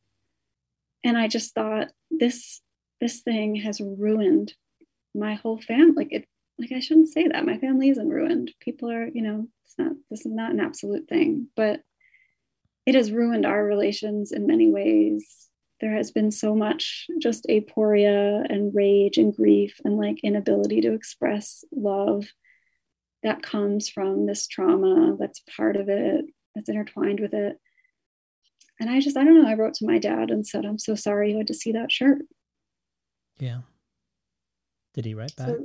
[1.04, 2.62] And i just thought this
[3.00, 4.54] this thing has ruined
[5.14, 6.28] my whole family like it
[6.60, 7.46] like i shouldn't say that.
[7.46, 8.52] My family isn't ruined.
[8.60, 11.48] People are you know it's not this is not an absolute thing.
[11.56, 11.82] But
[12.86, 15.50] it has ruined our relations in many ways.
[15.82, 20.94] There has been so much just aporia and rage and grief and like inability to
[20.94, 22.26] express love
[23.23, 26.26] that comes from this trauma that's part of it
[26.56, 27.57] that's intertwined with it.
[28.80, 30.94] And i just i don't know i wrote to my dad and said i'm so
[30.95, 32.19] sorry you had to see that shirt.
[33.39, 33.61] Yeah.
[34.94, 35.48] Did he write back?
[35.48, 35.64] so,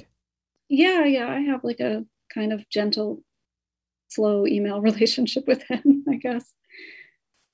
[0.69, 3.23] yeah yeah i have like a kind of gentle
[4.09, 6.53] slow email relationship with him i guess.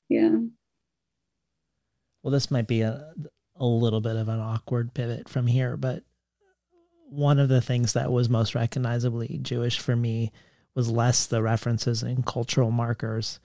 [0.09, 0.39] Yeah.
[2.23, 3.13] Well this might be a
[3.57, 6.05] a little bit of an awkward pivot from here but
[7.11, 10.33] one of the things that was most recognizably Jewish for me
[10.75, 13.41] was less the references and cultural markers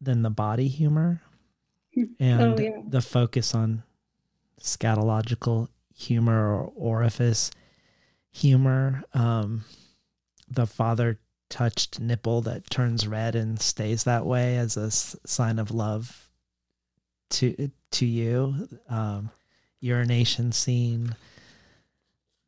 [0.00, 1.20] than the body humor
[1.96, 2.78] oh, and oh, yeah.
[2.88, 3.82] the focus on
[4.60, 7.50] scatological humor or orifice
[8.30, 9.02] humor.
[9.12, 9.64] Um,
[10.48, 15.58] the father touched nipple that turns red and stays that way as a s- sign
[15.58, 16.30] of love
[17.30, 18.68] to to you.
[18.88, 19.30] Um,
[19.80, 21.14] urination scene,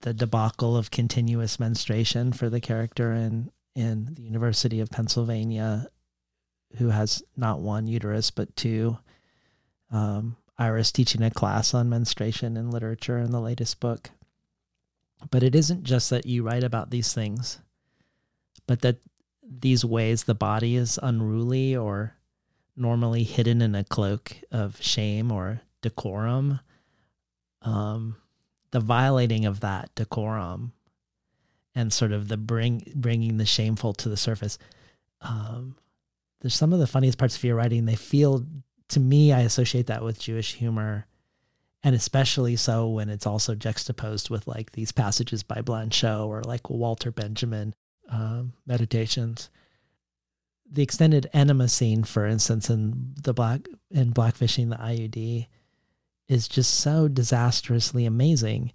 [0.02, 5.88] the debacle of continuous menstruation for the character in in the University of Pennsylvania,
[6.76, 8.98] who has not one uterus but two.
[9.90, 14.10] Um, Iris teaching a class on menstruation and literature in the latest book.
[15.30, 17.60] But it isn't just that you write about these things,
[18.66, 18.98] but that
[19.42, 22.16] these ways the body is unruly or
[22.76, 26.60] normally hidden in a cloak of shame or decorum.
[27.62, 28.16] Um,
[28.72, 30.72] the violating of that decorum
[31.74, 34.58] and sort of the bring bringing the shameful to the surface.
[35.20, 35.76] Um,
[36.40, 37.84] there's some of the funniest parts of your writing.
[37.84, 38.44] They feel
[38.88, 41.06] to me, I associate that with Jewish humor,
[41.82, 46.68] and especially so when it's also juxtaposed with like these passages by Blanchot or like
[46.68, 47.74] Walter Benjamin
[48.10, 49.50] um, meditations.
[50.70, 55.46] The extended enema scene, for instance, in the black in blackfishing the IUD,
[56.32, 58.72] is just so disastrously amazing.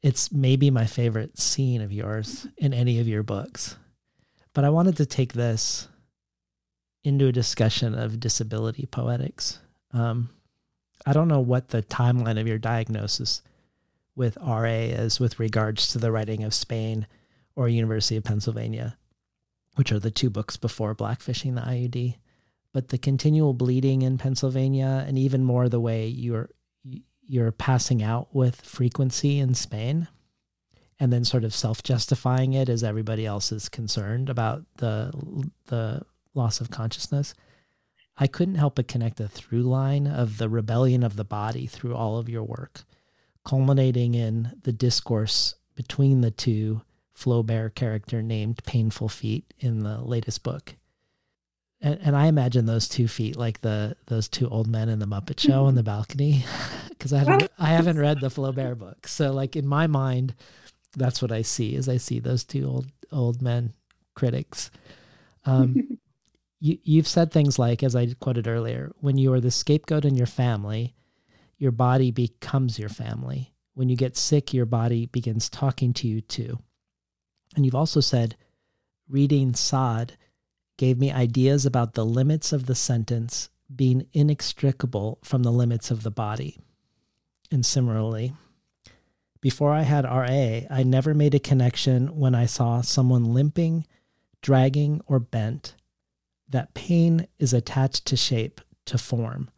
[0.00, 3.76] It's maybe my favorite scene of yours in any of your books.
[4.54, 5.88] But I wanted to take this
[7.02, 9.58] into a discussion of disability poetics.
[9.92, 10.30] Um,
[11.04, 13.42] I don't know what the timeline of your diagnosis
[14.14, 17.08] with RA is with regards to the writing of Spain
[17.56, 18.96] or University of Pennsylvania,
[19.74, 22.18] which are the two books before Blackfishing the IUD.
[22.72, 26.50] But the continual bleeding in Pennsylvania, and even more the way you're
[27.30, 30.08] you're passing out with frequency in Spain,
[30.98, 35.12] and then sort of self-justifying it as everybody else is concerned about the
[35.66, 36.02] the
[36.34, 37.34] loss of consciousness.
[38.16, 41.94] I couldn't help but connect a through line of the rebellion of the body through
[41.94, 42.82] all of your work,
[43.44, 46.82] culminating in the discourse between the two
[47.14, 50.74] Flaubert character named Painful Feet in the latest book.
[51.82, 55.06] And, and I imagine those two feet like the those two old men in the
[55.06, 56.44] Muppet Show on the balcony,
[56.90, 59.08] because I haven't I haven't read the Flaubert book.
[59.08, 60.34] So like in my mind,
[60.96, 63.72] that's what I see is I see those two old old men
[64.14, 64.70] critics.
[65.44, 65.98] Um,
[66.60, 70.14] you, you've said things like, as I quoted earlier, when you are the scapegoat in
[70.14, 70.94] your family,
[71.58, 73.54] your body becomes your family.
[73.74, 76.58] When you get sick, your body begins talking to you too.
[77.56, 78.36] And you've also said,
[79.08, 80.16] reading Sade
[80.80, 86.02] gave me ideas about the limits of the sentence being inextricable from the limits of
[86.02, 86.56] the body.
[87.50, 88.32] And similarly,
[89.42, 93.86] before I had RA, I never made a connection when I saw someone limping,
[94.40, 95.74] dragging, or bent
[96.48, 99.50] that pain is attached to shape, to form.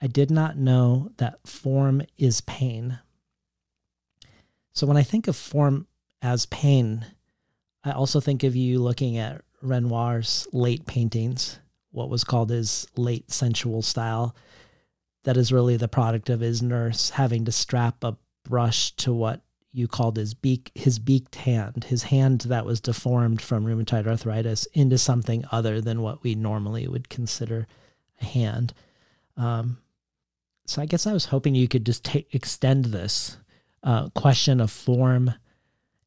[0.00, 3.00] I did not know that form is pain.
[4.72, 5.88] So when I think of form
[6.22, 7.04] as pain,
[7.84, 11.58] I also think of you looking at Renoir's late paintings,
[11.90, 14.36] what was called his late sensual style,
[15.24, 19.40] that is really the product of his nurse having to strap a brush to what
[19.72, 24.66] you called his beak his beaked hand his hand that was deformed from rheumatoid arthritis
[24.66, 27.66] into something other than what we normally would consider
[28.20, 28.72] a hand.
[29.36, 29.78] Um,
[30.66, 33.36] so i guess i was hoping you could just take, extend this
[33.82, 35.34] uh, question of form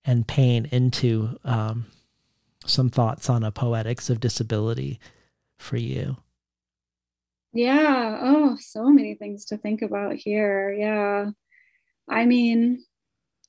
[0.05, 1.85] and pain into um,
[2.69, 4.99] some thoughts on a poetics of disability
[5.57, 6.18] for you
[7.53, 11.30] yeah oh so many things to think about here yeah
[12.10, 12.84] i mean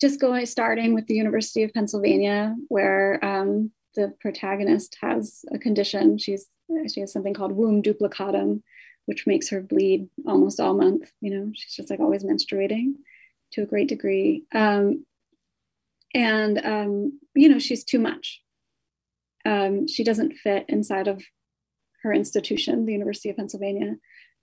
[0.01, 6.19] just going starting with the University of Pennsylvania, where um, the protagonist has a condition.
[6.19, 6.47] She's
[6.93, 8.63] she has something called womb duplicatum,
[9.07, 11.11] which makes her bleed almost all month.
[11.21, 12.95] You know, she's just like always menstruating
[13.53, 14.45] to a great degree.
[14.55, 15.05] Um,
[16.15, 18.41] and um, you know, she's too much.
[19.49, 21.23] Um, she doesn't fit inside of
[22.03, 23.97] her institution, the University of Pennsylvania.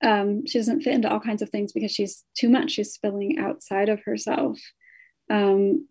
[0.03, 2.71] Um, she doesn't fit into all kinds of things because she's too much.
[2.71, 4.59] She's spilling outside of herself.
[5.29, 5.87] Um,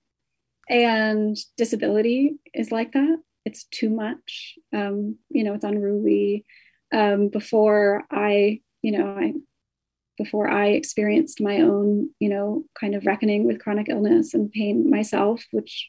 [0.69, 3.19] and disability is like that.
[3.45, 4.55] It's too much.
[4.75, 6.45] Um, you know, it's unruly.
[6.93, 9.35] Um, before I, you know, I
[10.19, 14.91] before I experienced my own, you know, kind of reckoning with chronic illness and pain
[14.91, 15.89] myself, which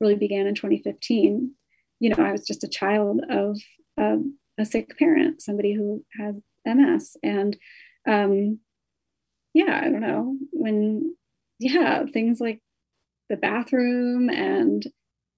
[0.00, 1.52] really began in 2015.
[2.02, 3.60] You know, I was just a child of
[3.96, 7.56] a sick parent, somebody who had MS, and
[8.08, 8.58] um,
[9.54, 11.14] yeah, I don't know when,
[11.60, 12.60] yeah, things like
[13.28, 14.84] the bathroom and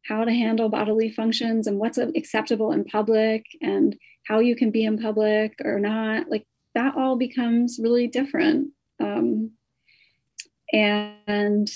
[0.07, 3.95] how to handle bodily functions and what's acceptable in public and
[4.27, 8.71] how you can be in public or not like that all becomes really different.
[9.01, 9.53] Um,
[10.73, 11.69] and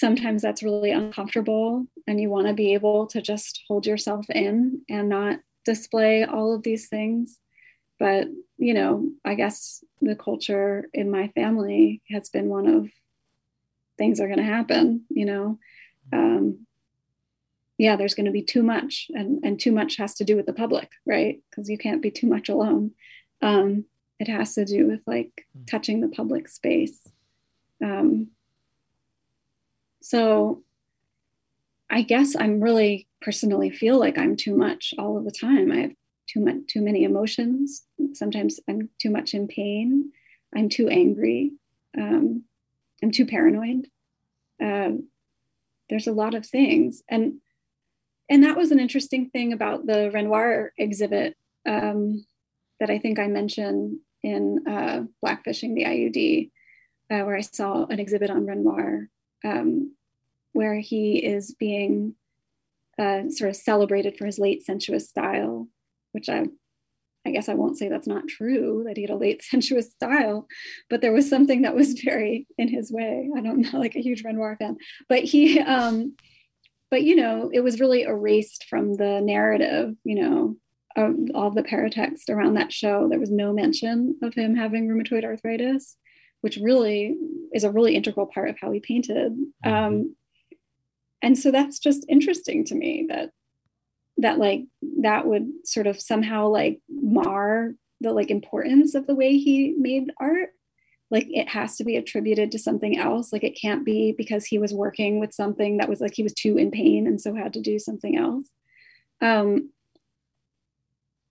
[0.00, 4.80] sometimes that's really uncomfortable and you want to be able to just hold yourself in
[4.88, 7.38] and not display all of these things.
[7.98, 8.28] But
[8.60, 12.88] you know i guess the culture in my family has been one of
[13.98, 15.58] things are going to happen you know?
[16.12, 16.66] Um,
[17.78, 20.46] yeah there's going to be too much and and too much has to do with
[20.46, 21.40] the public right?
[21.50, 22.92] Because you can't be too much alone.
[23.42, 23.86] Um,
[24.18, 27.00] it has to do with like touching the public space.
[27.82, 28.28] Um,
[30.00, 30.62] so
[31.90, 35.72] I guess I'm really personally feel like I'm too much all of the time.
[35.72, 35.92] I have
[36.28, 37.84] too much, too many emotions.
[38.14, 40.12] Sometimes I'm too much in pain.
[40.54, 41.52] I'm too angry.
[41.98, 42.44] Um,
[43.02, 43.88] I'm too paranoid.
[44.62, 45.08] Um,
[45.88, 47.40] there's a lot of things, and
[48.28, 51.36] and that was an interesting thing about the Renoir exhibit
[51.66, 52.24] um,
[52.78, 56.50] that I think I mentioned in uh, Blackfishing the IUD,
[57.10, 59.08] uh, where I saw an exhibit on Renoir
[59.44, 59.94] um,
[60.52, 62.14] where he is being
[62.98, 65.68] uh, sort of celebrated for his late sensuous style,
[66.12, 66.46] which I,
[67.26, 70.46] I guess I won't say that's not true that he had a late sensuous style,
[70.88, 73.30] but there was something that was very in his way.
[73.36, 74.76] I don't know, like a huge Renoir fan,
[75.08, 76.14] but he, um,
[76.90, 80.56] but you know, it was really erased from the narrative, you know,
[80.96, 83.08] of all the paratext around that show.
[83.08, 85.96] There was no mention of him having rheumatoid arthritis
[86.40, 87.16] which really
[87.52, 89.32] is a really integral part of how he painted.
[89.64, 89.72] Mm-hmm.
[89.72, 90.16] Um,
[91.22, 93.30] and so that's just interesting to me that
[94.18, 94.64] that like
[95.00, 100.10] that would sort of somehow like mar the like importance of the way he made
[100.18, 100.50] art
[101.10, 104.58] like it has to be attributed to something else like it can't be because he
[104.58, 107.52] was working with something that was like he was too in pain and so had
[107.52, 108.44] to do something else
[109.20, 109.70] um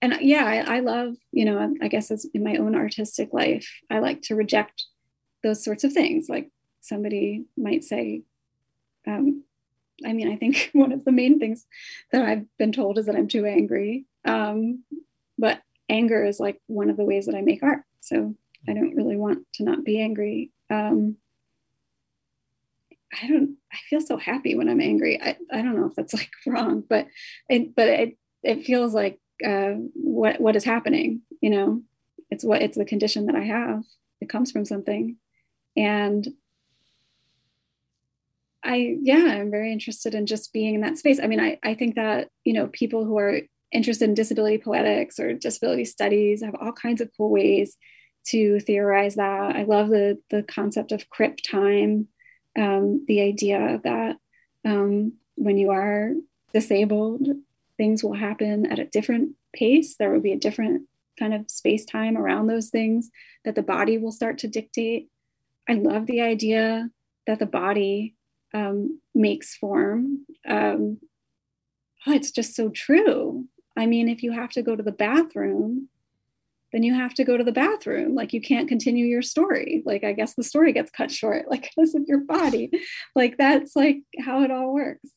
[0.02, 3.68] and yeah I, I love you know i guess as in my own artistic life
[3.90, 4.84] i like to reject
[5.42, 6.28] those sorts of things.
[6.28, 6.50] Like
[6.80, 8.22] somebody might say,
[9.06, 9.44] um,
[10.04, 11.66] I mean, I think one of the main things
[12.12, 14.06] that I've been told is that I'm too angry.
[14.24, 14.84] Um,
[15.38, 17.82] but anger is like one of the ways that I make art.
[18.00, 18.34] So
[18.68, 20.50] I don't really want to not be angry.
[20.70, 21.16] Um,
[23.12, 25.20] I don't, I feel so happy when I'm angry.
[25.20, 27.06] I, I don't know if that's like wrong, but
[27.48, 31.82] it, but it, it feels like uh, what, what is happening, you know,
[32.30, 33.82] it's what, it's the condition that I have.
[34.20, 35.16] It comes from something
[35.80, 36.28] and
[38.62, 41.18] I, yeah, I'm very interested in just being in that space.
[41.22, 43.40] I mean, I, I think that, you know, people who are
[43.72, 47.76] interested in disability poetics or disability studies have all kinds of cool ways
[48.26, 49.56] to theorize that.
[49.56, 52.08] I love the, the concept of crip time,
[52.58, 54.16] um, the idea that
[54.66, 56.12] um, when you are
[56.52, 57.26] disabled,
[57.78, 59.96] things will happen at a different pace.
[59.96, 60.86] There will be a different
[61.18, 63.10] kind of space time around those things
[63.44, 65.08] that the body will start to dictate.
[65.68, 66.90] I love the idea
[67.26, 68.16] that the body
[68.52, 70.26] um, makes form.
[70.48, 70.98] Um,
[72.06, 73.46] oh, it's just so true.
[73.76, 75.88] I mean, if you have to go to the bathroom,
[76.72, 78.14] then you have to go to the bathroom.
[78.14, 79.82] Like you can't continue your story.
[79.84, 82.70] Like I guess the story gets cut short, like because of your body.
[83.14, 85.08] like that's like how it all works.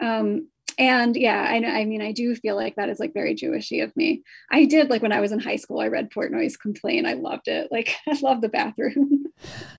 [0.00, 0.48] Um,
[0.78, 3.94] and yeah I, I mean i do feel like that is like very jewishy of
[3.96, 4.22] me.
[4.50, 7.06] I did like when i was in high school i read portnoy's complaint.
[7.06, 7.68] I loved it.
[7.70, 9.26] Like i love the bathroom.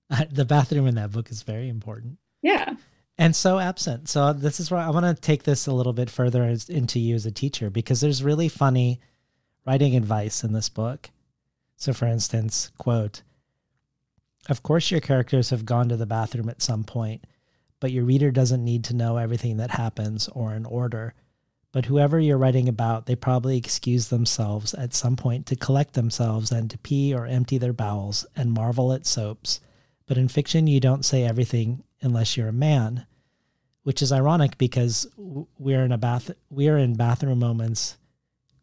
[0.08, 2.18] Uh, the bathroom in that book is very important.
[2.40, 2.76] Yeah.
[3.18, 4.08] And so absent.
[4.08, 7.00] So this is where i want to take this a little bit further as, into
[7.00, 9.00] you as a teacher because there's really funny
[9.66, 11.10] writing advice in this book.
[11.76, 13.22] So for instance quote
[14.48, 17.24] of course your characters have gone to the bathroom at some point
[17.86, 21.14] but your reader doesn't need to know everything that happens or in order.
[21.70, 26.50] But whoever you're writing about, they probably excuse themselves at some point to collect themselves
[26.50, 29.60] and to pee or empty their bowels and marvel at soaps.
[30.04, 33.06] But in fiction, you don't say everything unless you're a man,
[33.84, 37.98] which is ironic because we're in a bath, we're in bathroom moments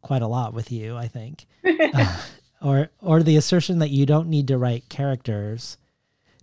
[0.01, 1.45] quite a lot with you, I think.
[1.63, 2.17] uh,
[2.61, 5.77] or or the assertion that you don't need to write characters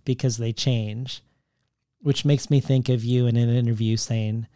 [0.03, 1.21] because they change
[2.01, 4.47] which makes me think of you in an interview saying,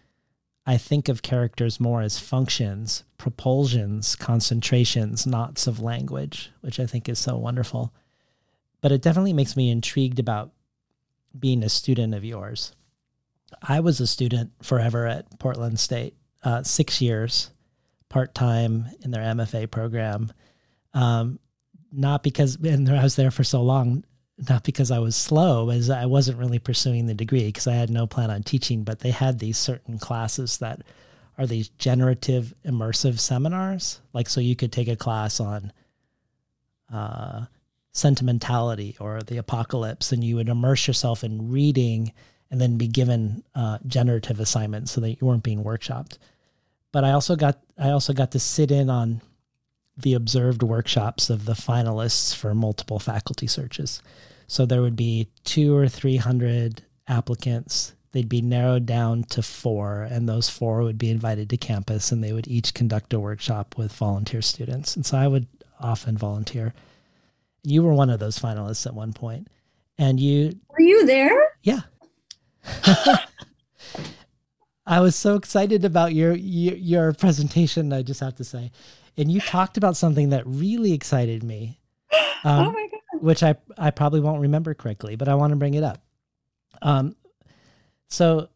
[0.66, 7.08] I think of characters more as functions, propulsions, concentrations, knots of language, which I think
[7.08, 7.94] is so wonderful.
[8.82, 10.52] But it definitely makes me intrigued about
[11.38, 12.74] being a student of yours.
[13.62, 17.52] I was a student forever at Portland State, uh, six years,
[18.10, 20.32] part time in their MFA program.
[20.94, 21.40] Um,
[21.92, 24.04] not because, and I was there for so long,
[24.38, 27.90] not because I was slow, as I wasn't really pursuing the degree because I had
[27.90, 30.82] no plan on teaching, but they had these certain classes that
[31.38, 34.02] are these generative immersive seminars.
[34.14, 35.72] Like, so you could take a class on
[36.92, 37.46] uh,
[37.94, 42.12] sentimentality or the apocalypse, and you would immerse yourself in reading
[42.52, 46.18] and then be given uh, generative assignments so that you weren't being workshopped.
[46.92, 49.22] But I also got I also got to sit in on
[49.98, 54.02] the observed workshops of the finalists for multiple faculty searches.
[54.48, 57.94] So there would be two or three hundred applicants.
[58.12, 62.24] They'd be narrowed down to four, and those four would be invited to campus, and
[62.24, 64.96] they would each conduct a workshop with volunteer students.
[64.96, 65.48] And so I would
[65.80, 66.74] often volunteer.
[67.64, 69.50] You were one of those finalists at one point,
[69.98, 71.58] and you were you there?
[71.64, 71.82] Yeah.
[74.88, 77.92] I was so excited about your, your your presentation.
[77.92, 78.72] I just have to say,
[79.18, 81.80] and you talked about something that really excited me.
[82.44, 83.24] Um, oh my god!
[83.24, 86.00] Which I I probably won't remember correctly, but I want to bring it up.
[86.80, 87.16] Um,
[88.08, 88.50] so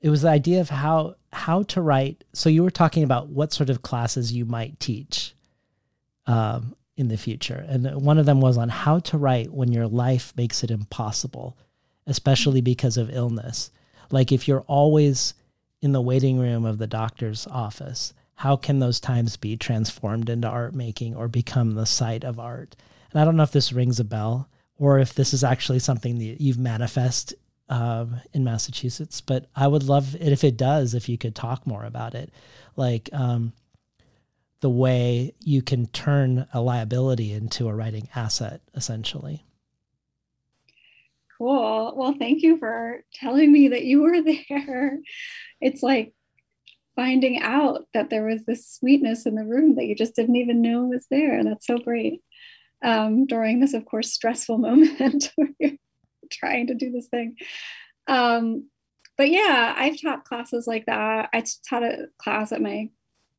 [0.00, 2.24] it was the idea of how how to write.
[2.32, 5.34] So you were talking about what sort of classes you might teach,
[6.26, 9.86] um, in the future, and one of them was on how to write when your
[9.86, 11.58] life makes it impossible,
[12.06, 13.70] especially because of illness.
[14.10, 15.34] Like if you're always
[15.80, 20.46] in the waiting room of the doctor's office, how can those times be transformed into
[20.46, 22.76] art making or become the site of art?
[23.10, 26.18] And I don't know if this rings a bell or if this is actually something
[26.18, 27.34] that you've manifest
[27.68, 31.66] um, in Massachusetts, but I would love it if it does, if you could talk
[31.66, 32.30] more about it.
[32.76, 33.54] Like um,
[34.60, 39.44] the way you can turn a liability into a writing asset, essentially.
[41.38, 41.92] Cool.
[41.96, 45.00] Well, thank you for telling me that you were there.
[45.60, 46.12] It's like
[46.98, 50.60] finding out that there was this sweetness in the room that you just didn't even
[50.60, 51.38] know was there.
[51.38, 52.22] And that's so great.
[52.84, 55.78] Um, during this, of course, stressful moment where you're
[56.28, 57.36] trying to do this thing.
[58.08, 58.68] Um,
[59.16, 61.30] but yeah, I've taught classes like that.
[61.32, 62.90] I taught a class at my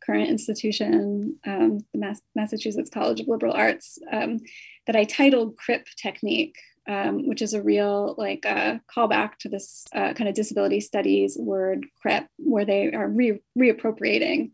[0.06, 4.40] current institution, um, the Mass- Massachusetts College of Liberal Arts, um,
[4.88, 6.56] that I titled CRIP Technique,
[6.90, 11.38] um, which is a real like uh, callback to this uh, kind of disability studies
[11.40, 14.52] word CRIP, where they are re- reappropriating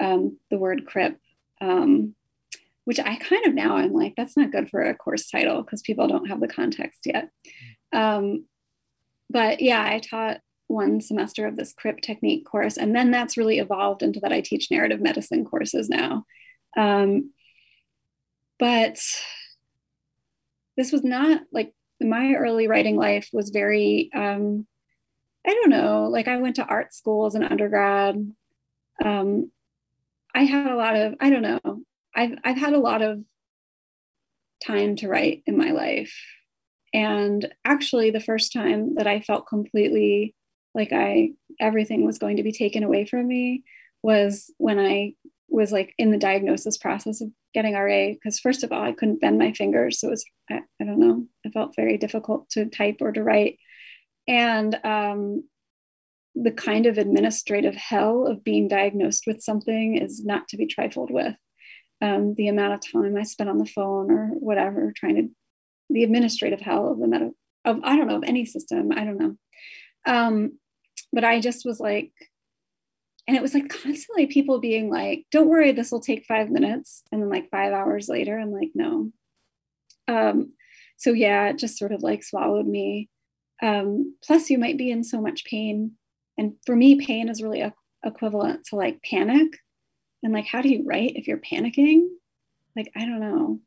[0.00, 1.16] um, the word CRIP,
[1.60, 2.16] um,
[2.84, 5.80] which I kind of now I'm like, that's not good for a course title because
[5.80, 7.30] people don't have the context yet.
[7.92, 8.46] Um,
[9.30, 13.60] but yeah, I taught one semester of this CRIP technique course, and then that's really
[13.60, 16.24] evolved into that I teach narrative medicine courses now.
[16.76, 17.30] Um,
[18.58, 18.98] but
[20.76, 24.66] this was not like my early writing life was very um,
[25.46, 28.32] i don't know like i went to art school as an undergrad.
[29.04, 29.50] Um,
[30.34, 31.82] i had a lot of i don't know
[32.14, 33.22] i've i've had a lot of
[34.64, 36.14] time to write in my life.
[36.94, 40.34] And actually the first time that i felt completely
[40.74, 43.64] like i everything was going to be taken away from me
[44.02, 45.12] was when i
[45.48, 49.22] was like in the diagnosis process of getting RA because first of all I couldn't
[49.22, 49.98] bend my fingers.
[49.98, 51.24] So it was I, I don't know.
[51.42, 53.58] It felt very difficult to type or to write.
[54.28, 55.44] And um,
[56.34, 61.10] the kind of administrative hell of being diagnosed with something is not to be trifled
[61.10, 61.34] with.
[62.02, 65.28] Um, the amount of time I spent on the phone or whatever trying to
[65.88, 67.30] the administrative hell of the meta
[67.64, 68.92] of I don't know of any system.
[68.92, 69.36] I don't know.
[70.04, 70.58] Um,
[71.10, 72.12] but I just was like
[73.26, 77.02] and it was like constantly people being like don't worry this will take five minutes.
[77.12, 79.10] And then like five hours later i'm like no.
[80.08, 80.52] Um
[80.96, 83.08] so yeah it just sort of like swallowed me.
[83.62, 85.92] Um plus you might be in so much pain.
[86.38, 87.74] And for me pain is really a-
[88.04, 89.58] equivalent to like panic.
[90.22, 92.06] And like how do you write if you're panicking?
[92.76, 93.60] Like i don't know.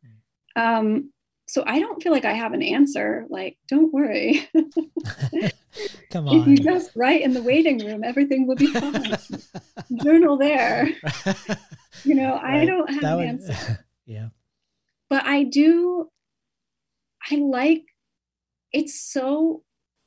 [0.56, 1.12] Um
[1.50, 3.26] so I don't feel like I have an answer.
[3.28, 4.48] Like, don't worry.
[6.12, 6.38] Come on.
[6.38, 9.18] If you just write in the waiting room, everything will be fine.
[10.04, 10.90] Journal there.
[12.06, 12.62] You know, right.
[12.62, 13.86] I don't have that an would, answer.
[14.06, 14.30] yeah.
[15.10, 16.08] But I do,
[17.30, 17.84] I like
[18.72, 19.64] it's so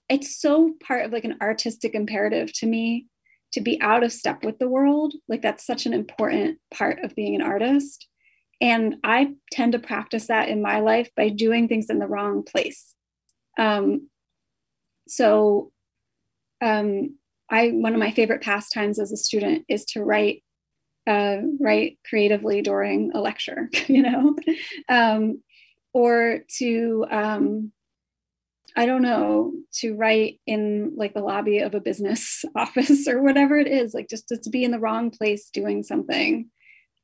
[0.08, 3.08] it's so part of like an artistic imperative to me
[3.52, 5.12] to be out of step with the world.
[5.28, 8.06] Like that's such an important part of being an artist
[8.62, 12.44] and I tend to practice that in my life by doing things in the wrong
[12.44, 12.94] place.
[13.58, 14.08] Um,
[15.08, 15.72] so,
[16.60, 17.16] um,
[17.50, 20.42] I one of my favorite pastimes as a student is to write,
[21.06, 24.36] uh, write creatively during a lecture, you know,
[24.88, 25.42] um,
[25.92, 27.72] or to um,
[28.76, 33.58] I don't know, to write in like the lobby of a business office or whatever
[33.58, 36.48] it is, like just, just to be in the wrong place doing something.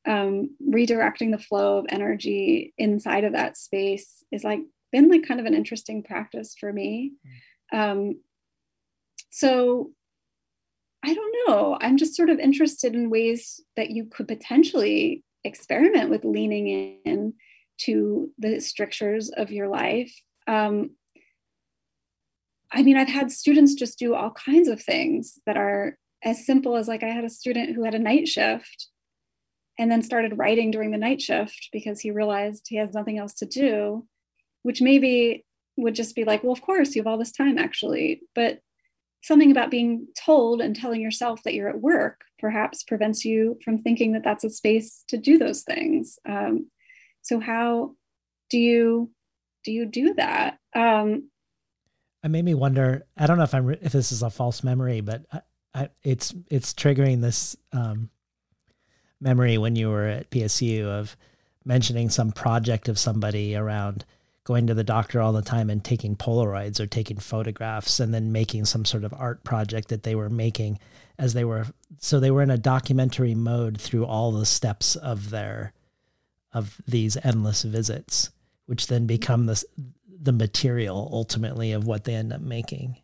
[0.07, 4.61] Um, redirecting the flow of energy inside of that space is like
[4.91, 7.13] been like kind of an interesting practice for me.
[7.73, 8.21] Um,
[9.31, 9.91] so
[11.05, 11.79] I don't know.
[11.81, 17.35] I'm just sort of interested in ways that you could potentially experiment with leaning in
[17.83, 20.13] to the strictures of your life.
[20.47, 20.91] Um,
[22.73, 26.77] I mean, I've had students just do all kinds of things that are as simple
[26.77, 28.89] as like I had a student who had a night shift
[29.79, 33.35] and then started writing during the night shift because he realized he has nothing else
[33.35, 34.07] to do,
[34.63, 35.45] which maybe
[35.79, 38.21] would just be like, well, of course, you have all this time actually.
[38.35, 38.61] But
[39.23, 43.79] something about being told and telling yourself that you're at work perhaps prevents you from
[43.79, 46.19] thinking that that's a space to do those things.
[46.27, 46.69] Um,
[47.23, 47.95] so how
[48.51, 49.11] do you
[49.65, 50.59] do you do that?
[50.75, 51.31] Um,
[52.23, 53.07] it made me wonder.
[53.17, 55.41] I don't know if I'm if this is a false memory, but I,
[55.75, 58.11] I, it's it's triggering this um,
[59.21, 61.17] memory when you were at PSU of
[61.65, 64.05] mentioning some project of somebody around
[64.49, 68.33] going to the doctor all the time and taking Polaroids or taking photographs and then
[68.33, 70.79] making some sort of art project that they were making
[71.19, 71.67] as they were
[71.99, 75.75] so they were in a documentary mode through all the steps of their
[76.55, 78.31] of these endless visits
[78.65, 79.67] which then become this
[80.23, 82.97] the material ultimately of what they end up making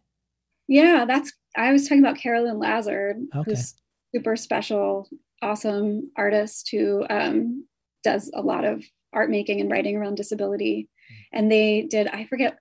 [0.66, 3.50] yeah that's i was talking about carolyn lazard okay.
[3.50, 3.74] who's
[4.14, 5.06] super special
[5.42, 7.66] awesome artist who um,
[8.02, 10.88] does a lot of art making and writing around disability
[11.34, 12.58] and they did i forget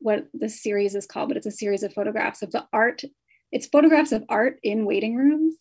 [0.00, 3.02] what the series is called but it's a series of photographs of the art.
[3.52, 5.56] It's photographs of art in waiting rooms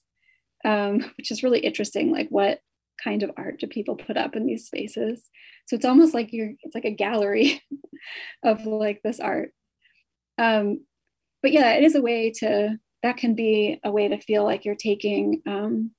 [0.65, 2.59] um, which is really interesting like what
[3.03, 5.29] kind of art do people put up in these spaces?
[5.67, 7.61] So it's almost like you're it's like a gallery
[8.43, 9.51] of like this art.
[10.37, 10.85] Um,
[11.41, 14.65] but yeah it is a way to that can be a way to feel like
[14.65, 15.91] you're taking um,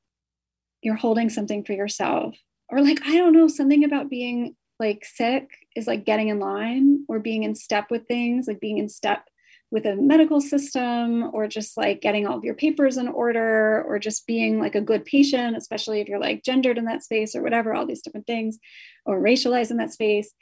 [0.83, 2.37] you're holding something for yourself.
[2.69, 7.05] Or like i don't know something about being like sick is like getting in line
[7.09, 9.29] or being in step with things, like being in step
[9.71, 14.01] with a medical system or just like getting all of your papers in order or
[14.01, 17.43] just being like a good patient, especially if you're like gendered in that space or
[17.43, 18.59] whatever, all these different things,
[19.07, 20.33] or racialized in that space.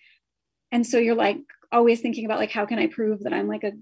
[0.73, 1.41] And so you're like
[1.71, 3.73] always thinking about like how can I prove that I'm like a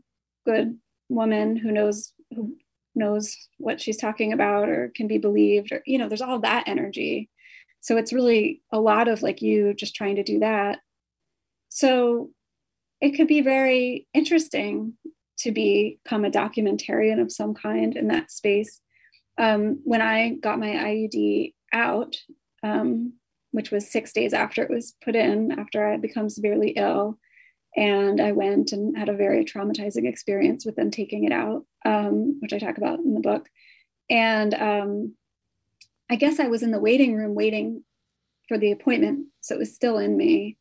[0.44, 0.78] good
[1.08, 2.56] woman who knows who
[2.96, 6.66] knows what she's talking about or can be believed or you know there's all that
[6.66, 7.28] energy
[7.86, 10.80] so it's really a lot of like you just trying to do that.
[11.68, 12.30] So
[13.00, 14.94] it could be very interesting
[15.38, 18.80] to become a documentarian of some kind in that space.
[19.38, 22.16] Um, when I got my IUD out,
[22.64, 23.12] um,
[23.52, 27.20] which was six days after it was put in, after I had become severely ill,
[27.76, 32.38] and I went and had a very traumatizing experience with them taking it out, um,
[32.40, 33.48] which I talk about in the book.
[34.10, 35.14] And um,
[36.10, 37.84] I guess I was in the waiting room waiting
[38.48, 39.26] for the appointment.
[39.40, 40.56] So it was still in me.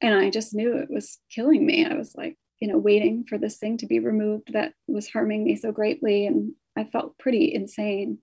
[0.00, 1.86] And I just knew it was killing me.
[1.86, 5.44] I was like, you know, waiting for this thing to be removed that was harming
[5.44, 6.26] me so greatly.
[6.26, 8.18] And I felt pretty insane.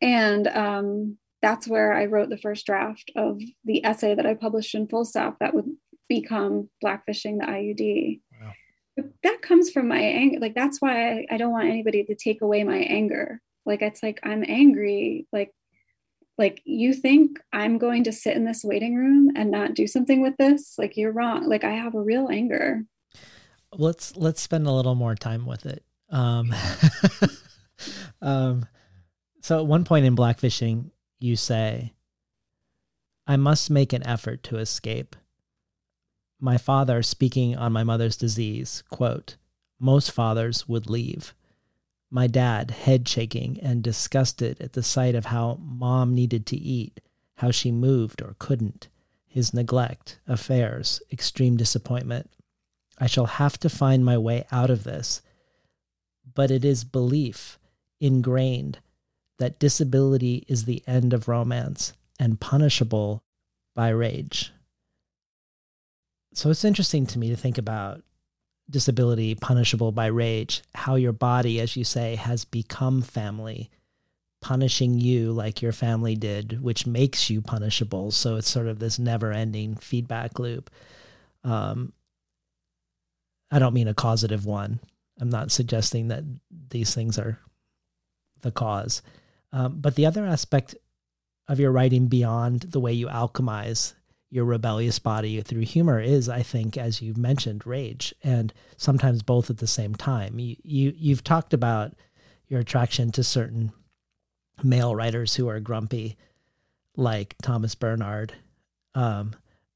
[0.00, 4.74] And um, that's where I wrote the first draft of the essay that I published
[4.74, 5.70] in Full Stop that would
[6.08, 8.20] become Blackfishing the IUD.
[8.40, 9.04] Wow.
[9.22, 10.38] That comes from my anger.
[10.40, 13.40] Like, that's why I, I don't want anybody to take away my anger.
[13.64, 15.26] Like, it's like I'm angry.
[15.32, 15.52] Like,
[16.38, 20.22] like you think i'm going to sit in this waiting room and not do something
[20.22, 20.78] with this?
[20.78, 21.48] Like you're wrong.
[21.48, 22.84] Like i have a real anger.
[23.72, 25.84] Let's let's spend a little more time with it.
[26.10, 26.54] Um
[28.22, 28.66] um
[29.42, 30.90] so at one point in blackfishing
[31.20, 31.94] you say
[33.26, 35.16] i must make an effort to escape.
[36.40, 39.36] My father speaking on my mother's disease quote
[39.80, 41.34] most fathers would leave
[42.10, 47.00] my dad, head shaking and disgusted at the sight of how mom needed to eat,
[47.36, 48.88] how she moved or couldn't,
[49.26, 52.30] his neglect, affairs, extreme disappointment.
[52.98, 55.22] I shall have to find my way out of this.
[56.34, 57.58] But it is belief,
[58.00, 58.78] ingrained,
[59.38, 63.22] that disability is the end of romance and punishable
[63.74, 64.52] by rage.
[66.34, 68.02] So it's interesting to me to think about
[68.70, 73.70] disability punishable by rage, how your body, as you say, has become family,
[74.40, 78.10] punishing you like your family did, which makes you punishable.
[78.10, 80.70] So it's sort of this never ending feedback loop.
[81.44, 81.92] Um,
[83.50, 84.80] I don't mean a causative one.
[85.20, 86.24] I'm not suggesting that
[86.70, 87.38] these things are
[88.42, 89.02] the cause.
[89.52, 90.76] Um, but the other aspect
[91.48, 93.94] of your writing beyond the way you alchemize
[94.30, 99.48] your rebellious body through humor is, I think, as you've mentioned, rage, and sometimes both
[99.48, 100.38] at the same time.
[100.38, 101.94] You, you you've talked about
[102.46, 103.72] your attraction to certain
[104.62, 106.16] male writers who are grumpy,
[106.96, 108.34] like Thomas Bernhard,
[108.94, 109.34] um,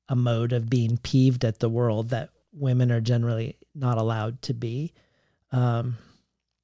[0.09, 4.53] a mode of being peeved at the world that women are generally not allowed to
[4.53, 4.93] be.
[5.51, 5.97] Um,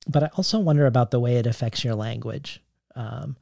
[0.06, 2.62] but I also wonder about the way it affects your language.
[2.94, 3.36] Um,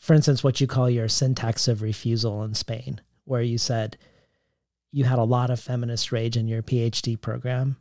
[0.00, 3.96] for instance, what you call your syntax of refusal in Spain where you said
[4.90, 7.76] you had a lot of feminist rage in your PhD program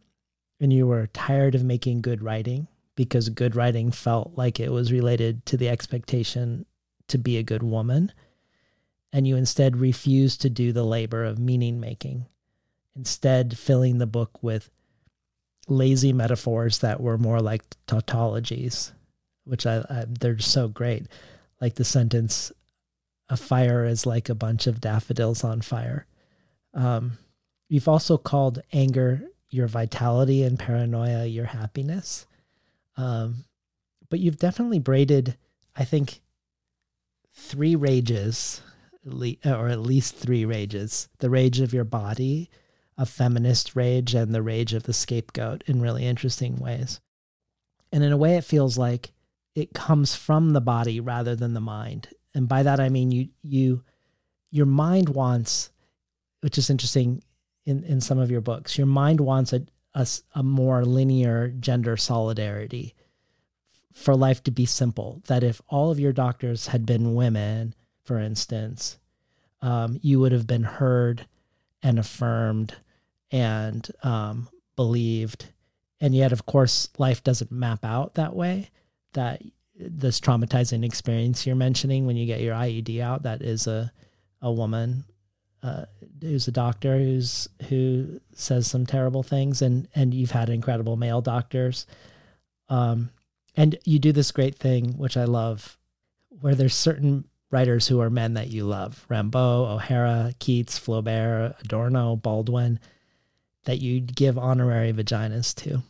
[0.59, 4.91] and you were tired of making good writing because good writing felt like it was
[4.91, 6.65] related to the expectation
[7.07, 8.11] to be a good woman.
[9.11, 12.27] And you instead refused to do the labor of meaning making,
[12.95, 14.69] instead, filling the book with
[15.67, 18.91] lazy metaphors that were more like tautologies,
[19.43, 21.07] which I, I they're so great.
[21.59, 22.51] Like the sentence,
[23.31, 26.05] "A fire is like a bunch of daffodils on fire."
[26.75, 27.17] Um,
[27.67, 32.25] you've also called anger your vitality and paranoia your happiness.
[32.97, 33.45] Um,
[34.09, 35.37] but you've definitely braided,
[35.75, 36.21] I think,
[37.33, 38.61] three rages,
[39.05, 42.49] or at least three rages the rage of your body,
[42.97, 46.99] a feminist rage, and the rage of the scapegoat in really interesting ways.
[47.91, 49.11] And in a way, it feels like
[49.55, 52.09] it comes from the body rather than the mind.
[52.33, 53.83] And by that, I mean you, you,
[54.51, 55.71] your mind wants,
[56.41, 57.23] which is interesting
[57.65, 59.61] in, in some of your books, your mind wants a,
[59.93, 62.95] a, a more linear gender solidarity
[63.93, 65.21] for life to be simple.
[65.27, 68.97] That if all of your doctors had been women, for instance,
[69.61, 71.27] um, you would have been heard
[71.83, 72.75] and affirmed
[73.31, 75.45] and um, believed.
[75.99, 78.71] And yet, of course, life doesn't map out that way.
[79.13, 79.41] That
[79.81, 83.91] this traumatizing experience you're mentioning when you get your IUD out, that is a
[84.41, 85.05] a woman
[85.63, 85.85] uh,
[86.21, 91.21] who's a doctor who's who says some terrible things, and and you've had incredible male
[91.21, 91.85] doctors.
[92.69, 93.09] Um,
[93.55, 95.77] and you do this great thing, which I love,
[96.29, 102.15] where there's certain writers who are men that you love Rimbaud, O'Hara, Keats, Flaubert, Adorno,
[102.15, 102.79] Baldwin
[103.65, 105.83] that you'd give honorary vaginas to.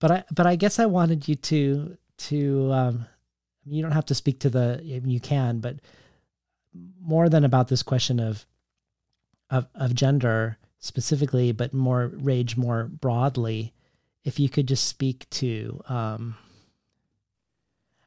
[0.00, 1.96] But I but I guess I wanted you to
[2.28, 3.06] to um,
[3.64, 5.76] you don't have to speak to the you can, but
[7.00, 8.46] more than about this question of
[9.50, 13.72] of of gender specifically, but more rage more broadly.
[14.24, 16.36] If you could just speak to um,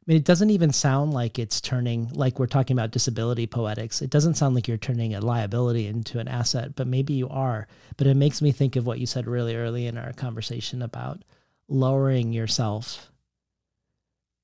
[0.05, 4.03] I mean, it doesn't even sound like it's turning, like we're talking about disability poetics.
[4.03, 7.67] It doesn't sound like you're turning a liability into an asset, but maybe you are.
[7.97, 11.23] But it makes me think of what you said really early in our conversation about
[11.67, 13.09] lowering yourself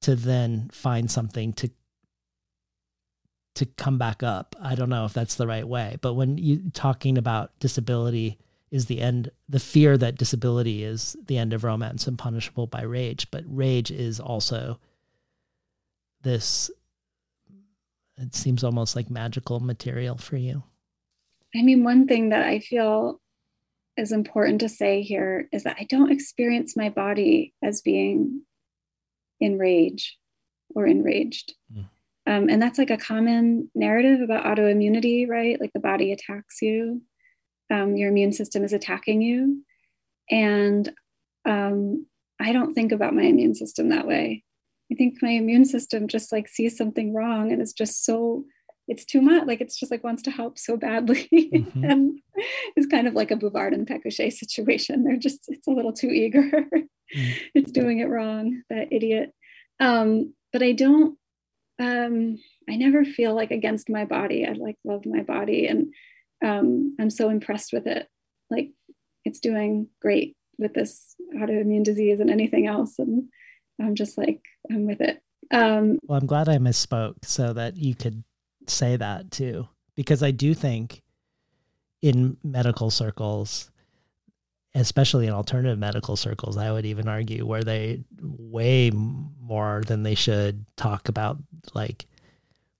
[0.01, 1.69] to then find something to
[3.53, 4.55] to come back up.
[4.61, 8.39] I don't know if that's the right way, but when you talking about disability
[8.71, 12.81] is the end the fear that disability is the end of romance and punishable by
[12.81, 14.79] rage, but rage is also
[16.23, 16.69] this
[18.17, 20.63] it seems almost like magical material for you
[21.55, 23.19] i mean one thing that i feel
[23.97, 28.41] is important to say here is that i don't experience my body as being
[29.41, 30.17] in rage
[30.73, 31.53] or enraged.
[31.75, 31.89] Mm.
[32.27, 35.59] um, and that's like a common narrative about autoimmunity right?
[35.59, 37.01] Like the body attacks you
[37.71, 39.63] um, your immune system is attacking you.
[40.29, 40.91] And
[41.45, 42.05] um,
[42.39, 44.43] i don't think about my immune system that way.
[44.91, 48.45] I think my immune system just like sees something wrong and is just so
[48.91, 49.47] it's too much.
[49.47, 51.29] Like it's just like wants to help so badly.
[51.31, 51.83] Mm-hmm.
[51.89, 52.19] and
[52.75, 55.05] it's kind of like a Bouvard and Pécuchet situation.
[55.05, 56.43] They're just it's a little too eager.
[56.51, 56.79] mm-hmm.
[57.55, 59.33] It's doing it wrong, that idiot.
[59.79, 61.17] Um, but I don't
[61.79, 62.37] um
[62.69, 64.45] I never feel like against my body.
[64.45, 65.93] I like love my body and
[66.43, 68.07] um I'm so impressed with it.
[68.49, 68.71] Like
[69.23, 72.99] it's doing great with this autoimmune disease and anything else.
[72.99, 73.29] And
[73.81, 75.21] I'm just like, I'm with it.
[75.49, 78.23] Um, well, I'm glad I misspoke so that you could
[78.71, 81.01] say that too, because I do think
[82.01, 83.69] in medical circles,
[84.73, 90.15] especially in alternative medical circles, I would even argue where they way more than they
[90.15, 91.37] should talk about
[91.73, 92.05] like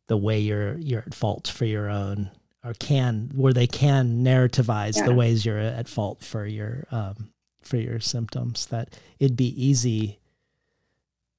[0.07, 2.31] the way you're you're at fault for your own
[2.63, 5.05] or can where they can narrativize yeah.
[5.05, 7.29] the ways you're at fault for your um,
[7.61, 10.19] for your symptoms that it'd be easy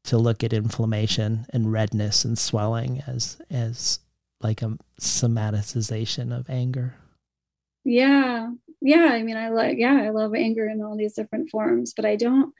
[0.04, 4.00] to look at inflammation and redness and swelling as as
[4.42, 6.94] like a somaticization of anger.
[7.84, 8.50] Yeah.
[8.80, 12.04] Yeah, I mean I like yeah, I love anger in all these different forms, but
[12.04, 12.52] I don't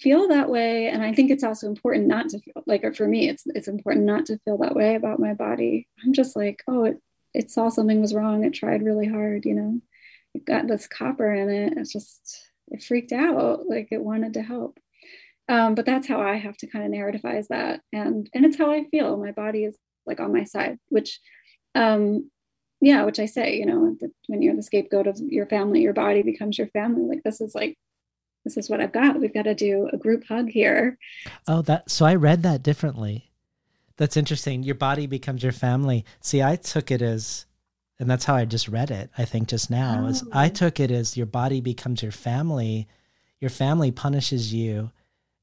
[0.00, 3.28] feel that way and I think it's also important not to feel like for me
[3.28, 5.88] it's it's important not to feel that way about my body.
[6.04, 7.00] I'm just like, oh, it
[7.34, 8.44] it saw something was wrong.
[8.44, 9.80] It tried really hard, you know.
[10.34, 11.74] It got this copper in it.
[11.76, 14.78] It's just it freaked out like it wanted to help
[15.48, 18.70] um, but that's how i have to kind of narrativize that and and it's how
[18.70, 19.76] i feel my body is
[20.06, 21.20] like on my side which
[21.74, 22.30] um
[22.80, 26.22] yeah which i say you know when you're the scapegoat of your family your body
[26.22, 27.04] becomes your family.
[27.04, 27.76] Like this is like
[28.44, 29.20] this is what i've got.
[29.20, 30.98] We've got to do a group hug here.
[31.48, 33.30] Oh that so i read that differently.
[33.96, 34.64] That's interesting.
[34.64, 36.04] Your body becomes your family.
[36.20, 37.46] See i took it as
[37.98, 40.08] and that's how i just read it i think just now oh.
[40.08, 42.86] is i took it as your body becomes your family.
[43.40, 44.90] Your family punishes you.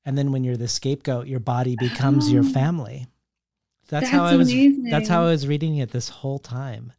[0.05, 2.49] And then when you're the scapegoat your body becomes your Oh.
[2.49, 3.07] family
[3.91, 4.83] that's, That's how i was amazing.
[4.89, 6.93] that's how i was reading it this whole time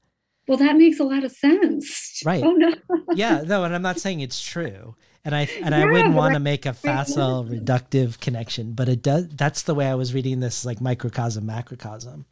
[0.47, 2.21] Well, that makes a lot of sense.
[2.25, 2.45] Right.
[2.45, 2.73] Oh no.
[3.15, 4.95] yeah no and i'm not saying it's true
[5.25, 9.27] and i and i wouldn't want to make a facile reductive connection but it does
[9.31, 12.27] that's the way i was reading this like microcosm macrocosm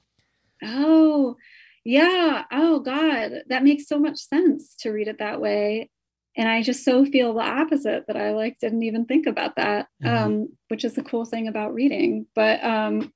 [0.62, 1.36] Oh,
[1.84, 2.44] yeah.
[2.52, 5.88] Oh God, that makes so much sense to read it that way.
[6.36, 9.86] And I just so feel the opposite that I like didn't even think about that.
[10.04, 10.16] Mhm.
[10.24, 13.12] Um, which is the cool thing about reading, but um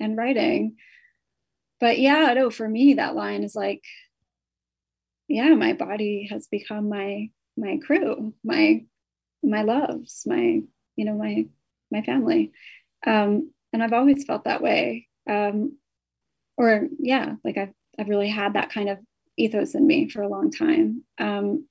[0.00, 0.76] and writing.
[1.80, 3.82] But yeah, no, for me that line is like,
[5.28, 8.84] yeah, my body has become my my crew, my
[9.42, 10.60] my loves, my,
[10.96, 11.46] you know, my
[11.90, 12.52] my family.
[13.06, 15.08] Um, and I've always felt that way.
[15.28, 15.78] Um,
[16.56, 18.98] or yeah, like I've I've really had that kind of
[19.36, 21.04] ethos in me for a long time.
[21.18, 21.66] Um,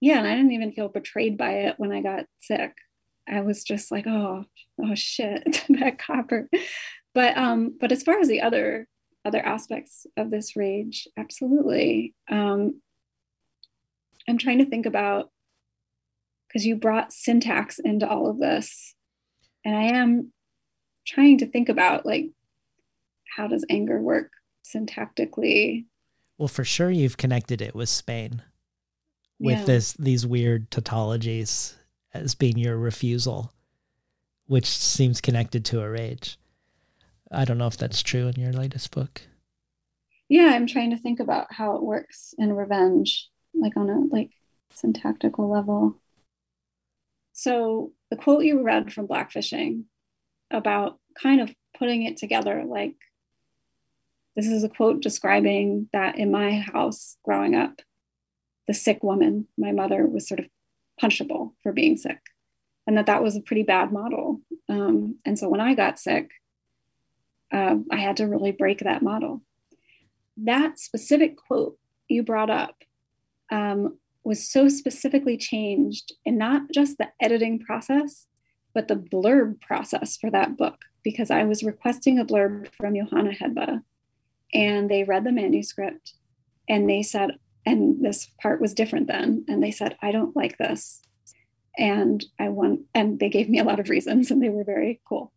[0.00, 2.74] yeah, and I didn't even feel betrayed by it when I got sick.
[3.28, 4.44] I was just like, oh,
[4.80, 6.48] oh shit, that copper.
[7.14, 8.86] But um, but as far as the other
[9.24, 12.14] other aspects of this rage, absolutely.
[12.30, 12.80] Um,
[14.28, 15.30] I'm trying to think about
[16.48, 18.94] because you brought syntax into all of this,
[19.64, 20.32] and I am
[21.06, 22.26] trying to think about like
[23.36, 24.30] how does anger work
[24.64, 25.84] syntactically
[26.38, 28.40] well for sure you've connected it with spain
[29.40, 29.64] with Yeah.
[29.64, 31.74] this these weird tautologies
[32.14, 33.52] as being your refusal
[34.46, 36.36] which seems connected to a rage.
[37.30, 39.22] I don't know if that's true in your latest book.
[40.28, 44.30] Yeah i'm trying to think about how it works in revenge like on a like
[44.74, 45.96] syntactical level.
[47.32, 49.84] So the quote you read from blackfishing
[50.50, 52.96] about kind of putting it together like
[54.36, 57.80] this is a quote describing that in my house growing up
[58.66, 60.46] the sick woman my mother was sort of
[61.02, 62.20] punishable for being sick
[62.86, 64.40] and that that was a pretty bad model.
[64.68, 66.30] Um, and so when i got sick
[67.52, 69.42] uh, i had to really break that model.
[70.36, 71.76] That specific quote
[72.08, 72.76] you brought up
[73.50, 78.26] um, was so specifically changed in not just the editing process,
[78.74, 83.32] but the blurb process for that book, because I was requesting a blurb from Johanna
[83.32, 83.82] Hedva,
[84.54, 86.14] and they read the manuscript
[86.68, 87.32] and they said,
[87.64, 91.00] and this part was different then, and they said, I don't like this.
[91.78, 95.00] And I want, and they gave me a lot of reasons, and they were very
[95.08, 95.32] cool.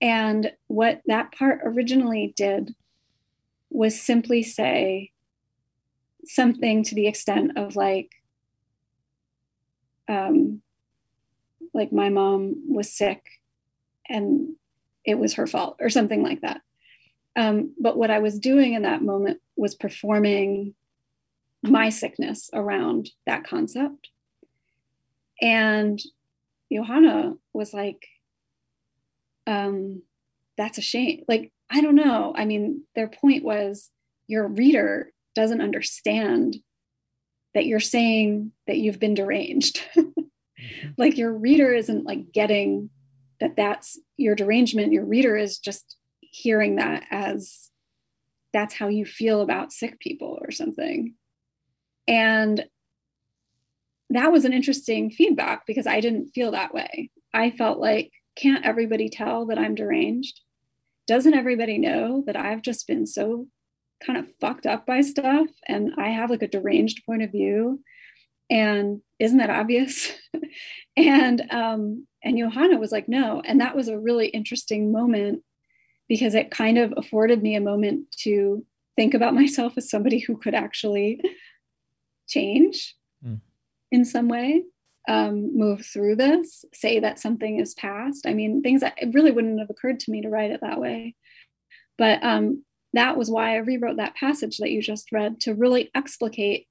[0.00, 2.74] And what that part originally did
[3.70, 5.12] was simply say
[6.26, 8.10] something to the extent of like
[10.08, 10.60] um
[11.74, 13.24] like my mom was sick
[14.08, 14.54] and
[15.04, 16.60] it was her fault or something like that
[17.36, 20.74] um but what i was doing in that moment was performing
[21.62, 24.08] my sickness around that concept.
[25.40, 26.00] And
[26.70, 28.06] johanna was like
[29.46, 30.02] um
[30.56, 31.24] that's a shame.
[31.28, 32.34] Like i don't know.
[32.36, 33.90] I mean their point was
[34.26, 36.56] your reader doesn't understand
[37.54, 39.82] that you're saying that you've been deranged.
[40.96, 42.90] Like your reader isn't like getting
[43.40, 44.92] that that's your derangement.
[44.92, 47.70] Your reader is just hearing that as
[48.52, 51.14] that's how you feel about sick people or something
[52.06, 52.64] and
[54.10, 58.64] that was an interesting feedback because i didn't feel that way i felt like can't
[58.64, 60.40] everybody tell that i'm deranged
[61.06, 63.46] doesn't everybody know that i've just been so
[64.04, 67.80] kind of fucked up by stuff and I have like a deranged point of view.
[68.50, 70.12] And isn't that obvious?
[70.96, 73.42] and um and Johanna was like, no.
[73.44, 75.42] And that was a really interesting moment
[76.08, 78.64] because it kind of afforded me a moment to
[78.96, 81.20] think about myself as somebody who could actually
[82.32, 83.40] change Mm.
[83.90, 84.64] in some way,
[85.08, 88.26] um, move through this, say that something is past.
[88.26, 90.80] I mean, things that it really wouldn't have occurred to me to write it that
[90.80, 91.14] way.
[91.98, 92.64] But um,
[92.94, 96.66] that was why I rewrote that passage that you just read to really explicate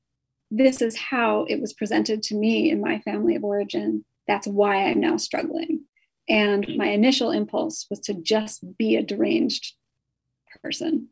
[0.50, 4.04] this is how it was presented to me in my family of origin.
[4.28, 5.86] That's why I'm now struggling.
[6.28, 9.74] And my initial impulse was to just be a deranged
[10.62, 11.08] person.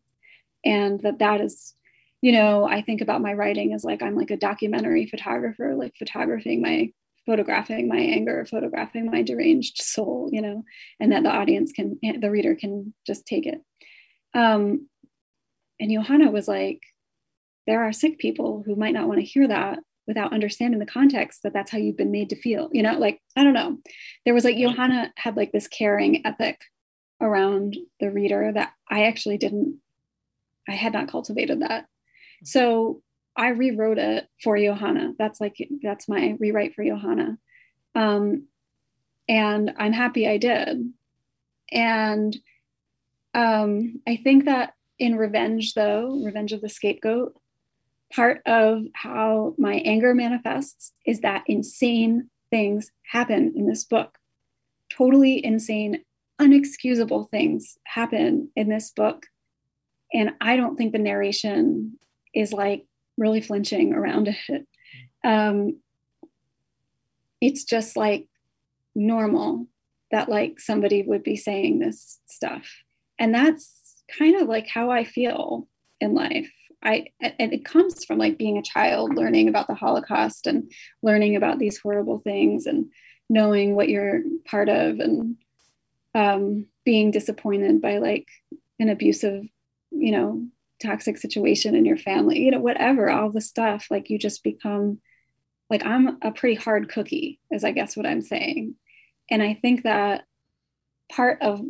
[0.66, 1.74] And that that is,
[2.22, 5.94] you know, I think about my writing as like I'm like a documentary photographer, like
[5.98, 6.92] photographing my
[7.26, 10.64] photographing my anger, photographing my deranged soul, you know,
[11.00, 13.62] and that the audience can the reader can just take it.
[14.34, 14.88] Um,
[15.80, 16.82] and Johanna was like,
[17.68, 21.44] there are sick people who might not want to hear that without understanding the context
[21.44, 22.68] that that's how you've been made to feel.
[22.74, 23.78] You know, like, I don't know.
[24.26, 26.60] There was like, Johanna had like this caring ethic
[27.22, 29.80] around the reader that I actually didn't,
[30.68, 31.86] I had not cultivated that.
[32.44, 33.02] So
[33.36, 35.14] I rewrote it for Johanna.
[35.18, 37.38] That's like, that's my rewrite for Johanna.
[37.96, 38.48] Um,
[39.28, 40.92] and I'm happy I did.
[41.72, 42.38] And
[43.34, 47.40] um, I think that in Revenge, though, Revenge of the Scapegoat,
[48.12, 54.18] part of how my anger manifests is that insane things happen in this book.
[54.90, 56.04] Totally insane,
[56.42, 59.28] unexcusable things happen in this book.
[60.12, 62.00] And I don't think the narration
[62.34, 62.86] is like
[63.18, 64.68] really flinching around it.
[65.24, 65.80] Um,
[67.42, 68.28] it's just like
[68.96, 69.68] normal
[70.12, 72.68] that like somebody would be saying this stuff.
[73.18, 75.68] And that's kind of like how I feel
[76.00, 76.52] in life.
[76.82, 80.72] I and it comes from like being a child learning about the Holocaust and
[81.04, 82.86] learning about these horrible things and
[83.30, 85.36] knowing what you're part of and
[86.16, 88.28] um, being disappointed by like
[88.80, 89.46] an abusive,
[89.92, 90.48] you know,
[90.82, 95.00] toxic situation in your family, you know, whatever, all the stuff, like you just become
[95.70, 98.76] like I'm a pretty hard cookie, is I guess what I'm saying.
[99.30, 100.24] And I think that
[101.12, 101.62] part of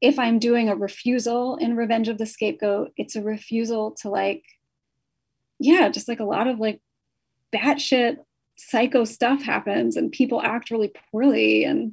[0.00, 4.44] if I'm doing a refusal in Revenge of the Scapegoat, it's a refusal to like,
[5.58, 6.80] yeah, just like a lot of like
[7.54, 8.18] batshit
[8.56, 11.64] psycho stuff happens and people act really poorly.
[11.64, 11.92] And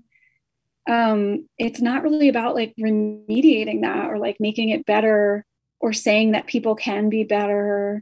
[0.90, 5.46] um, it's not really about like remediating that or like making it better
[5.84, 8.02] or saying that people can be better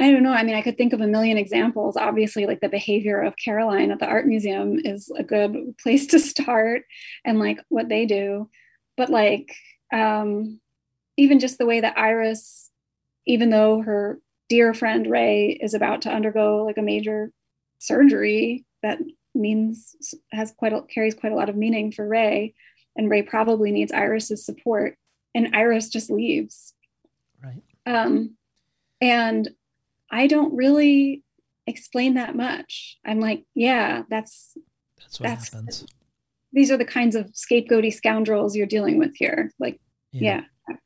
[0.00, 0.32] I don't know.
[0.32, 1.96] I mean, I could think of a million examples.
[1.96, 6.20] Obviously, like the behavior of Caroline at the art museum is a good place to
[6.20, 6.84] start
[7.24, 8.48] and like what they do.
[8.96, 9.52] But like,
[9.92, 10.60] um,
[11.16, 12.70] even just the way that Iris,
[13.26, 17.32] even though her dear friend Ray is about to undergo like a major
[17.80, 19.00] surgery that
[19.34, 19.96] means
[20.30, 22.54] has quite a, carries quite a lot of meaning for Ray,
[22.94, 24.96] and Ray probably needs Iris's support,
[25.38, 26.74] and Iris just leaves.
[27.42, 27.62] Right.
[27.86, 28.34] Um,
[29.00, 29.48] and
[30.10, 31.22] I don't really
[31.66, 32.98] explain that much.
[33.06, 34.56] I'm like, yeah, that's
[34.98, 35.86] that's what that's, happens.
[36.52, 39.52] These are the kinds of scapegoaty scoundrels you're dealing with here.
[39.60, 40.42] Like, yeah.
[40.68, 40.76] yeah.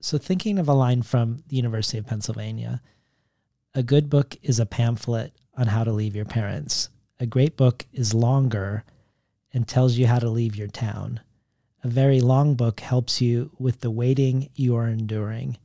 [0.00, 2.82] So thinking of a line from the University of Pennsylvania,
[3.74, 6.90] a good book is a pamphlet on how to leave your parents.
[7.20, 8.84] A great book is longer
[9.52, 11.20] and tells you how to leave your town.
[11.88, 15.58] Very long book helps you with the waiting you are enduring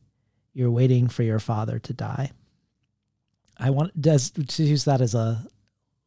[0.54, 2.32] you're waiting for your father to die.
[3.58, 5.46] I want does to use that as a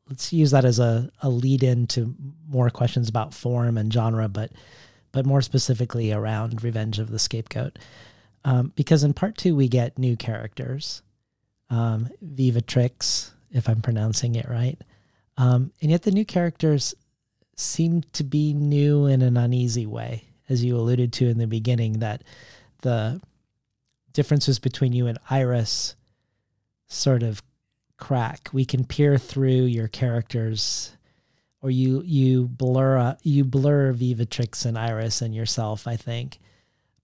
[0.08, 2.14] let's use that as a, a lead in to
[2.48, 4.52] more questions about form and genre, but
[5.12, 7.78] but more specifically around Revenge of the Scapegoat.
[8.44, 11.02] Um, because in part two we get new characters.
[11.70, 14.80] Um, Vivatrix, if I'm pronouncing it right.
[15.36, 16.94] Um, and yet the new characters
[17.56, 22.00] seem to be new in an uneasy way, as you alluded to in the beginning,
[22.00, 22.22] that
[22.82, 23.20] the
[24.12, 25.96] differences between you and Iris
[26.86, 27.42] sort of
[27.96, 28.50] crack.
[28.52, 30.96] We can peer through your characters
[31.62, 36.38] or you you blur you blur Vivatrix and Iris and yourself, I think.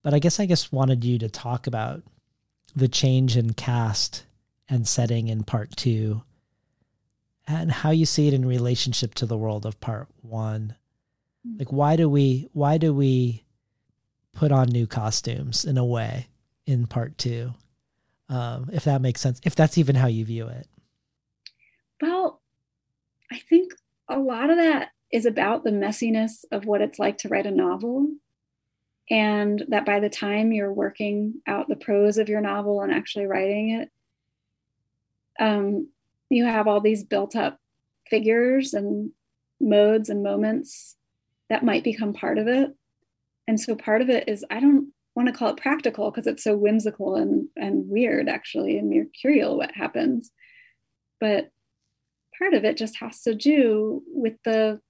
[0.02, 2.02] But I guess I just wanted you to talk about
[2.74, 4.24] the change in cast
[4.68, 6.22] and setting in part 2
[7.46, 10.74] and how you see it in relationship to the world of part 1.
[11.58, 13.42] Like why do we why do we
[14.32, 16.28] put on new costumes in a way?
[16.66, 17.52] in part two,
[18.28, 20.66] um, if that makes sense, if that's even how you view it.
[22.00, 22.40] Well,
[23.30, 23.72] I think
[24.08, 27.50] a lot of that is about the messiness of what it's like to write a
[27.50, 28.08] novel.
[29.10, 33.26] And that by the time you're working out the prose of your novel and actually
[33.26, 33.90] writing it,
[35.38, 35.88] um,
[36.32, 37.58] you have all these built up
[38.08, 39.10] figures and
[39.60, 40.96] modes and moments
[41.48, 42.72] that might become part of it.
[43.46, 46.44] And so part of it is I don't want to call it practical because it's
[46.44, 50.30] so whimsical and, and weird actually and mercurial what happens
[51.22, 51.50] but
[52.36, 54.80] part of it just has to do with the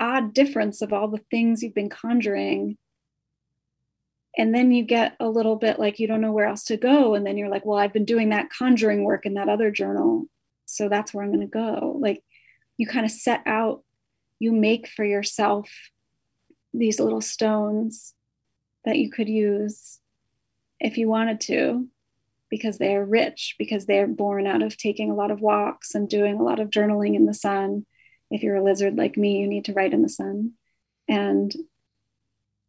[0.00, 2.76] odd difference of all the things you've been conjuring
[4.36, 7.14] and then you get a little bit like you don't know where else to go.
[7.14, 10.26] And then you're like well i've been doing that conjuring work in that other journal.
[10.66, 11.96] So that's where i'm going to go.
[12.00, 12.22] Like
[12.76, 13.82] you kind of set out
[14.38, 15.68] you make for yourself
[16.72, 18.14] these little stones
[18.84, 19.98] that you could use
[20.78, 21.88] if you wanted to
[22.50, 26.38] because they're rich because they're born out of taking a lot of walks and doing
[26.38, 27.84] a lot of journaling in the sun.
[28.30, 30.52] If you're a lizard like me you need to write in the sun.
[31.08, 31.52] And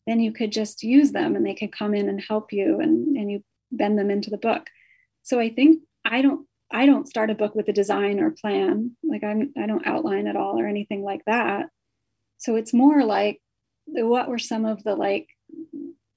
[0.10, 3.15] then you could just use them and they could come in and help you and,
[3.15, 4.68] and you bend them into the book.
[5.23, 8.95] So i think i don't i don't start a book with a design or plan.
[9.03, 11.68] Like i'm i don't outline at all or anything like that.
[12.38, 13.41] So it's more like
[13.86, 15.27] what were some of the like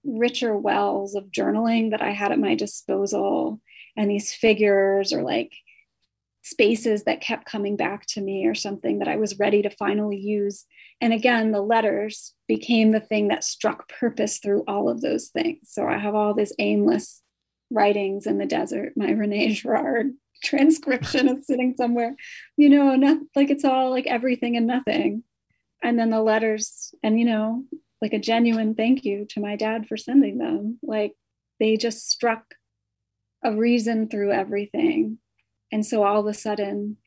[0.05, 3.61] richer wells of journaling that I had at my disposal.
[3.97, 5.53] And these figures or like
[6.43, 10.19] spaces that kept coming back to me or something that I was ready to finally
[10.19, 10.67] use.
[11.01, 15.71] And again, the letters became the thing that struck purpose through all of those things.
[15.71, 17.23] So I have all this aimless
[17.71, 18.93] writings in the desert.
[18.97, 20.13] My Rene Girard
[20.43, 22.17] transcription is sitting somewhere,
[22.57, 25.23] you know, not like it's all like everything and nothing.
[25.83, 27.65] And then the letters, and you know,
[28.01, 30.79] like a genuine thank you to my dad for sending them.
[30.83, 31.13] Like
[31.61, 32.55] they just struck
[33.45, 35.19] a reason through everything.
[35.73, 36.99] And so all of a sudden,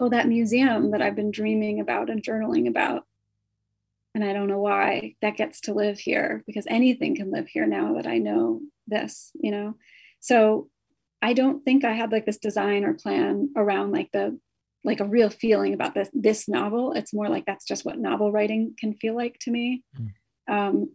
[0.00, 3.04] oh, that museum that I've been dreaming about and journaling about.
[4.14, 7.66] And I don't know why that gets to live here because anything can live here
[7.66, 9.74] now that I know this, you know?
[10.20, 10.70] So
[11.20, 14.38] I don't think I had like this design or plan around like the
[14.84, 16.92] like a real feeling about this this novel.
[16.92, 19.82] It's more like that's just what novel writing can feel like to me.
[19.98, 20.10] Mm.
[20.48, 20.90] Um,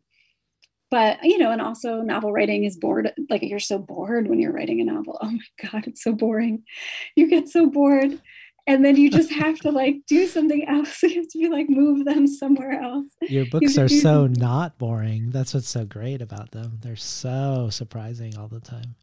[0.91, 3.11] but you know, and also novel writing is bored.
[3.29, 5.17] Like you're so bored when you're writing a novel.
[5.21, 6.63] Oh my god, it's so boring.
[7.15, 8.21] You get so bored,
[8.67, 11.01] and then you just have to like do something else.
[11.03, 13.07] You have to be like move them somewhere else.
[13.21, 14.41] Your books are so something.
[14.41, 15.31] not boring.
[15.31, 16.79] That's what's so great about them.
[16.81, 18.95] They're so surprising all the time.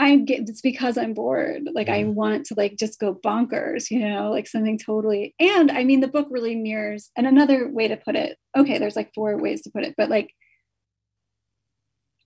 [0.00, 1.68] I get it's because I'm bored.
[1.74, 1.96] Like yeah.
[1.96, 5.34] I want to like just go bonkers, you know, like something totally.
[5.38, 7.10] And I mean, the book really mirrors.
[7.16, 10.08] And another way to put it, okay, there's like four ways to put it, but
[10.08, 10.30] like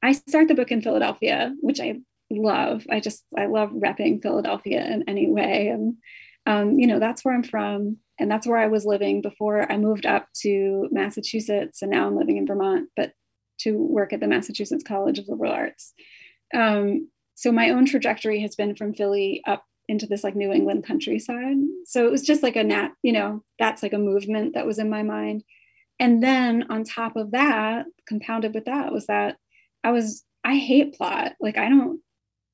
[0.04, 2.00] I start the book in Philadelphia, which I
[2.30, 2.86] love.
[2.90, 5.96] I just I love repping Philadelphia in any way, and
[6.46, 9.78] um, you know that's where I'm from, and that's where I was living before I
[9.78, 13.12] moved up to Massachusetts, and now I'm living in Vermont, but
[13.60, 15.94] to work at the Massachusetts College of Liberal Arts.
[16.52, 20.84] Um, so my own trajectory has been from Philly up into this like New England
[20.84, 21.56] countryside.
[21.86, 24.78] So it was just like a nat, you know, that's like a movement that was
[24.78, 25.44] in my mind.
[25.98, 29.36] And then on top of that, compounded with that was that
[29.84, 31.34] I was I hate plot.
[31.40, 32.00] Like I don't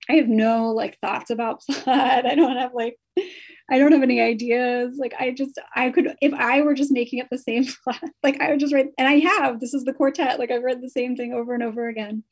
[0.09, 2.27] I have no like thoughts about plot.
[2.27, 2.97] I don't have like
[3.71, 4.97] I don't have any ideas.
[4.99, 8.41] Like I just I could if I were just making up the same plot, like
[8.41, 9.61] I would just write and I have.
[9.61, 10.39] This is the quartet.
[10.39, 12.25] Like I've read the same thing over and over again.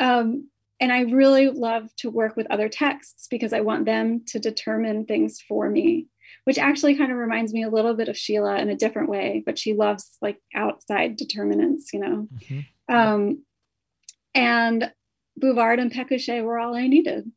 [0.00, 0.48] Um
[0.80, 5.06] and I really love to work with other texts because I want them to determine
[5.06, 6.08] things for me,
[6.42, 9.44] which actually kind of reminds me a little bit of Sheila in a different way,
[9.46, 12.28] but she loves like outside determinants, you know.
[12.34, 12.94] Mm-hmm.
[12.94, 13.44] Um,
[14.34, 14.90] and
[15.36, 17.30] Bouvard and Pécuchet were all I needed.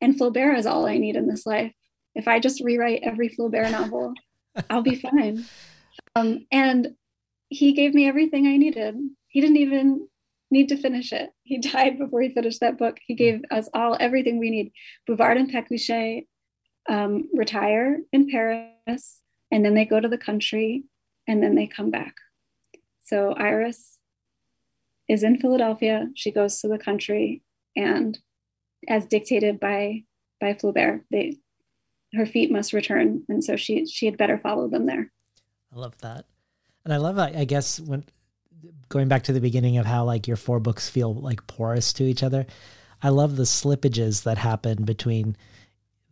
[0.00, 1.72] And Flaubert is all I need in this life.
[2.14, 4.14] If I just rewrite every Flaubert novel,
[4.70, 5.44] I'll be fine.
[6.16, 6.94] Um, and
[7.48, 8.96] he gave me everything I needed.
[9.28, 10.08] He didn't even
[10.50, 11.30] need to finish it.
[11.44, 12.98] He died before he finished that book.
[13.06, 14.72] He gave us all everything we need.
[15.06, 16.26] Bouvard and Pécuchet
[16.88, 19.20] um, retire in Paris,
[19.52, 20.84] and then they go to the country,
[21.28, 22.14] and then they come back.
[23.00, 23.98] So Iris
[25.10, 26.08] is in Philadelphia.
[26.14, 27.42] She goes to the country,
[27.74, 28.16] and
[28.88, 30.04] as dictated by
[30.40, 31.38] by Flaubert, they
[32.14, 35.10] her feet must return, and so she she had better follow them there.
[35.74, 36.26] I love that,
[36.84, 38.04] and I love I guess when
[38.88, 42.04] going back to the beginning of how like your four books feel like porous to
[42.04, 42.46] each other.
[43.02, 45.36] I love the slippages that happen between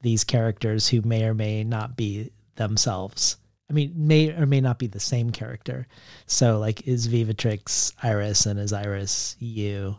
[0.00, 3.36] these characters who may or may not be themselves.
[3.70, 5.86] I mean, may or may not be the same character.
[6.26, 9.98] So, like, is Vivatrix Iris and is Iris you?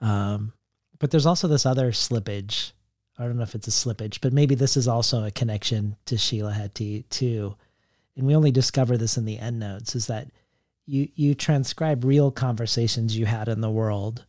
[0.00, 0.52] Um,
[0.98, 2.72] but there's also this other slippage.
[3.18, 6.18] I don't know if it's a slippage, but maybe this is also a connection to
[6.18, 7.54] Sheila Heti too.
[8.16, 10.28] And we only discover this in the end notes is that
[10.86, 14.24] you you transcribe real conversations you had in the world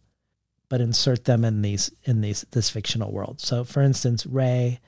[0.69, 4.79] but insert them in these in these this fictional world so for instance ray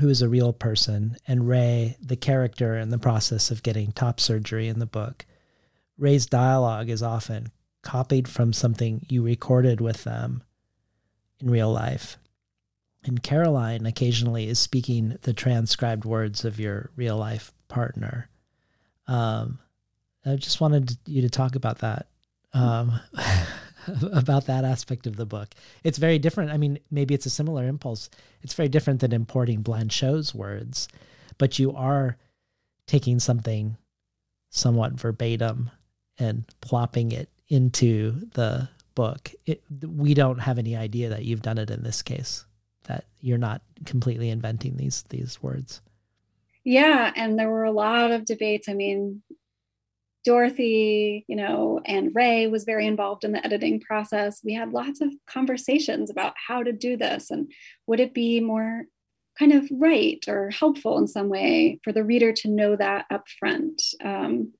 [0.00, 4.18] who is a real person and ray the character in the process of getting top
[4.18, 5.24] surgery in the book.
[5.96, 7.52] Ray's dialogue is often
[7.82, 10.42] copied from something you recorded with them
[11.40, 12.16] in real life.
[13.04, 18.30] And caroline occasionally is speaking the transcribed words of your real life partner.
[19.06, 19.58] Um,
[20.24, 22.06] I just wanted you to talk about that,
[22.54, 22.98] um,
[24.12, 25.54] about that aspect of the book.
[25.82, 26.50] It's very different.
[26.50, 28.10] I mean, maybe it's a similar impulse.
[28.42, 30.88] It's very different than importing Blanchot's words,
[31.38, 32.16] but you are
[32.86, 33.76] taking something
[34.50, 35.70] somewhat verbatim
[36.18, 39.32] and plopping it into the book.
[39.46, 42.44] It, we don't have any idea that you've done it in this case.
[42.84, 45.80] That you're not completely inventing these these words.
[46.64, 48.68] Yeah, and there were a lot of debates.
[48.68, 49.22] I mean,
[50.24, 54.40] Dorothy, you know, and Ray was very involved in the editing process.
[54.42, 57.50] We had lots of conversations about how to do this and
[57.86, 58.84] would it be more
[59.38, 63.26] kind of right or helpful in some way for the reader to know that up
[63.38, 63.82] front.
[64.02, 64.52] Um,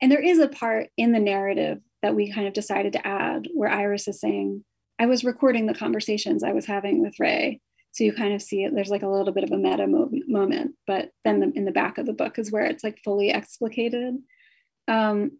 [0.00, 3.48] and there is a part in the narrative that we kind of decided to add
[3.54, 4.64] where Iris is saying,
[4.98, 7.60] I was recording the conversations I was having with Ray.
[7.92, 8.74] So you kind of see it.
[8.74, 11.98] There's like a little bit of a meta moment, but then the, in the back
[11.98, 14.18] of the book is where it's like fully explicated.
[14.88, 15.38] Um,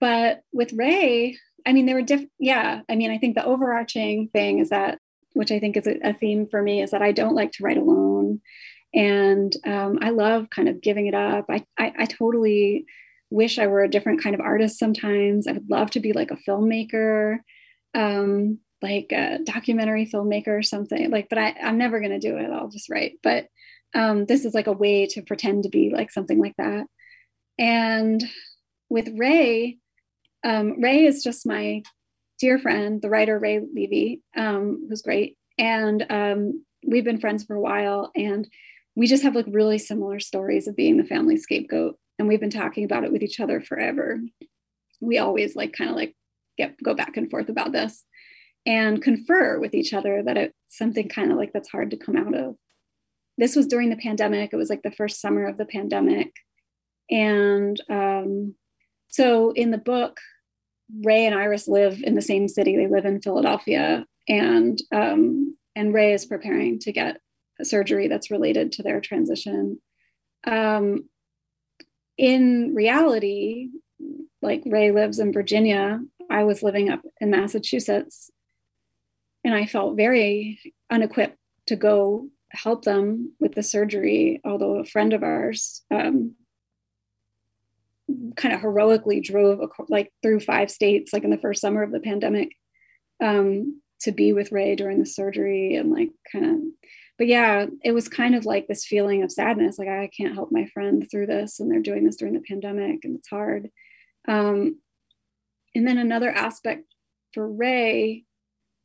[0.00, 1.36] but with Ray,
[1.66, 2.30] I mean, there were different.
[2.38, 4.98] Yeah, I mean, I think the overarching thing is that,
[5.32, 7.64] which I think is a, a theme for me, is that I don't like to
[7.64, 8.40] write alone,
[8.94, 11.46] and um, I love kind of giving it up.
[11.48, 12.86] I, I I totally
[13.30, 15.46] wish I were a different kind of artist sometimes.
[15.46, 17.38] I would love to be like a filmmaker,
[17.94, 21.10] um, like a documentary filmmaker or something.
[21.10, 22.50] Like, but I, I'm never going to do it.
[22.50, 23.18] I'll just write.
[23.22, 23.46] But
[23.94, 26.86] um, this is like a way to pretend to be like something like that.
[27.58, 28.24] And
[28.88, 29.78] with Ray,
[30.44, 31.82] um, Ray is just my
[32.38, 35.36] dear friend, the writer Ray Levy, um, who's great.
[35.58, 38.10] And um, we've been friends for a while.
[38.14, 38.48] And
[38.98, 42.50] we just have like really similar stories of being the family scapegoat and we've been
[42.50, 44.20] talking about it with each other forever
[45.00, 46.16] we always like kind of like
[46.58, 48.04] get go back and forth about this
[48.66, 52.16] and confer with each other that it's something kind of like that's hard to come
[52.16, 52.56] out of
[53.38, 56.32] this was during the pandemic it was like the first summer of the pandemic
[57.08, 58.54] and um,
[59.18, 60.18] so in the book
[61.04, 65.92] ray and iris live in the same city they live in philadelphia and um, and
[65.92, 67.20] ray is preparing to get
[67.60, 69.78] a surgery that's related to their transition
[70.46, 71.08] um,
[72.18, 73.68] in reality,
[74.42, 76.00] like Ray lives in Virginia,
[76.30, 78.30] I was living up in Massachusetts,
[79.44, 80.58] and I felt very
[80.90, 84.40] unequipped to go help them with the surgery.
[84.44, 86.34] Although a friend of ours um,
[88.36, 92.00] kind of heroically drove like through five states, like in the first summer of the
[92.00, 92.52] pandemic,
[93.22, 96.58] um, to be with Ray during the surgery and like kind of
[97.18, 100.52] but yeah, it was kind of like this feeling of sadness, like I can't help
[100.52, 103.70] my friend through this, and they're doing this during the pandemic, and it's hard.
[104.28, 104.78] Um,
[105.74, 106.84] and then another aspect
[107.34, 108.24] for Ray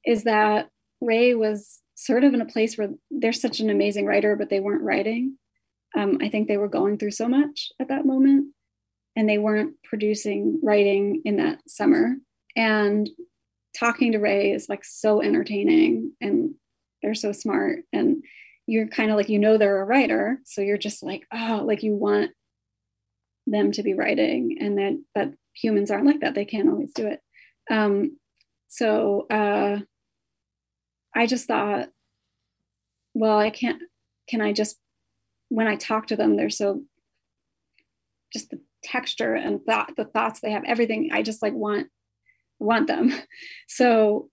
[0.04, 0.70] is that
[1.00, 4.60] Ray was sort of in a place where they're such an amazing writer, but they
[4.60, 5.38] weren't writing.
[5.96, 8.48] Um, I think they were going through so much at that moment,
[9.16, 12.16] and they weren't producing writing in that summer.
[12.56, 13.10] And
[13.78, 16.56] talking to Ray is like so entertaining and
[17.02, 18.24] they're so smart and
[18.66, 21.84] you're kind of like you know they're a writer so you're just like oh like
[21.84, 22.32] you want
[23.46, 27.08] them to be writing and that that humans aren't like that they can't always do
[27.08, 27.20] it
[27.70, 28.18] um
[28.70, 29.78] so uh
[31.14, 31.90] i just thought
[33.14, 33.82] well i can't
[34.30, 34.78] can i just
[35.50, 36.82] when i talk to them they're so
[38.32, 41.88] just the texture and thought the thoughts they have everything i just like want
[42.60, 43.14] want them
[43.68, 44.30] so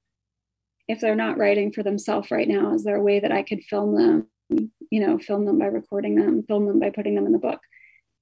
[0.91, 3.63] if they're not writing for themselves right now, is there a way that I could
[3.63, 4.27] film them,
[4.91, 7.61] you know, film them by recording them, film them by putting them in the book?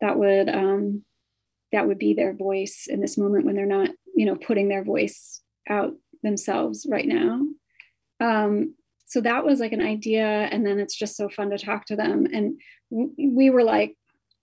[0.02, 1.02] That would um,
[1.72, 4.84] that would be their voice in this moment when they're not, you know, putting their
[4.84, 7.40] voice out themselves right now.
[8.20, 8.74] Um,
[9.06, 11.96] so that was like an idea, and then it's just so fun to talk to
[11.96, 12.26] them.
[12.30, 12.60] And
[12.90, 13.96] we were like,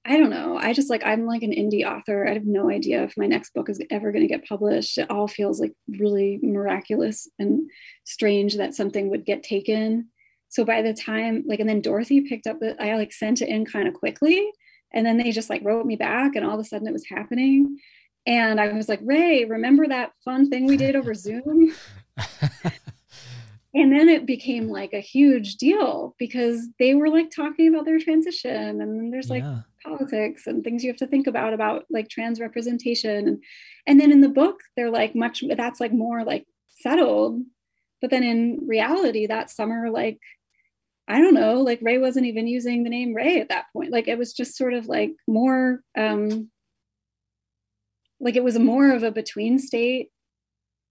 [0.08, 0.58] I don't know.
[0.58, 2.28] I just like, I'm like an indie author.
[2.28, 5.00] I have no idea if my next book is ever going to get published.
[5.00, 7.68] It all feels like really miraculous and
[8.04, 10.10] strange that something would get taken.
[10.50, 13.50] So by the time, like, and then Dorothy picked up it, I like sent it
[13.50, 14.48] in kind of quickly.
[14.94, 17.08] And then they just like wrote me back, and all of a sudden it was
[17.10, 17.78] happening.
[18.28, 21.74] And I was like, Ray, remember that fun thing we did over Zoom?
[23.76, 28.00] and then it became like a huge deal because they were like talking about their
[28.00, 29.60] transition and then there's like yeah.
[29.86, 33.28] Politics and things you have to think about about like trans representation.
[33.28, 33.44] And
[33.88, 37.42] and then in the book they're like much that's like more like settled.
[38.02, 40.20] But then in reality that summer like
[41.08, 43.92] i don't know like ray wasn't even using the name ray at that point.
[43.92, 46.50] Like it was just sort of like more um
[48.20, 50.10] like it was more of a between state.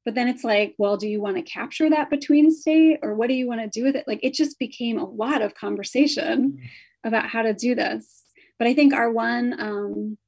[0.05, 3.29] But then it's like well do you want to capture that between state or what
[3.29, 4.07] do you want to do with it?
[4.07, 7.09] Like it just became a lot of conversation mm-hmm.
[7.09, 8.24] about how to do this
[8.59, 10.19] but i think our one um,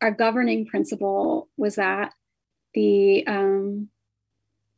[0.00, 2.12] our governing principle was that
[2.74, 3.88] the um,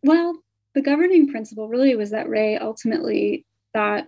[0.02, 0.42] well
[0.74, 4.06] the governing principle really was that ray ultimately thought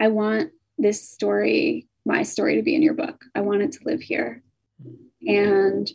[0.00, 3.84] i want this story my story to be in your book i want it to
[3.84, 4.42] live here
[5.26, 5.90] and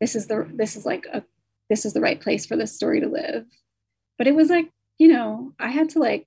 [0.00, 1.22] this is the this is like a
[1.70, 3.46] this is the right place for this story to live.
[4.18, 6.26] But it was like, you know, I had to like,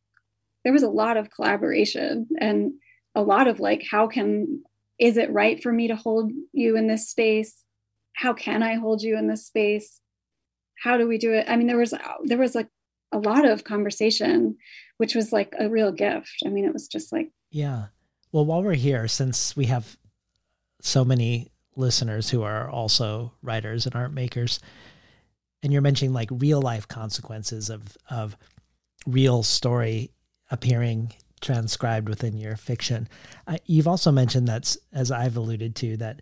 [0.64, 2.74] there was a lot of collaboration and
[3.16, 4.64] a lot of like, how can,
[5.00, 7.64] is it right for me to hold you in this space?
[8.14, 10.02] How can I hold you in this space?
[10.84, 11.46] How do we do it?
[11.48, 11.94] I mean, there was,
[12.24, 12.70] there was like
[13.12, 14.58] a lot of conversation,
[14.98, 16.44] which was like a real gift.
[16.46, 17.88] I mean, it was just like, yeah.
[18.32, 19.98] Well, while we're here, since we have
[20.82, 24.60] so many listeners who are also writers and art makers,
[25.64, 28.38] and you're mentioning like real life consequences of of
[29.06, 30.12] real story
[30.52, 33.08] appearing transcribed within your fiction.
[33.46, 36.22] Uh, you've also mentioned that, as I've alluded to, that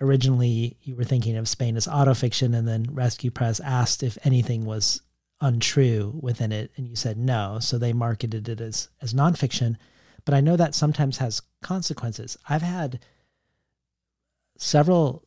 [0.00, 4.64] originally you were thinking of Spain as autofiction, and then Rescue Press asked if anything
[4.64, 5.02] was
[5.40, 7.58] untrue within it, and you said no.
[7.60, 9.76] So they marketed it as as nonfiction.
[10.24, 12.36] But I know that sometimes has consequences.
[12.48, 13.00] I've had
[14.56, 15.24] several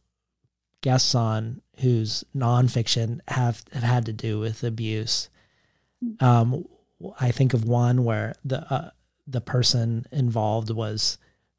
[0.81, 5.29] guests on whose nonfiction have, have had to do with abuse.
[6.19, 6.65] Um,
[7.19, 8.89] I think of one where the uh,
[9.27, 11.17] the person involved was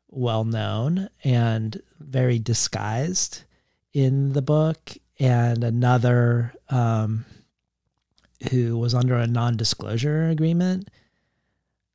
[0.08, 3.44] well known and very disguised
[3.92, 7.24] in the book, and another um,
[8.50, 10.88] who was under a non disclosure agreement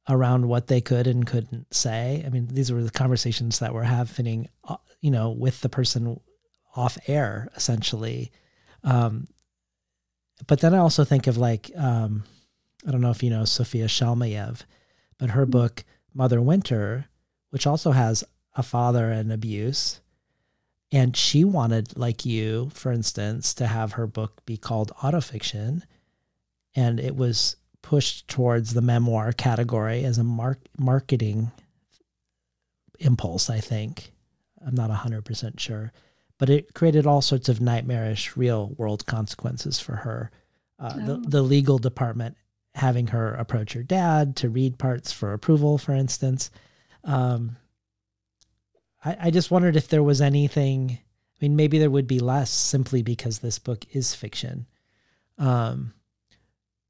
[0.10, 2.24] around what they could and couldn't say.
[2.26, 6.20] I mean, these were the conversations that were happening, uh, you know, with the person
[6.76, 8.32] off air, essentially.
[8.84, 9.28] Um,
[10.48, 12.24] but then I also think of like, um,
[12.86, 14.64] I don't know if you know Sophia Shalmiyev,
[15.24, 17.06] but her book, Mother Winter,
[17.50, 18.26] which also has
[18.56, 20.02] a father and abuse.
[20.92, 25.84] And she wanted, like you, for instance, to have her book be called autofiction.
[26.76, 31.54] And it was pushed towards the memoir category as a mark- marketing
[33.00, 34.12] impulse, I think.
[34.68, 35.94] I'm not 100% sure.
[36.38, 40.32] But it created all sorts of nightmarish real world consequences for her.
[40.78, 41.06] Uh, oh.
[41.06, 42.36] the, the legal department
[42.76, 46.50] having her approach her dad to read parts for approval, for instance.
[47.04, 47.58] Um,
[49.04, 51.00] I, I just wondered if there was anything.
[51.00, 54.66] I mean, maybe there would be less simply because this book is fiction.
[55.38, 55.94] Um,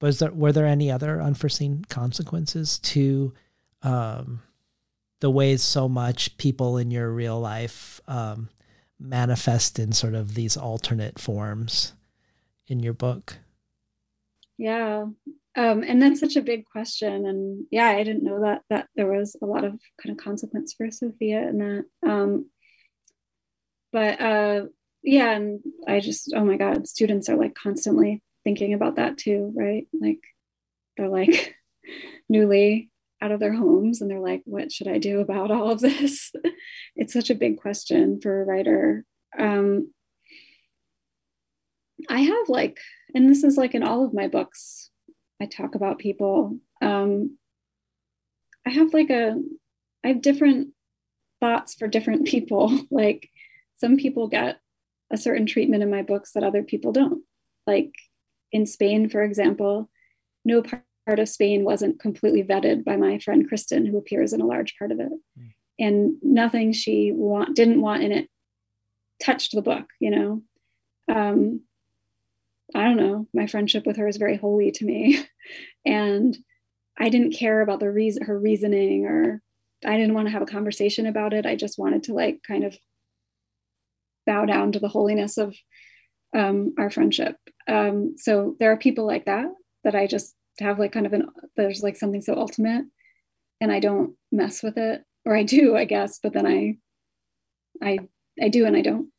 [0.02, 3.34] was there were there any other unforeseen consequences to
[3.82, 4.42] um,
[5.22, 8.50] the ways so much people in your real life um,
[9.00, 11.94] manifest in sort of these alternate forms
[12.68, 13.38] in your book?
[14.58, 15.06] Yeah,
[15.56, 19.12] um, and that's such a big question, and yeah, I didn't know that that there
[19.12, 21.86] was a lot of kind of consequence for Sophia in that.
[22.10, 22.50] Um,
[23.92, 24.66] but uh,
[25.04, 29.54] yeah, and I just oh my god, students are like constantly thinking about that too,
[29.56, 29.88] right?
[29.94, 30.20] Like
[30.98, 31.56] they're like
[32.30, 32.90] newly
[33.22, 36.32] out of their homes and they're like, what should I do about all of this?
[36.96, 39.06] it's such a big question for a writer.
[39.38, 39.94] Um,
[42.10, 42.80] I have like,
[43.16, 44.90] and this is like in all of my books,
[45.44, 46.58] I talk about people.
[46.82, 47.38] Um,
[48.66, 49.36] I have like a,
[50.04, 50.70] I have different
[51.42, 52.80] thoughts for different people.
[52.90, 53.30] like
[53.76, 54.60] some people get
[55.12, 57.24] a certain treatment in my books that other people don't.
[57.68, 57.94] Like
[58.54, 59.90] in Spain, for example,
[60.46, 64.46] no part of Spain wasn't completely vetted by my friend Kristen, who appears in a
[64.46, 65.12] large part of it.
[65.38, 65.54] Mm.
[65.78, 68.30] And nothing she want, didn't want in it
[69.22, 70.42] touched the book, you know.
[71.14, 71.62] Um,
[72.76, 73.28] I don't know.
[73.34, 75.26] My friendship with her is very holy to me.
[75.86, 76.38] and
[76.98, 79.42] I didn't care about the reason her reasoning or
[79.86, 81.46] I didn't want to have a conversation about it.
[81.46, 82.78] I just wanted to like kind of
[84.26, 85.56] bow down to the holiness of
[86.36, 87.36] um, our friendship.
[87.68, 89.48] Um, so there are people like that
[89.84, 92.86] that I just have like kind of an there's like something so ultimate,
[93.60, 96.78] and I don't mess with it, or I do, I guess, but then I,
[97.82, 98.00] I,
[98.42, 99.10] I do and I don't.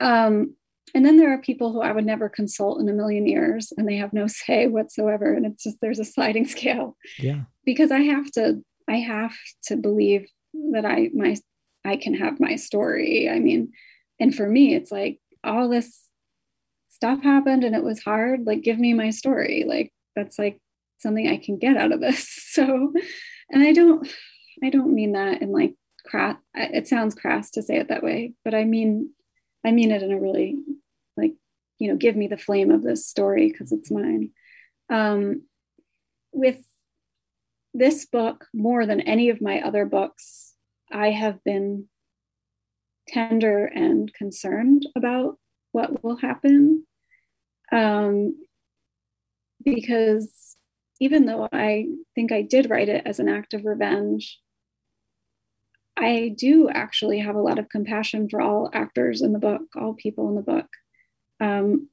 [0.00, 0.56] Um,
[0.94, 3.88] and then there are people who I would never consult in a million years, and
[3.88, 6.96] they have no say whatsoever, and it's just there's a sliding scale.
[7.18, 7.42] Yeah.
[7.64, 10.28] Because I have to, I have to believe
[10.72, 11.36] that I my
[11.84, 13.28] I can have my story.
[13.30, 13.72] I mean,
[14.18, 16.10] and for me, it's like all this
[17.00, 20.60] stuff happened and it was hard like give me my story like that's like
[20.98, 22.92] something i can get out of this so
[23.48, 24.06] and i don't
[24.62, 28.34] i don't mean that in like crass it sounds crass to say it that way
[28.44, 29.10] but i mean
[29.64, 30.56] i mean it in a really
[31.80, 34.30] you know give me the flame of this story because it's mine
[34.90, 35.42] um
[36.32, 36.58] with
[37.74, 40.54] this book more than any of my other books
[40.92, 41.86] i have been
[43.08, 45.36] tender and concerned about
[45.72, 46.84] what will happen
[47.72, 48.34] um,
[49.64, 50.56] because
[51.00, 54.38] even though I think I did write it as an act of revenge,
[55.96, 59.94] I do actually have a lot of compassion for all actors in the book, all
[59.94, 60.66] people in the book.
[61.40, 61.88] Um,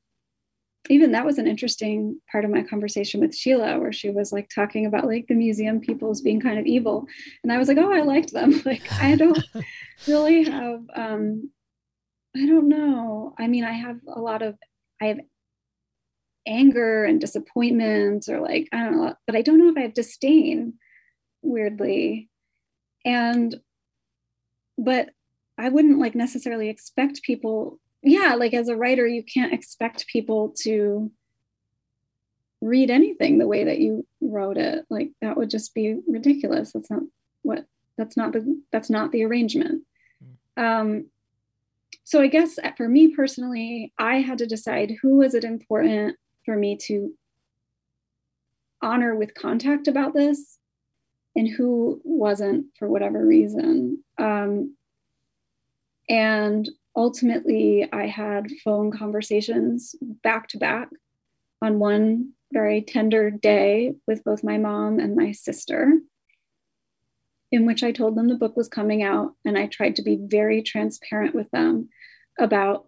[0.89, 4.49] even that was an interesting part of my conversation with Sheila, where she was like
[4.49, 7.05] talking about like the museum people as being kind of evil,
[7.43, 8.61] and I was like, oh, I liked them.
[8.65, 9.43] Like I don't
[10.07, 10.81] really have.
[10.95, 11.51] Um,
[12.35, 13.33] I don't know.
[13.37, 14.55] I mean, I have a lot of.
[15.01, 15.19] I have
[16.47, 19.93] anger and disappointment or like i don't know but i don't know if i have
[19.93, 20.73] disdain
[21.41, 22.29] weirdly
[23.05, 23.57] and
[24.77, 25.09] but
[25.57, 30.53] i wouldn't like necessarily expect people yeah like as a writer you can't expect people
[30.57, 31.11] to
[32.61, 34.85] read anything the way that you wrote it.
[34.89, 36.71] Like that would just be ridiculous.
[36.71, 37.03] That's not
[37.43, 37.65] what
[37.97, 39.83] that's not the that's not the arrangement.
[40.55, 41.07] Um,
[42.03, 46.55] so I guess for me personally, I had to decide who was it important for
[46.55, 47.13] me to
[48.81, 50.57] honor with contact about this
[51.35, 54.03] and who wasn't for whatever reason.
[54.17, 54.75] Um,
[56.09, 60.89] and ultimately, I had phone conversations back to back
[61.61, 65.93] on one very tender day with both my mom and my sister,
[67.51, 69.33] in which I told them the book was coming out.
[69.45, 71.89] And I tried to be very transparent with them
[72.39, 72.87] about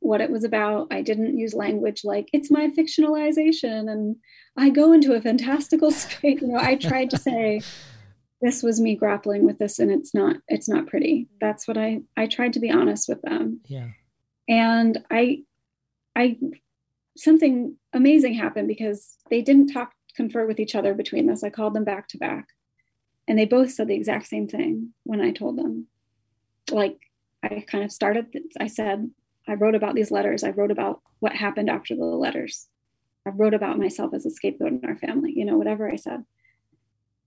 [0.00, 0.88] what it was about.
[0.90, 4.16] I didn't use language like it's my fictionalization and
[4.56, 6.40] I go into a fantastical space.
[6.42, 7.62] You know, I tried to say
[8.40, 11.22] this was me grappling with this and it's not it's not pretty.
[11.22, 11.36] Mm-hmm.
[11.40, 13.60] That's what I I tried to be honest with them.
[13.66, 13.88] Yeah.
[14.48, 15.42] And I
[16.14, 16.38] I
[17.16, 21.44] something amazing happened because they didn't talk confer with each other between this.
[21.44, 22.48] I called them back to back
[23.28, 25.86] and they both said the exact same thing when I told them.
[26.70, 26.98] Like
[27.42, 28.26] I kind of started
[28.60, 29.10] I said
[29.48, 30.44] I wrote about these letters.
[30.44, 32.68] I wrote about what happened after the letters.
[33.26, 36.24] I wrote about myself as a scapegoat in our family, you know, whatever I said.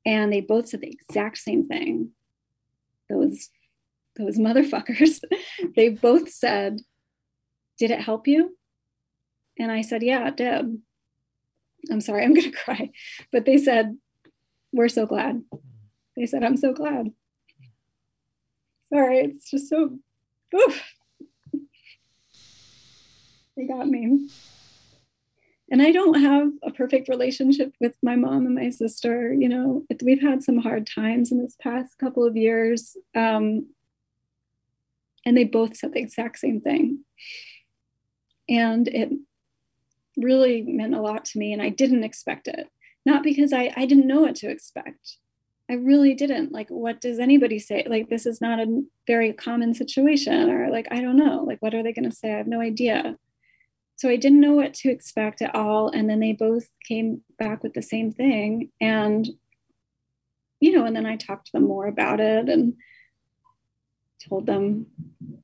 [0.05, 2.11] And they both said the exact same thing.
[3.09, 3.49] Those
[4.15, 5.19] those motherfuckers.
[5.75, 6.81] they both said,
[7.77, 8.57] "Did it help you?"
[9.57, 10.81] And I said, "Yeah, did."
[11.89, 12.91] I'm sorry, I'm going to cry.
[13.31, 13.97] But they said,
[14.71, 15.43] "We're so glad."
[16.15, 17.11] They said, "I'm so glad."
[18.91, 19.99] Sorry, it's just so
[20.55, 20.83] oof.
[23.55, 24.29] They got me.
[25.71, 29.33] And I don't have a perfect relationship with my mom and my sister.
[29.33, 32.97] You know, we've had some hard times in this past couple of years.
[33.15, 33.67] Um,
[35.25, 37.03] and they both said the exact same thing.
[38.47, 39.11] And it
[40.17, 41.53] really meant a lot to me.
[41.53, 42.67] And I didn't expect it.
[43.05, 45.17] Not because I, I didn't know what to expect.
[45.69, 46.51] I really didn't.
[46.51, 47.85] Like, what does anybody say?
[47.87, 51.43] Like, this is not a very common situation, or like, I don't know.
[51.43, 52.33] Like, what are they going to say?
[52.33, 53.17] I have no idea.
[53.99, 55.89] So I didn't know what to expect at all.
[55.89, 58.71] And then they both came back with the same thing.
[58.79, 59.27] And,
[60.61, 62.75] you know, and then I talked to them more about it and
[64.29, 64.85] told them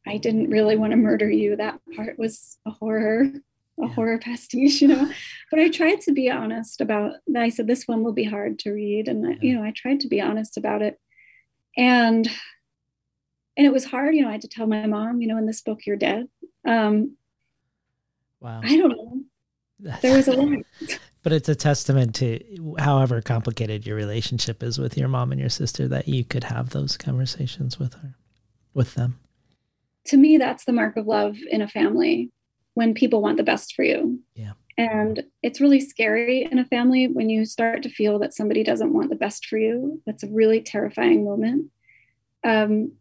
[0.08, 1.58] I didn't really want to murder you.
[1.58, 3.26] That part was a horror,
[3.84, 5.12] a horror pastiche, you know.
[5.52, 8.72] But I tried to be honest about I said this one will be hard to
[8.72, 9.10] read.
[9.10, 9.38] And yeah.
[9.42, 10.98] you know, I tried to be honest about it.
[11.76, 12.26] And
[13.58, 15.46] and it was hard, you know, I had to tell my mom, you know, in
[15.46, 16.30] this book, you're dead.
[16.66, 17.18] Um,
[18.40, 18.62] Wow.
[18.64, 19.22] I don't know.
[20.02, 20.60] There was a lot.
[21.24, 22.40] but it's a testament to
[22.80, 26.70] however complicated your relationship is with your mom and your sister that you could have
[26.70, 28.16] those conversations with her,
[28.74, 29.20] with them.
[30.06, 32.32] To me, that's the mark of love in a family
[32.76, 34.20] when people want the best for you.
[34.36, 34.54] Yeah.
[34.78, 38.94] And it's really scary in a family when you start to feel that somebody doesn't
[38.94, 40.02] want the best for you.
[40.06, 41.72] That's a really terrifying moment.
[42.44, 42.92] Um,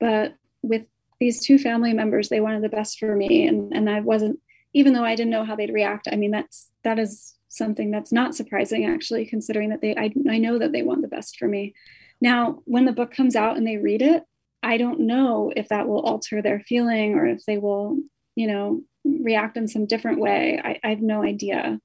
[0.00, 0.86] but with
[1.20, 4.40] these two family members, they wanted the best for me, and, and I wasn't
[4.72, 8.12] even though I didn't know how they'd react, I mean, that's that is something that's
[8.12, 11.48] not surprising actually, considering that they I, I know that they want the best for
[11.48, 11.74] me.
[12.20, 14.24] Now, when the book comes out and they read it,
[14.62, 17.98] I don't know if that will alter their feeling or if they will,
[18.36, 20.60] you know, react in some different way.
[20.62, 21.80] I, I have no idea.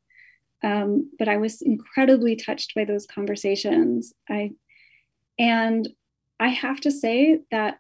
[0.64, 4.14] Um, but I was incredibly touched by those conversations.
[4.30, 4.52] I
[5.38, 5.88] and
[6.40, 7.80] I have to say that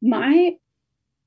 [0.00, 0.56] my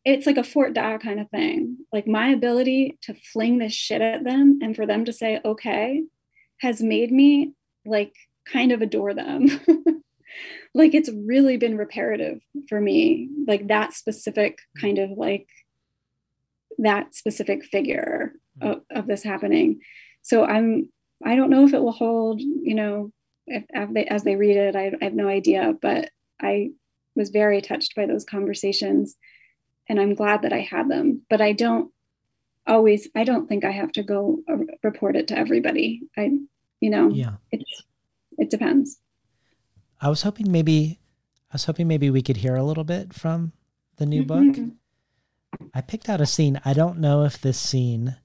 [0.08, 1.78] it's like a Fort Da kind of thing.
[1.92, 6.04] Like my ability to fling this shit at them and for them to say, okay,
[6.62, 7.52] has made me
[7.86, 8.14] like
[8.50, 9.48] kind of adore them.
[10.74, 15.50] like it's really been reparative for me, like that specific kind of like
[16.78, 18.68] that specific figure hmm.
[18.68, 19.82] of, of this happening.
[20.22, 20.90] So I'm,
[21.26, 23.12] I don't know if it will hold, you know,
[23.46, 26.12] if, as, they, as they read it, I, I have no idea, but
[26.42, 26.70] I
[27.14, 29.18] was very touched by those conversations
[29.90, 31.22] and I'm glad that I had them.
[31.30, 31.92] But I don't
[32.66, 33.08] always.
[33.16, 36.02] I don't think I have to go uh, report it to everybody.
[36.18, 36.32] I,
[36.80, 37.84] you know, yeah, it's,
[38.38, 39.00] it depends.
[40.00, 41.00] I was hoping maybe
[41.52, 43.54] I was hoping maybe we could hear a little bit from
[43.98, 44.52] the new mm-hmm.
[44.52, 44.74] book.
[45.74, 46.60] I picked out a scene.
[46.66, 48.18] I don't know if this scene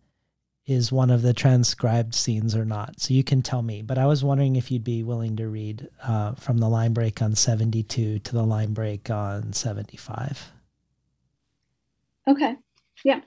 [0.67, 3.01] is one of the transcribed scenes or not.
[3.01, 3.83] So you can tell me.
[3.83, 7.21] But I was wondering if you'd be willing to read uh, from the line break
[7.23, 10.53] on 72 to the line break on 75.
[12.29, 12.57] Okay.
[13.05, 13.21] Yeah.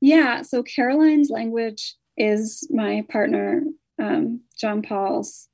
[0.00, 0.42] Yeah.
[0.42, 3.62] So Caroline's language is my partner,
[3.98, 5.48] um, John Paul's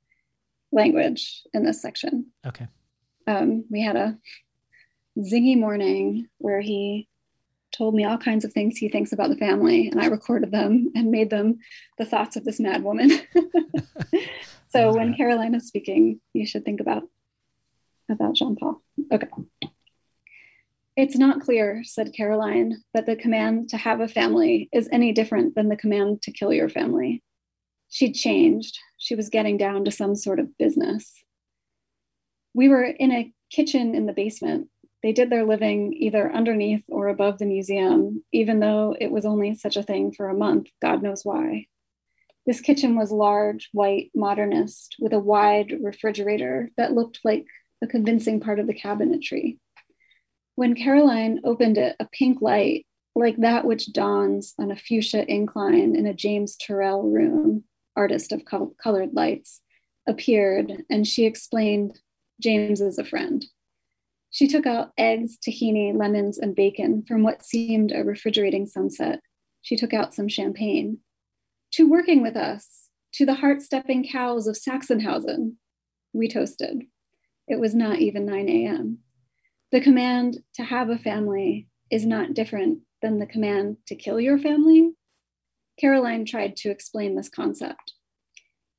[0.71, 2.27] language in this section.
[2.45, 2.67] Okay.
[3.27, 4.17] Um, we had a
[5.17, 7.07] zingy morning where he
[7.75, 10.91] told me all kinds of things he thinks about the family, and I recorded them
[10.95, 11.59] and made them
[11.97, 13.11] the thoughts of this mad woman.
[14.69, 17.03] so when Caroline is speaking, you should think about
[18.09, 18.81] about Jean Paul.
[19.11, 19.27] Okay.
[20.97, 25.53] It's not clear, said Caroline, that the command to have a family is any different
[25.53, 27.21] than the command to kill your family.
[27.89, 28.79] She'd changed.
[28.97, 31.11] She was getting down to some sort of business.
[32.53, 34.69] We were in a kitchen in the basement.
[35.03, 39.53] They did their living either underneath or above the museum, even though it was only
[39.53, 41.67] such a thing for a month, God knows why.
[42.45, 47.45] This kitchen was large, white, modernist, with a wide refrigerator that looked like
[47.83, 49.57] a convincing part of the cabinetry.
[50.55, 55.95] When Caroline opened it, a pink light, like that which dawns on a fuchsia incline
[55.95, 57.63] in a James Turrell room,
[57.95, 59.61] artist of col- colored lights,
[60.07, 61.99] appeared, and she explained
[62.41, 63.45] James is a friend.
[64.29, 69.21] She took out eggs, tahini, lemons, and bacon from what seemed a refrigerating sunset.
[69.61, 70.99] She took out some champagne.
[71.73, 75.53] To working with us, to the heart stepping cows of Sachsenhausen,
[76.13, 76.83] we toasted.
[77.47, 78.99] It was not even 9 a.m.
[79.75, 84.39] The command to have a family is not different than the command to kill your
[84.39, 84.91] family.
[85.77, 87.91] Caroline tried to explain this concept.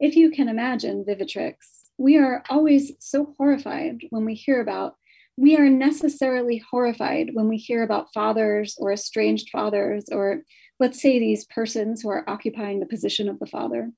[0.00, 1.56] If you can imagine Vivitrix,
[1.98, 4.94] we are always so horrified when we hear about,
[5.36, 10.44] we are necessarily horrified when we hear about fathers or estranged fathers, or
[10.80, 13.92] let's say these persons who are occupying the position of the father.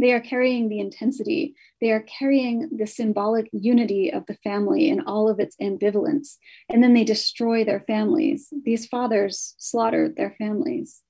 [0.00, 5.02] They are carrying the intensity, they are carrying the symbolic unity of the family and
[5.06, 6.36] all of its ambivalence.
[6.68, 8.52] And then they destroy their families.
[8.64, 11.02] These fathers slaughter their families,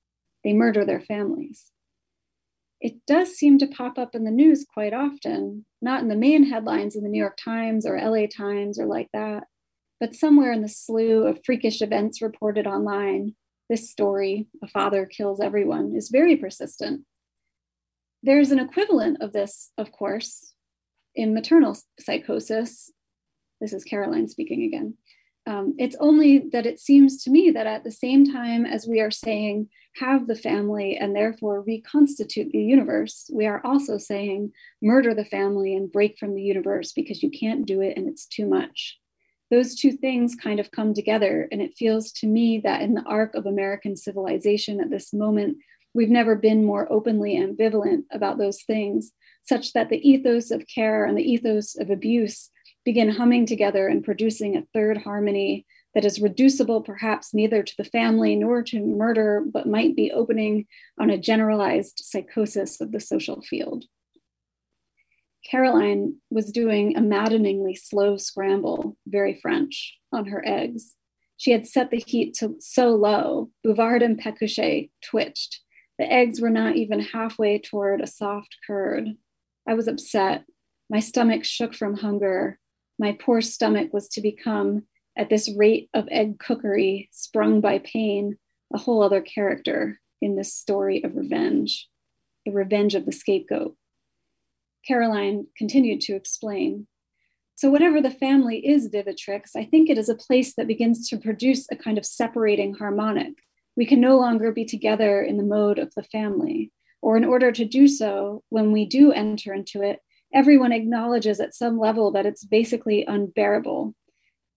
[0.43, 1.71] they murder their families.
[2.81, 6.45] It does seem to pop up in the news quite often, not in the main
[6.45, 9.43] headlines in the New York Times or LA Times or like that,
[9.99, 13.35] but somewhere in the slew of freakish events reported online.
[13.69, 17.01] This story, a father kills everyone, is very persistent.
[18.21, 20.53] There's an equivalent of this, of course,
[21.15, 22.91] in maternal psychosis.
[23.61, 24.95] This is Caroline speaking again.
[25.47, 28.99] Um, it's only that it seems to me that at the same time as we
[28.99, 35.13] are saying, have the family and therefore reconstitute the universe, we are also saying, murder
[35.13, 38.45] the family and break from the universe because you can't do it and it's too
[38.45, 38.99] much.
[39.49, 41.47] Those two things kind of come together.
[41.51, 45.57] And it feels to me that in the arc of American civilization at this moment,
[45.99, 49.11] We've never been more openly ambivalent about those things,
[49.41, 52.51] such that the ethos of care and the ethos of abuse
[52.85, 57.83] begin humming together and producing a third harmony that is reducible perhaps neither to the
[57.83, 63.41] family nor to murder, but might be opening on a generalized psychosis of the social
[63.41, 63.83] field.
[65.51, 70.95] Caroline was doing a maddeningly slow scramble, very French, on her eggs.
[71.35, 75.59] She had set the heat to so low, Bouvard and Pécuchet twitched,
[75.99, 79.09] the eggs were not even halfway toward a soft curd.
[79.67, 80.45] I was upset.
[80.89, 82.57] My stomach shook from hunger.
[82.97, 84.83] My poor stomach was to become,
[85.17, 88.37] at this rate of egg cookery, sprung by pain,
[88.73, 91.89] a whole other character in this story of revenge,
[92.45, 93.75] the revenge of the scapegoat.
[94.87, 96.87] Caroline continued to explain.
[97.55, 101.17] So, whatever the family is, Vivitrix, I think it is a place that begins to
[101.17, 103.33] produce a kind of separating harmonic,
[103.75, 106.71] we can no longer be together in the mode of the family.
[107.01, 109.99] Or in order to do so, when we do enter into it,
[110.33, 113.95] everyone acknowledges at some level that it's basically unbearable.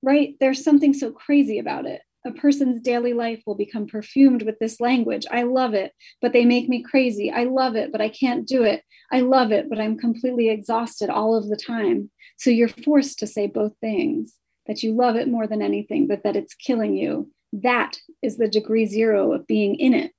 [0.03, 0.35] Right?
[0.41, 2.03] There's something so crazy about it.
[2.25, 5.27] A person's daily life will become perfumed with this language.
[5.31, 7.31] I love it, but they make me crazy.
[7.33, 8.83] I love it, but I can't do it.
[9.11, 12.11] I love it, but I'm completely exhausted all of the time.
[12.39, 16.23] So you're forced to say both things that you love it more than anything, but
[16.23, 20.13] that it's killing you, that is the degree zero of being in it.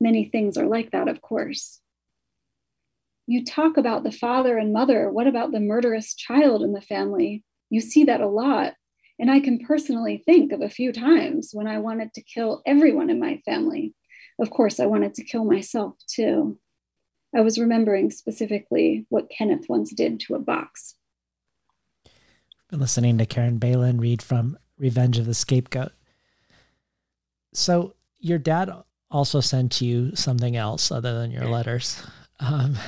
[0.00, 1.80] Many things are like that, of course.
[3.26, 5.10] You talk about the father and mother.
[5.10, 7.44] What about the murderous child in the family?
[7.68, 8.74] You see that a lot.
[9.18, 13.10] And I can personally think of a few times when I wanted to kill everyone
[13.10, 13.94] in my family.
[14.40, 16.58] Of course, I wanted to kill myself too.
[17.36, 20.94] I was remembering specifically what Kenneth once did to a box.
[22.70, 25.92] Been listening to Caren Beilin read from Revenge of the Scapegoat.
[27.58, 28.70] So your dad
[29.10, 32.00] also sent you something else other than your letters.
[32.40, 32.78] Um,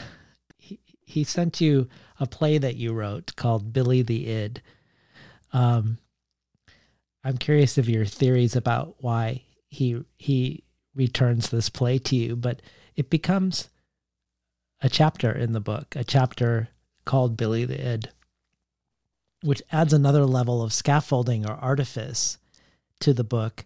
[0.57, 1.89] he, he sent you
[2.21, 4.63] a play that you wrote called Billy the Id.
[5.53, 5.99] Um,
[7.25, 10.63] I'm curious of your theories about why he he
[10.95, 12.63] returns this play to you, but
[12.95, 13.71] it becomes
[14.81, 16.69] a chapter in the book, a chapter
[17.05, 18.11] called Billy the Id,
[19.43, 22.39] which adds another level of scaffolding or artifice
[23.01, 23.65] to the book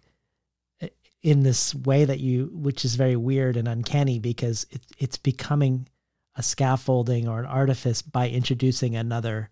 [1.25, 5.87] in this way that you, which is very weird and uncanny because it, it's becoming
[6.35, 9.49] a scaffolding or an artifice by introducing another,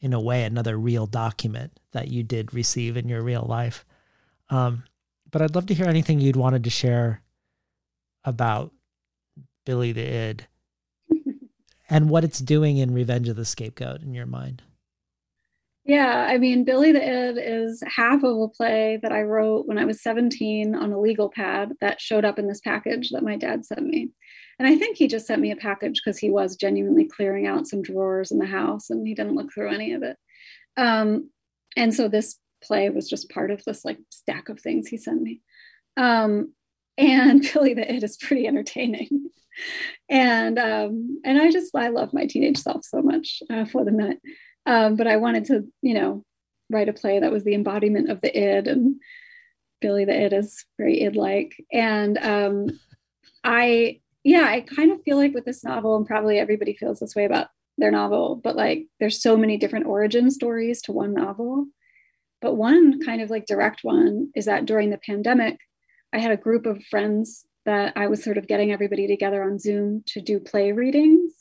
[0.00, 3.84] in a way, another real document that you did receive in your real life.
[4.50, 4.84] Um,
[5.28, 7.22] but I'd love to hear anything you'd wanted to share
[8.22, 8.72] about
[9.64, 10.46] Billy the Id
[11.90, 14.62] and what it's doing in Revenge of the Scapegoat in your mind.
[15.86, 19.78] Yeah, I mean, Billy the Id is half of a play that I wrote when
[19.78, 23.36] I was 17 on a legal pad that showed up in this package that my
[23.36, 24.10] dad sent me.
[24.58, 27.68] And I think he just sent me a package because he was genuinely clearing out
[27.68, 30.16] some drawers in the house and he didn't look through any of it.
[30.76, 31.30] Um,
[31.76, 35.22] and so this play was just part of this like stack of things he sent
[35.22, 35.40] me.
[35.96, 36.52] Um,
[36.98, 39.30] and Billy the Id is pretty entertaining.
[40.08, 43.92] and um, and I just I love my teenage self so much uh, for the
[43.92, 44.18] minute.
[44.66, 46.24] Um, but I wanted to, you know,
[46.70, 48.96] write a play that was the embodiment of the id, and
[49.80, 51.54] Billy the id is very id-like.
[51.72, 52.80] And um,
[53.44, 57.14] I, yeah, I kind of feel like with this novel, and probably everybody feels this
[57.14, 61.66] way about their novel, but like there's so many different origin stories to one novel.
[62.42, 65.58] But one kind of like direct one is that during the pandemic,
[66.12, 69.58] I had a group of friends that I was sort of getting everybody together on
[69.58, 71.32] Zoom to do play readings.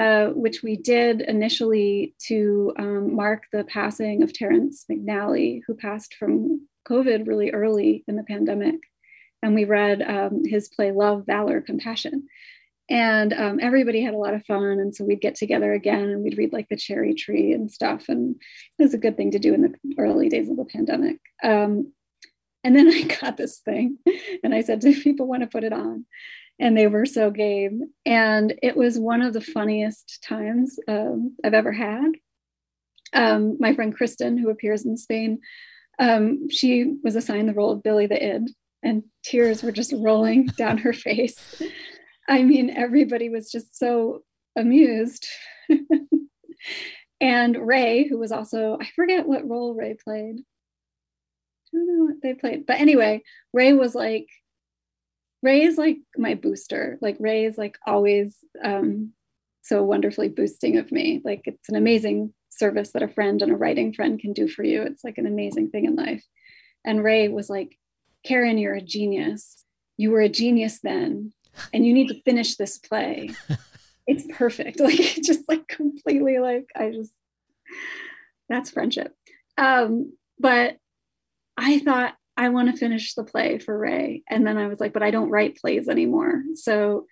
[0.00, 6.14] Uh, which we did initially to um, mark the passing of Terrence McNally, who passed
[6.14, 8.76] from COVID really early in the pandemic.
[9.42, 12.28] And we read um, his play Love, Valor, Compassion.
[12.88, 14.80] And um, everybody had a lot of fun.
[14.80, 18.08] And so we'd get together again and we'd read like The Cherry Tree and stuff.
[18.08, 18.36] And
[18.78, 21.18] it was a good thing to do in the early days of the pandemic.
[21.42, 21.92] Um,
[22.64, 23.98] and then I got this thing
[24.42, 26.06] and I said, Do people want to put it on?
[26.60, 27.90] And they were so game.
[28.04, 32.12] And it was one of the funniest times um, I've ever had.
[33.14, 35.40] Um, my friend Kristen, who appears in Spain,
[35.98, 38.50] um, she was assigned the role of Billy the Id,
[38.82, 41.60] and tears were just rolling down her face.
[42.28, 44.22] I mean, everybody was just so
[44.56, 45.26] amused.
[47.20, 50.36] and Ray, who was also, I forget what role Ray played.
[51.72, 52.66] I don't know what they played.
[52.66, 53.22] But anyway,
[53.52, 54.26] Ray was like
[55.42, 56.98] Ray is like my booster.
[57.00, 59.12] Like Ray is like always um,
[59.62, 61.20] so wonderfully boosting of me.
[61.24, 64.62] Like it's an amazing service that a friend and a writing friend can do for
[64.62, 64.82] you.
[64.82, 66.24] It's like an amazing thing in life.
[66.84, 67.78] And Ray was like,
[68.26, 69.64] Caren, you're a genius.
[69.96, 71.32] You were a genius then,
[71.74, 73.30] and you need to finish this play.
[74.06, 74.80] it's perfect.
[74.90, 77.12] Like just like completely like I just
[78.48, 79.14] that's friendship.
[79.56, 80.78] Um, but
[81.56, 84.22] I thought I want to finish the play for Ray.
[84.26, 86.42] And then I was like, but I don't write plays anymore.
[86.54, 87.04] So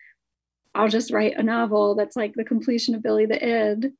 [0.74, 3.92] I'll just write a novel that's like the completion of Billy the Id.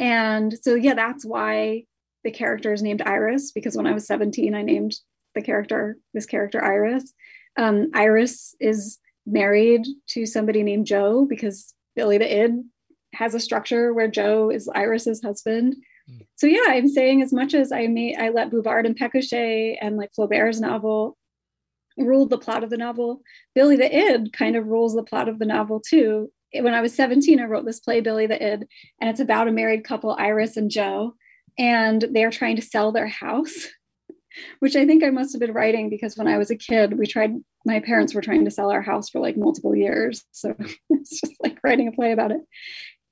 [0.00, 1.84] And so, yeah, that's why
[2.24, 4.96] the character is named Iris, because when I was 17, I named
[5.36, 7.12] the character, this character Iris.
[7.56, 12.64] Um, Iris is married to somebody named Joe because Billy the Id
[13.14, 15.76] has a structure where Joe is Iris's husband
[16.36, 19.96] so yeah, I'm saying as much as I made, I let Bouvard and Pécuchet and
[19.96, 21.16] like Flaubert's novel
[21.98, 23.22] ruled the plot of the novel.
[23.54, 26.30] Billy the Id kind of rules the plot of the novel too.
[26.52, 28.66] When I was 17, I wrote this play, Billy the Id,
[29.00, 31.14] and it's about a married couple, Iris and Joe,
[31.58, 33.68] and they're trying to sell their house,
[34.60, 37.06] which I think I must have been writing because when I was a kid, we
[37.06, 37.32] tried,
[37.64, 40.24] my parents were trying to sell our house for like multiple years.
[40.32, 40.54] So
[40.90, 42.40] it's just like writing a play about it.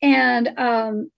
[0.01, 1.11] And um,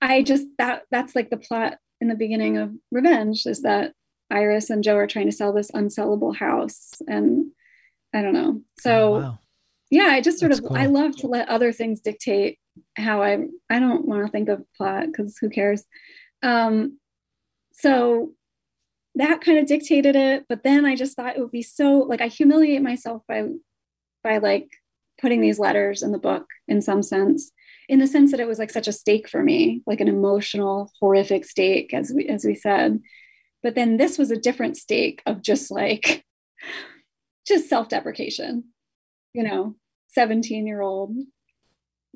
[0.00, 3.92] I just that that's like the plot in the beginning of Revenge is that
[4.30, 7.52] Iris and Joe are trying to sell this unsellable house and
[8.14, 8.62] I don't know.
[8.80, 9.38] So oh, wow.
[9.90, 10.76] yeah, I just sort that's of cool.
[10.76, 12.58] I love to let other things dictate
[12.96, 13.38] how I
[13.70, 15.84] I don't want to think of plot because who cares.
[16.42, 16.98] Um
[17.72, 18.32] so
[19.14, 22.20] that kind of dictated it, but then I just thought it would be so like
[22.20, 23.48] I humiliate myself by
[24.22, 24.68] by like
[25.20, 27.50] putting these letters in the book in some sense
[27.88, 30.90] in the sense that it was like such a stake for me, like an emotional,
[31.00, 33.00] horrific stake, as we as we said.
[33.62, 36.24] But then this was a different stake of just like
[37.46, 38.64] just self-deprecation,
[39.32, 39.76] you know,
[40.16, 41.16] 17-year-old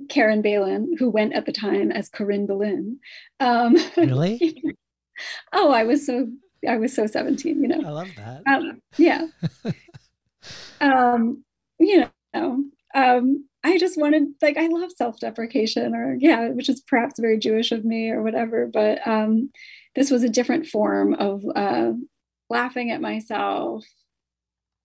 [0.09, 3.01] Caren Beilin, who went at the time as Corinne Balloon.
[3.39, 4.63] Um, really?
[5.53, 6.29] oh, I was so
[6.69, 7.81] I was so 17, you know.
[7.87, 8.43] I love that.
[8.47, 9.27] Um, yeah.
[10.81, 11.45] um,
[11.79, 17.21] you know, um, I just wanted like I love self-deprecation or yeah, which is perhaps
[17.21, 18.67] very Jewish of me or whatever.
[18.67, 19.51] But um,
[19.95, 21.93] this was a different form of uh,
[22.49, 23.85] laughing at myself,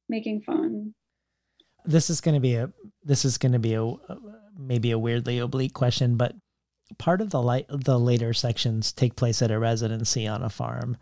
[0.09, 0.93] making fun.
[1.85, 2.71] This is going to be a
[3.03, 3.93] this is going to be a
[4.57, 6.35] maybe a weirdly oblique question, but
[6.97, 10.97] part of the light the later sections take place at a residency on a farm.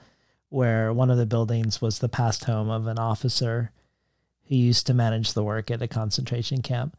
[0.54, 3.72] where one of the buildings was the past home of an officer
[4.48, 6.96] who used to manage the work at a concentration camp.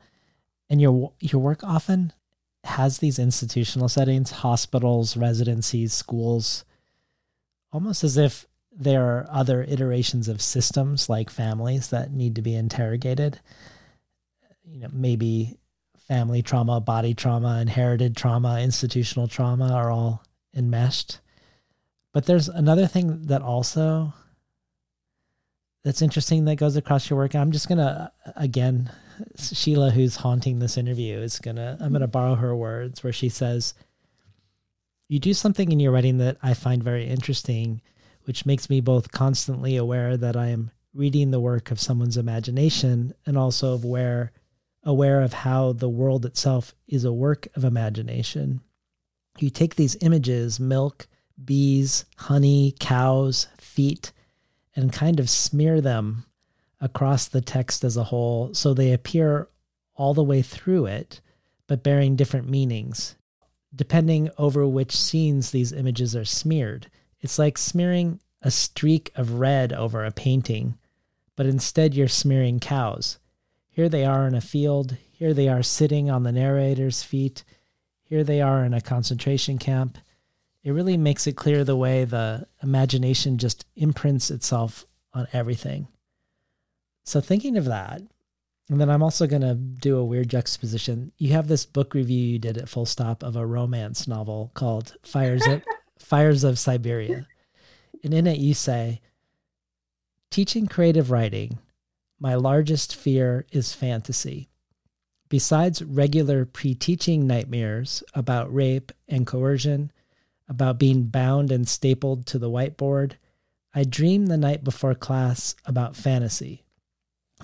[0.74, 2.12] And your your work often
[2.64, 6.64] has these institutional settings, hospitals, residencies, schools,
[7.70, 8.44] almost as if
[8.76, 13.38] there are other iterations of systems like families that need to be interrogated.
[14.64, 15.58] You know, maybe
[16.08, 20.24] family trauma, body trauma, inherited trauma, institutional trauma are all
[20.56, 21.20] enmeshed.
[22.12, 24.12] But there's another thing that also
[25.84, 27.36] that's interesting that goes across your work.
[27.36, 28.90] I'm just gonna again,
[29.36, 32.12] Sheila, who's haunting this interview, is gonna I'm gonna mm-hmm.
[32.12, 33.74] borrow her words where she says,
[35.08, 37.80] "You do something in your writing that I find very interesting,
[38.24, 43.14] which makes me both constantly aware that I am reading the work of someone's imagination
[43.26, 44.32] and also aware
[44.84, 48.60] aware of how the world itself is a work of imagination.
[49.38, 51.08] You take these images, milk,
[51.42, 54.12] bees, honey, cows, feet,
[54.76, 56.26] and kind of smear them
[56.80, 59.48] across the text as a whole so they appear
[59.96, 61.20] all the way through it,
[61.66, 63.16] but bearing different meanings,
[63.74, 66.90] depending over which scenes these images are smeared.
[67.20, 70.76] It's like smearing a streak of red over a painting,
[71.36, 73.18] but instead you're smearing cows.
[73.70, 74.96] Here they are in a field.
[75.10, 77.44] Here they are sitting on the narrator's feet.
[78.02, 79.98] Here they are in a concentration camp.
[80.62, 85.88] It really makes it clear the way the imagination just imprints itself on everything.
[87.04, 88.02] So, thinking of that,
[88.70, 91.12] and then I'm also going to do a weird juxtaposition.
[91.18, 94.94] You have this book review you did at Full Stop of a romance novel called
[95.02, 95.62] Fires of,
[95.98, 97.26] Fires of Siberia.
[98.02, 99.00] And in it, you say,
[100.30, 101.58] Teaching creative writing
[102.18, 104.48] my largest fear is fantasy.
[105.28, 109.92] Besides regular pre teaching nightmares about rape and coercion,
[110.48, 113.12] about being bound and stapled to the whiteboard,
[113.74, 116.63] I dream the night before class about fantasy,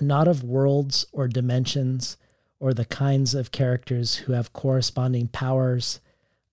[0.01, 2.17] not of worlds or dimensions
[2.59, 5.99] or the kinds of characters who have corresponding powers,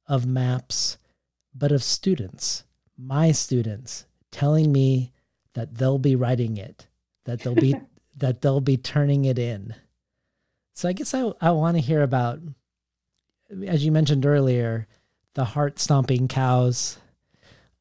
[0.06, 0.96] of maps,
[1.54, 2.64] but of students,
[2.96, 5.12] my students, telling me
[5.54, 6.86] that they'll be writing it,
[7.24, 7.74] that they'll be
[8.16, 9.74] that they'll be turning it in.
[10.72, 12.40] So I guess I, I want to hear about,
[13.64, 14.88] as you mentioned earlier,
[15.34, 16.98] the heart stomping cows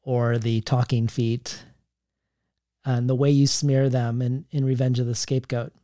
[0.02, 1.64] or the talking feet
[2.88, 5.74] and the way you smear them in, in Revenge of the Scapegoat.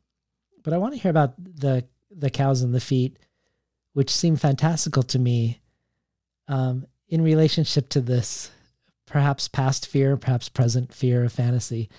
[0.62, 3.18] But I want to hear about the the cows and the feet,
[3.92, 5.60] which seem fantastical to me
[6.48, 8.50] um, in relationship to this
[9.04, 11.90] perhaps past fear, perhaps present fear of fantasy.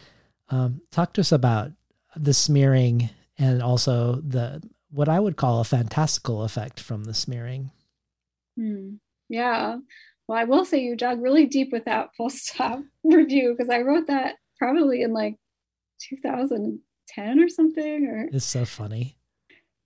[0.50, 1.72] Um, talk to us about
[2.16, 7.70] the smearing and also the what I would call a fantastical effect from the smearing.
[8.58, 8.96] Hmm.
[9.30, 9.78] Yeah.
[10.28, 13.82] Well, I will say you dug really deep with that full stop review because I
[13.82, 15.36] wrote that probably in like
[16.10, 18.08] 2010 or something.
[18.08, 19.18] Or it's so funny.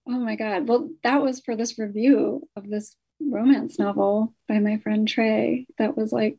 [0.07, 0.67] Oh my god.
[0.67, 5.67] Well, that was for this review of this romance novel by my friend Trey.
[5.77, 6.37] That was like,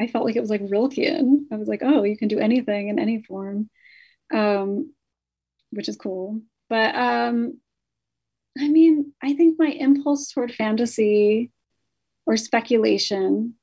[0.00, 1.44] I felt like it was like Rilkean.
[1.52, 3.68] I was like, oh, you can do anything in any form.
[4.32, 4.92] Um,
[5.70, 6.40] which is cool.
[6.68, 7.58] But um,
[8.58, 11.50] I mean, I think my impulse toward fantasy
[12.26, 13.54] or speculation,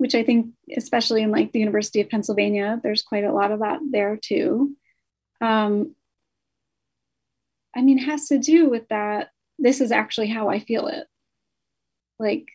[0.00, 3.60] which I think, especially in like the University of Pennsylvania, there's quite a lot of
[3.60, 4.74] that there too.
[5.42, 5.94] Um,
[7.76, 9.28] I mean, has to do with that.
[9.58, 11.06] This is actually how I feel it.
[12.18, 12.48] Like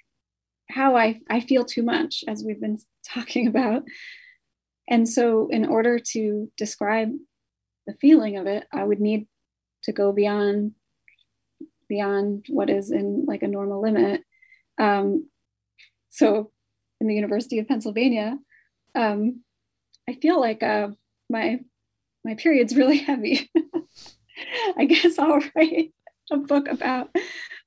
[0.71, 3.83] how I, I feel too much, as we've been talking about.
[4.89, 7.11] And so, in order to describe
[7.85, 9.27] the feeling of it, I would need
[9.83, 10.71] to go beyond
[11.87, 14.23] beyond what is in like a normal limit.
[14.79, 15.29] Um,
[16.09, 16.49] so
[16.99, 18.37] in the University of Pennsylvania,
[18.93, 19.41] um,
[20.07, 20.89] I feel like uh,
[21.29, 21.59] my
[22.23, 23.49] my period's really heavy.
[24.77, 25.93] I guess I'll write
[26.31, 27.09] a book about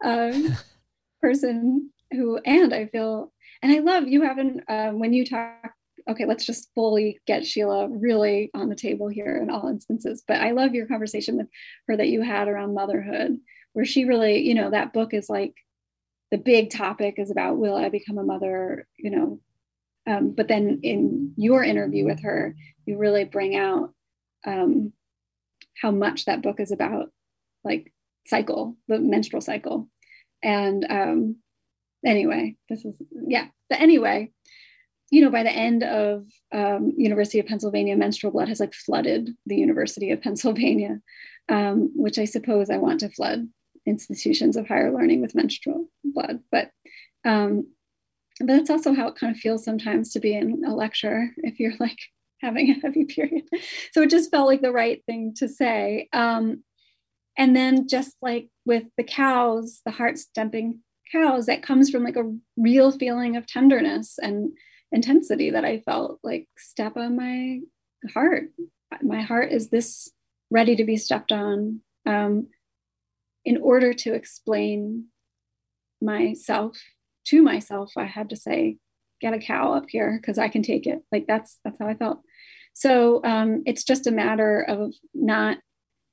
[0.02, 0.57] a
[1.23, 3.32] person who, and I feel,
[3.62, 5.73] and I love you haven't um, when you talk
[6.08, 10.23] okay, let's just fully get Sheila really on the table here in all instances.
[10.26, 11.48] But I love your conversation with
[11.86, 13.39] her that you had around motherhood,
[13.74, 15.55] where she really, you know, that book is like
[16.31, 19.40] the big topic is about will I become a mother, you know.
[20.07, 22.55] Um, but then in your interview with her,
[22.86, 23.92] you really bring out
[24.47, 24.92] um,
[25.81, 27.10] how much that book is about
[27.65, 27.92] like
[28.26, 29.89] cycle, the menstrual cycle.
[30.42, 31.36] And um,
[32.05, 33.48] anyway, this is, yeah.
[33.68, 34.32] But anyway,
[35.10, 39.31] you know, by the end of um, University of Pennsylvania, menstrual blood has like flooded
[39.47, 41.00] the University of Pennsylvania,
[41.48, 43.48] um, which I suppose I want to flood
[43.89, 46.41] institutions of higher learning with menstrual blood.
[46.50, 46.70] But
[47.25, 47.67] um,
[48.41, 51.58] but that's also how it kind of feels sometimes to be in a lecture if
[51.58, 51.99] you're like
[52.41, 53.44] having a heavy period.
[53.92, 56.08] So it just felt like the right thing to say.
[56.12, 56.62] Um,
[57.36, 62.17] and then just like with the cows, the heart stamping cows, that comes from like
[62.17, 64.50] a real feeling of tenderness and
[64.92, 67.60] intensity that I felt like step on my
[68.12, 68.50] heart.
[69.02, 70.10] My heart is this
[70.50, 72.49] ready to be stepped on um,
[73.49, 75.07] in order to explain
[76.02, 76.77] myself
[77.25, 77.93] to myself.
[77.97, 78.77] I had to say,
[79.23, 80.99] get a cow up here because I can take it.
[81.10, 82.20] Like that's that's how I felt.
[82.75, 85.57] So um, it's just a matter of not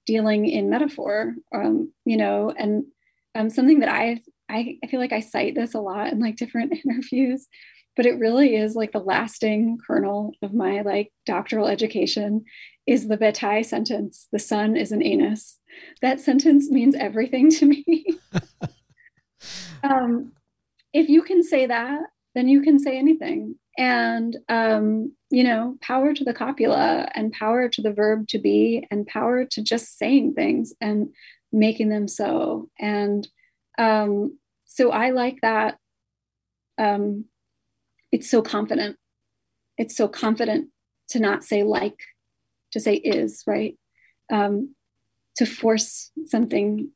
[0.05, 2.85] dealing in metaphor, um, you know, and
[3.35, 6.37] um, something that I, I I feel like I cite this a lot in like
[6.37, 7.47] different interviews
[7.95, 12.43] but it really is like the lasting kernel of my like doctoral education
[12.87, 14.27] is the Bataille sentence.
[14.31, 15.59] The sun is an anus.
[16.01, 18.05] That sentence means everything to me.
[19.83, 20.31] Um,
[20.93, 22.01] if you can say that
[22.33, 23.55] then you can say anything.
[23.77, 28.87] And um, you know power to the copula and power to the verb to be
[28.89, 31.09] and power to just saying things and
[31.51, 32.69] making them so.
[32.79, 33.27] And
[33.77, 35.77] um, so i like that
[36.77, 37.25] um,
[38.11, 38.97] it's so confident.
[39.77, 40.69] It's so confident
[41.09, 41.99] to not say like,
[42.75, 43.77] to say is, right?
[44.31, 44.75] Um,
[45.37, 46.91] to force something,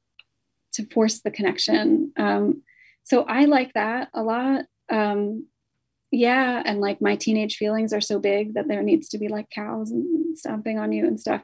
[0.74, 2.14] to force the connection.
[2.17, 2.61] Um,
[3.03, 4.66] so I like that a lot.
[4.90, 5.48] Um,
[6.11, 9.49] yeah, and like my teenage feelings are so big that there needs to be like
[9.49, 11.41] cows and stomping on you and stuff.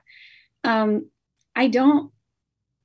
[0.63, 1.09] Um,
[1.55, 2.11] I don't.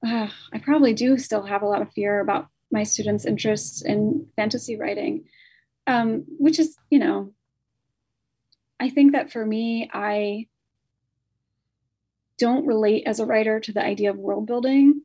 [0.07, 4.27] Uh, I probably do still have a lot of fear about my students' interests in
[4.37, 5.25] fantasy writing
[5.91, 7.33] um, which is, you know,
[8.79, 10.47] I think that for me, I
[12.41, 15.03] don't relate as a writer to the idea of world building.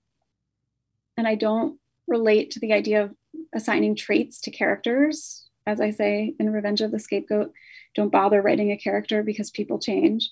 [1.18, 3.16] And I don't relate to the idea of
[3.54, 5.48] assigning traits to characters.
[5.68, 7.52] As I say in Revenge of the Scapegoat,
[7.94, 10.32] don't bother writing a character because people change.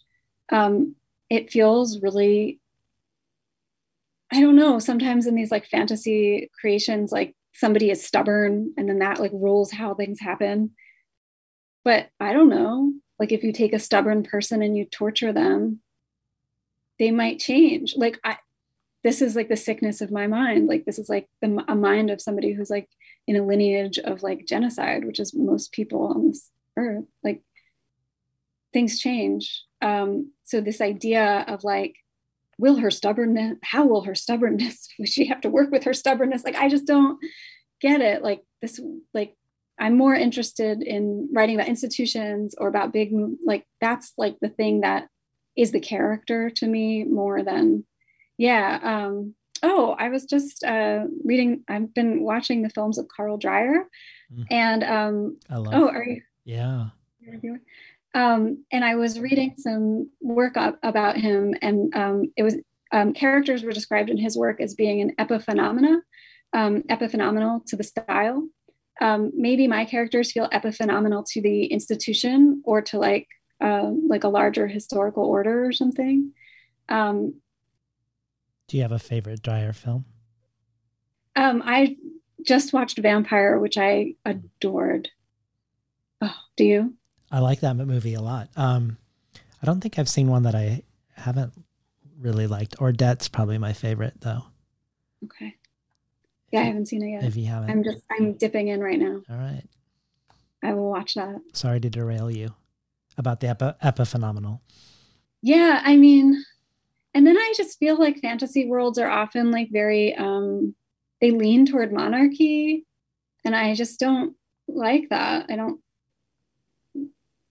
[0.50, 0.96] Um,
[1.30, 2.60] it feels really,
[4.32, 9.00] I don't know, sometimes in these like fantasy creations, like somebody is stubborn and then
[9.00, 10.72] that like rules how things happen.
[11.84, 12.94] But I don't know.
[13.20, 15.82] Like if you take a stubborn person and you torture them,
[17.04, 17.96] they might change.
[17.98, 18.38] Like I
[19.04, 20.68] this is like the sickness of my mind.
[20.68, 22.88] Like this is like the a mind of somebody who's like
[23.28, 27.04] in a lineage of like genocide, which is most people on this earth.
[27.22, 27.42] Like
[28.72, 29.64] things change.
[29.82, 31.98] Um, so this idea of like
[32.58, 36.44] will her stubbornness how will her stubbornness will she have to work with her stubbornness
[36.44, 37.18] like i just don't
[37.82, 38.80] get it like this
[39.12, 39.36] like
[39.80, 43.12] i'm more interested in writing about institutions or about big
[43.44, 45.10] like that's like the thing that
[45.56, 47.86] is the character to me more than
[48.38, 53.38] yeah um oh i was just uh reading i've been watching the films of carl
[53.38, 53.88] dreyer
[54.34, 54.46] mm.
[54.50, 56.88] and um I love oh are you yeah
[58.16, 62.56] um, and I was reading some work up about him, and um, it was
[62.92, 66.02] um, characters were described in his work as being an epiphenomena,
[66.54, 68.48] um, epiphenomenal to the style.
[69.02, 73.28] Um, maybe my characters feel epiphenomenal to the institution or to like
[73.64, 76.34] uh, like a larger historical order or something.
[76.90, 77.36] Um,
[78.68, 80.06] Do you have a favorite Dreyer film?
[81.36, 81.96] I
[82.46, 85.10] just watched Vampyr, which I adored.
[86.22, 86.94] Oh, do you?
[87.32, 88.50] I like that movie a lot.
[88.56, 88.98] Um,
[89.62, 90.84] I don't think I've seen one that I
[91.16, 91.54] haven't
[92.20, 92.76] really liked.
[92.80, 94.44] Or Ordet's probably my favorite though.
[95.24, 95.56] Okay.
[96.52, 97.24] Yeah, I haven't seen it yet.
[97.24, 99.22] If you haven't, I'm just I'm dipping in right now.
[99.30, 99.64] All right.
[100.62, 101.42] I will watch that.
[101.54, 102.54] Sorry to derail you
[103.18, 104.60] about the epi- epiphenomenal.
[105.42, 106.44] Yeah, I mean,
[107.14, 110.76] and then I just feel like fantasy worlds are often like very um
[111.22, 112.86] they lean toward monarchy
[113.46, 114.36] and I just don't
[114.68, 115.46] like that.
[115.50, 115.80] I don't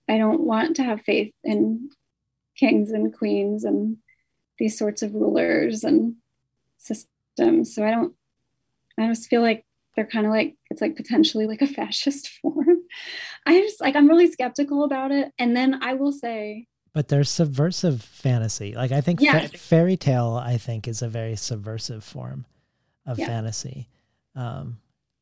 [0.09, 1.91] I don't want to have faith in
[2.57, 3.97] kings and queens and
[4.59, 6.17] these sorts of rulers and
[6.79, 7.75] systems.
[7.75, 8.15] So I don't,
[8.99, 9.65] I just feel like
[9.97, 12.83] they're kind of like, it's like potentially like a fascist form.
[13.47, 15.33] I just like, I'm really skeptical about it.
[15.39, 18.75] And then I will say, but there's subversive fantasy.
[18.75, 22.45] Like I think fa- fairy tale, I think is a very subversive form
[23.07, 23.27] of yeah.
[23.27, 23.89] fantasy.
[24.35, 24.79] Um,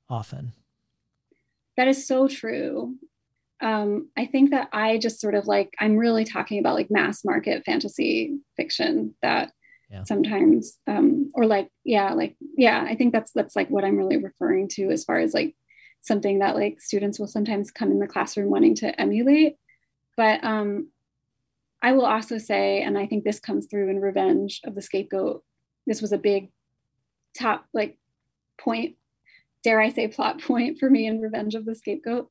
[0.09, 0.53] often.
[1.77, 2.97] That is so true
[3.61, 7.25] um, I think that I just sort of like I'm really talking about like mass
[7.25, 9.53] market fantasy fiction that
[9.91, 10.05] yeah.
[10.05, 14.17] sometimes um, or like yeah like yeah I think that's that's like what I'm really
[14.17, 15.55] referring to as far as like
[16.01, 19.57] something that like students will sometimes come in the classroom wanting to emulate.
[20.17, 20.89] But um,
[21.83, 25.43] I will also say and I think this comes through in Revenge of the Scapegoat
[25.87, 26.51] this was a big
[27.37, 27.97] top like
[28.59, 28.97] point
[29.65, 32.29] dare I say plot point for me in Revenge of the Scapegoat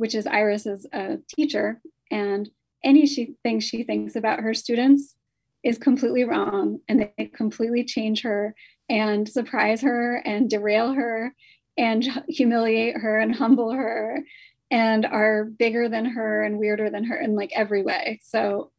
[0.00, 2.48] which is Iris is a teacher, and
[2.82, 5.14] any she thing she thinks about her students
[5.62, 8.54] is completely wrong, and they completely change her
[8.88, 11.34] and surprise her and derail her
[11.80, 14.22] and humiliate her and humble her
[14.70, 18.20] and are bigger than her and weirder than her in like every way.
[18.22, 18.70] So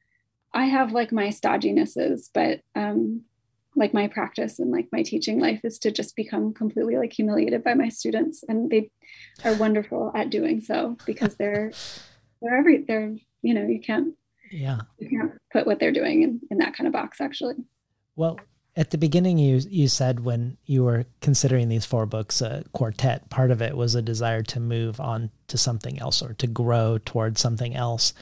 [0.54, 3.24] I have like my stodginesses, but um,
[3.76, 7.64] like my practice and like my teaching life is to just become completely like humiliated
[7.64, 8.92] by my students, and they
[9.44, 11.72] are wonderful at doing so because they're
[12.42, 14.14] they're every they're you know you can't
[14.52, 17.56] yeah you can't put what they're doing in, in that kind of box actually.
[18.16, 18.40] Well,
[18.76, 23.30] at the beginning you you said when you were considering these four books a quartet
[23.30, 26.98] part of it was a desire to move on to something else or to grow
[27.04, 28.14] towards something else.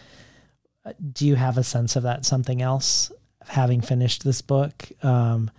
[0.86, 3.12] Uh, do you have a sense of that something else
[3.48, 4.90] having finished this book?
[5.04, 5.52] Um,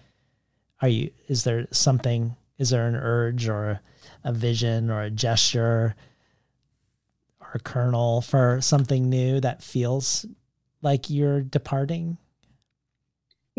[0.82, 3.80] are you is there something is there an urge or
[4.24, 5.94] a vision or a gesture
[7.40, 10.26] or a kernel for something new that feels
[10.82, 12.18] like you're departing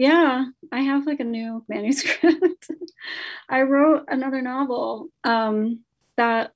[0.02, 2.72] yeah, I have like a new manuscript.
[3.50, 5.82] I wrote another novel um,
[6.18, 6.54] that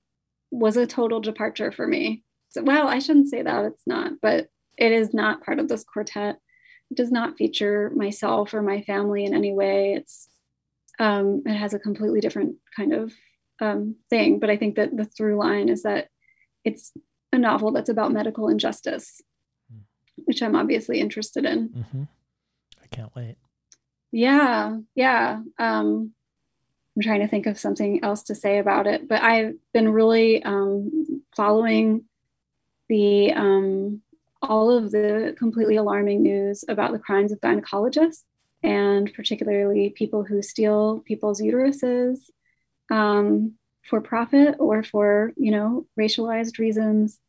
[0.49, 2.23] was a total departure for me.
[2.49, 4.47] So, well, I shouldn't say that it's not, but
[4.79, 6.39] it is not part of this quartet.
[6.89, 9.93] It does not feature myself or my family in any way.
[9.93, 10.27] It's
[10.97, 13.13] um, it has a completely different kind of
[13.61, 14.39] um, thing.
[14.39, 16.07] But I think that the through line is that
[16.63, 16.93] it's
[17.31, 19.21] a novel that's about medical injustice,
[19.71, 19.81] hmm.
[20.23, 21.69] which I'm obviously interested in.
[21.69, 22.03] Mm-hmm.
[22.95, 23.35] Can't wait.
[24.13, 25.41] Yeah, yeah.
[25.59, 26.13] Um,
[26.95, 30.41] I'm trying to think of something else to say about it, but I've been really
[30.43, 32.05] um, following
[32.87, 34.01] the um,
[34.41, 38.23] all of the completely alarming news about the crimes of gynecologists
[38.63, 42.19] and particularly people who steal people's uteruses
[42.89, 47.19] um, for profit or for you know racialized reasons.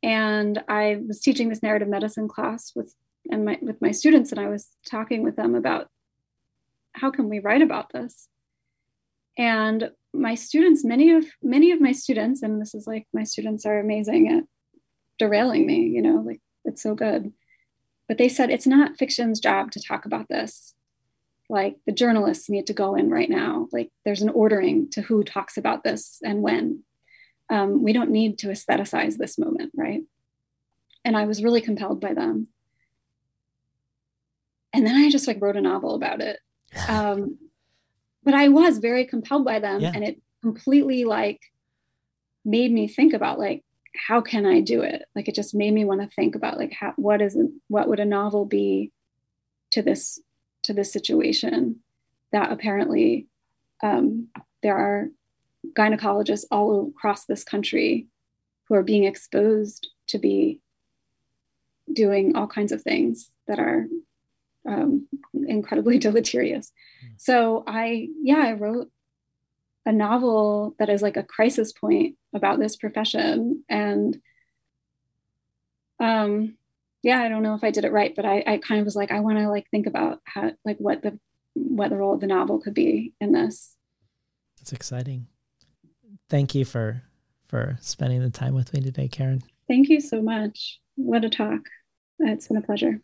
[0.00, 2.94] And I was teaching this narrative medicine class with
[3.30, 5.88] and my, with my students and i was talking with them about
[6.94, 8.28] how can we write about this?
[9.38, 13.64] And my students many of many of my students and this is like my students
[13.64, 14.44] are amazing at
[15.18, 17.32] derailing me you know like it's so good.
[18.08, 20.74] But they said it's not fiction's job to talk about this.
[21.48, 23.68] Like the journalists need to go in right now.
[23.72, 26.82] Like there's an ordering to who talks about this and when.
[27.50, 30.02] Um, we don't need to aestheticize this moment right?
[31.04, 32.48] And i was really compelled by them
[34.72, 36.38] and then I just like wrote a novel about it.
[36.88, 37.38] Um,
[38.24, 39.90] but I was very compelled by them, yeah.
[39.94, 41.40] and it completely like
[42.44, 45.04] made me think about like how can I do it?
[45.14, 47.36] Like it just made me want to think about like how what is
[47.68, 48.90] what would a novel be
[49.72, 50.20] to this
[50.62, 51.80] to this situation
[52.32, 53.26] that apparently
[53.82, 54.28] um,
[54.62, 55.08] there are
[55.76, 58.06] gynecologists all across this country
[58.68, 60.60] who are being exposed to be
[61.92, 63.86] doing all kinds of things that are
[64.68, 66.72] um, incredibly deleterious.
[67.04, 67.14] Mm.
[67.16, 68.90] So I, yeah, I wrote
[69.84, 73.64] a novel that is like a crisis point about this profession.
[73.68, 74.18] And
[75.98, 76.56] um,
[77.02, 78.96] yeah, I don't know if I did it right, but I, I kind of was
[78.96, 81.18] like, I want to like think about how, like what the,
[81.54, 83.76] what the role of the novel could be in this.
[84.58, 85.26] That's exciting.
[86.30, 87.02] Thank you for,
[87.48, 89.42] for spending the time with me today, Caren.
[89.68, 90.80] Thank you so much.
[90.94, 91.60] What a talk.
[92.20, 93.00] It's been a pleasure.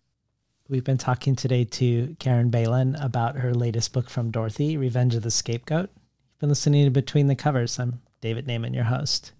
[0.71, 5.23] We've been talking today to Caren Beilin about her latest book from Dorothy, Revenge of
[5.23, 5.89] the Scapegoat.
[5.89, 7.79] You've been listening to Between the Covers.
[7.79, 9.33] I'm David Naimon, your host.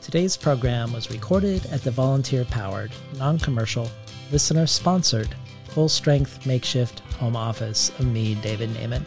[0.00, 3.90] Today's program was recorded at the volunteer powered, non commercial,
[4.30, 5.34] listener sponsored,
[5.68, 9.04] full strength makeshift home office of me, David Naimon.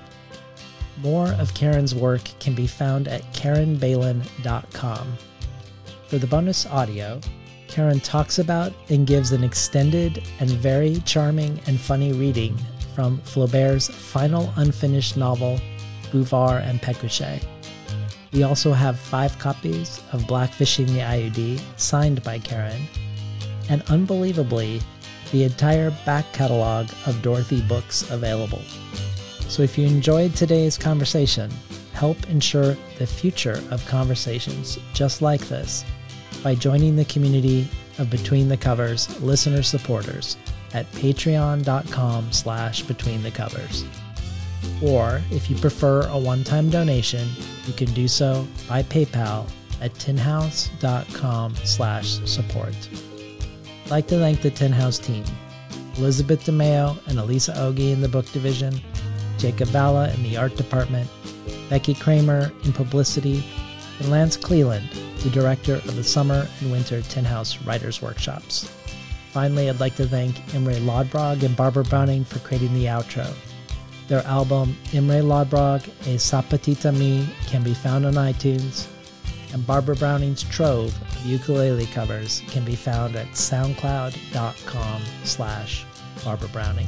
[1.02, 5.18] More of Caren's work can be found at CarenBeilin.com.
[6.08, 7.20] For the bonus audio,
[7.68, 12.58] Caren talks about and gives an extended and very charming and funny reading
[12.94, 15.60] from Flaubert's final unfinished novel,
[16.12, 17.42] Bouvard and Pécuchet.
[18.34, 22.82] We also have five copies of Blackfishing the IUD signed by Caren,
[23.70, 24.82] and unbelievably,
[25.32, 28.62] the entire back catalog of Dorothy books available.
[29.48, 31.52] So if you enjoyed today's conversation,
[31.94, 35.84] help ensure the future of conversations just like this
[36.44, 40.38] by joining the community of Between the Covers listener supporters
[40.74, 43.86] at patreon.com slash between the covers.
[44.82, 47.28] Or if you prefer a one-time donation,
[47.66, 49.50] you can do so by PayPal
[49.82, 52.76] at tinhouse.com slash support.
[53.92, 55.26] Like to thank the Tin House team
[55.98, 58.80] Elizabeth DeMeo and Alyssa Ogi in the book division,
[59.38, 61.10] Jakob Vala in the art department,
[61.70, 63.44] Becky Kramer in publicity,
[64.00, 68.72] and Lance Cleland, the director of the summer and winter Tin House Writers Workshops.
[69.34, 73.30] Finally, I'd like to thank Imre Lodbrog and Barbara Browning for creating the outro.
[74.08, 78.88] Their album Imre Lodbrog A Sapatita Me can be found on iTunes,
[79.52, 85.86] and Barbara Browning's trove ukulele covers can be found at soundcloud.com slash
[86.24, 86.88] Barbara Browning.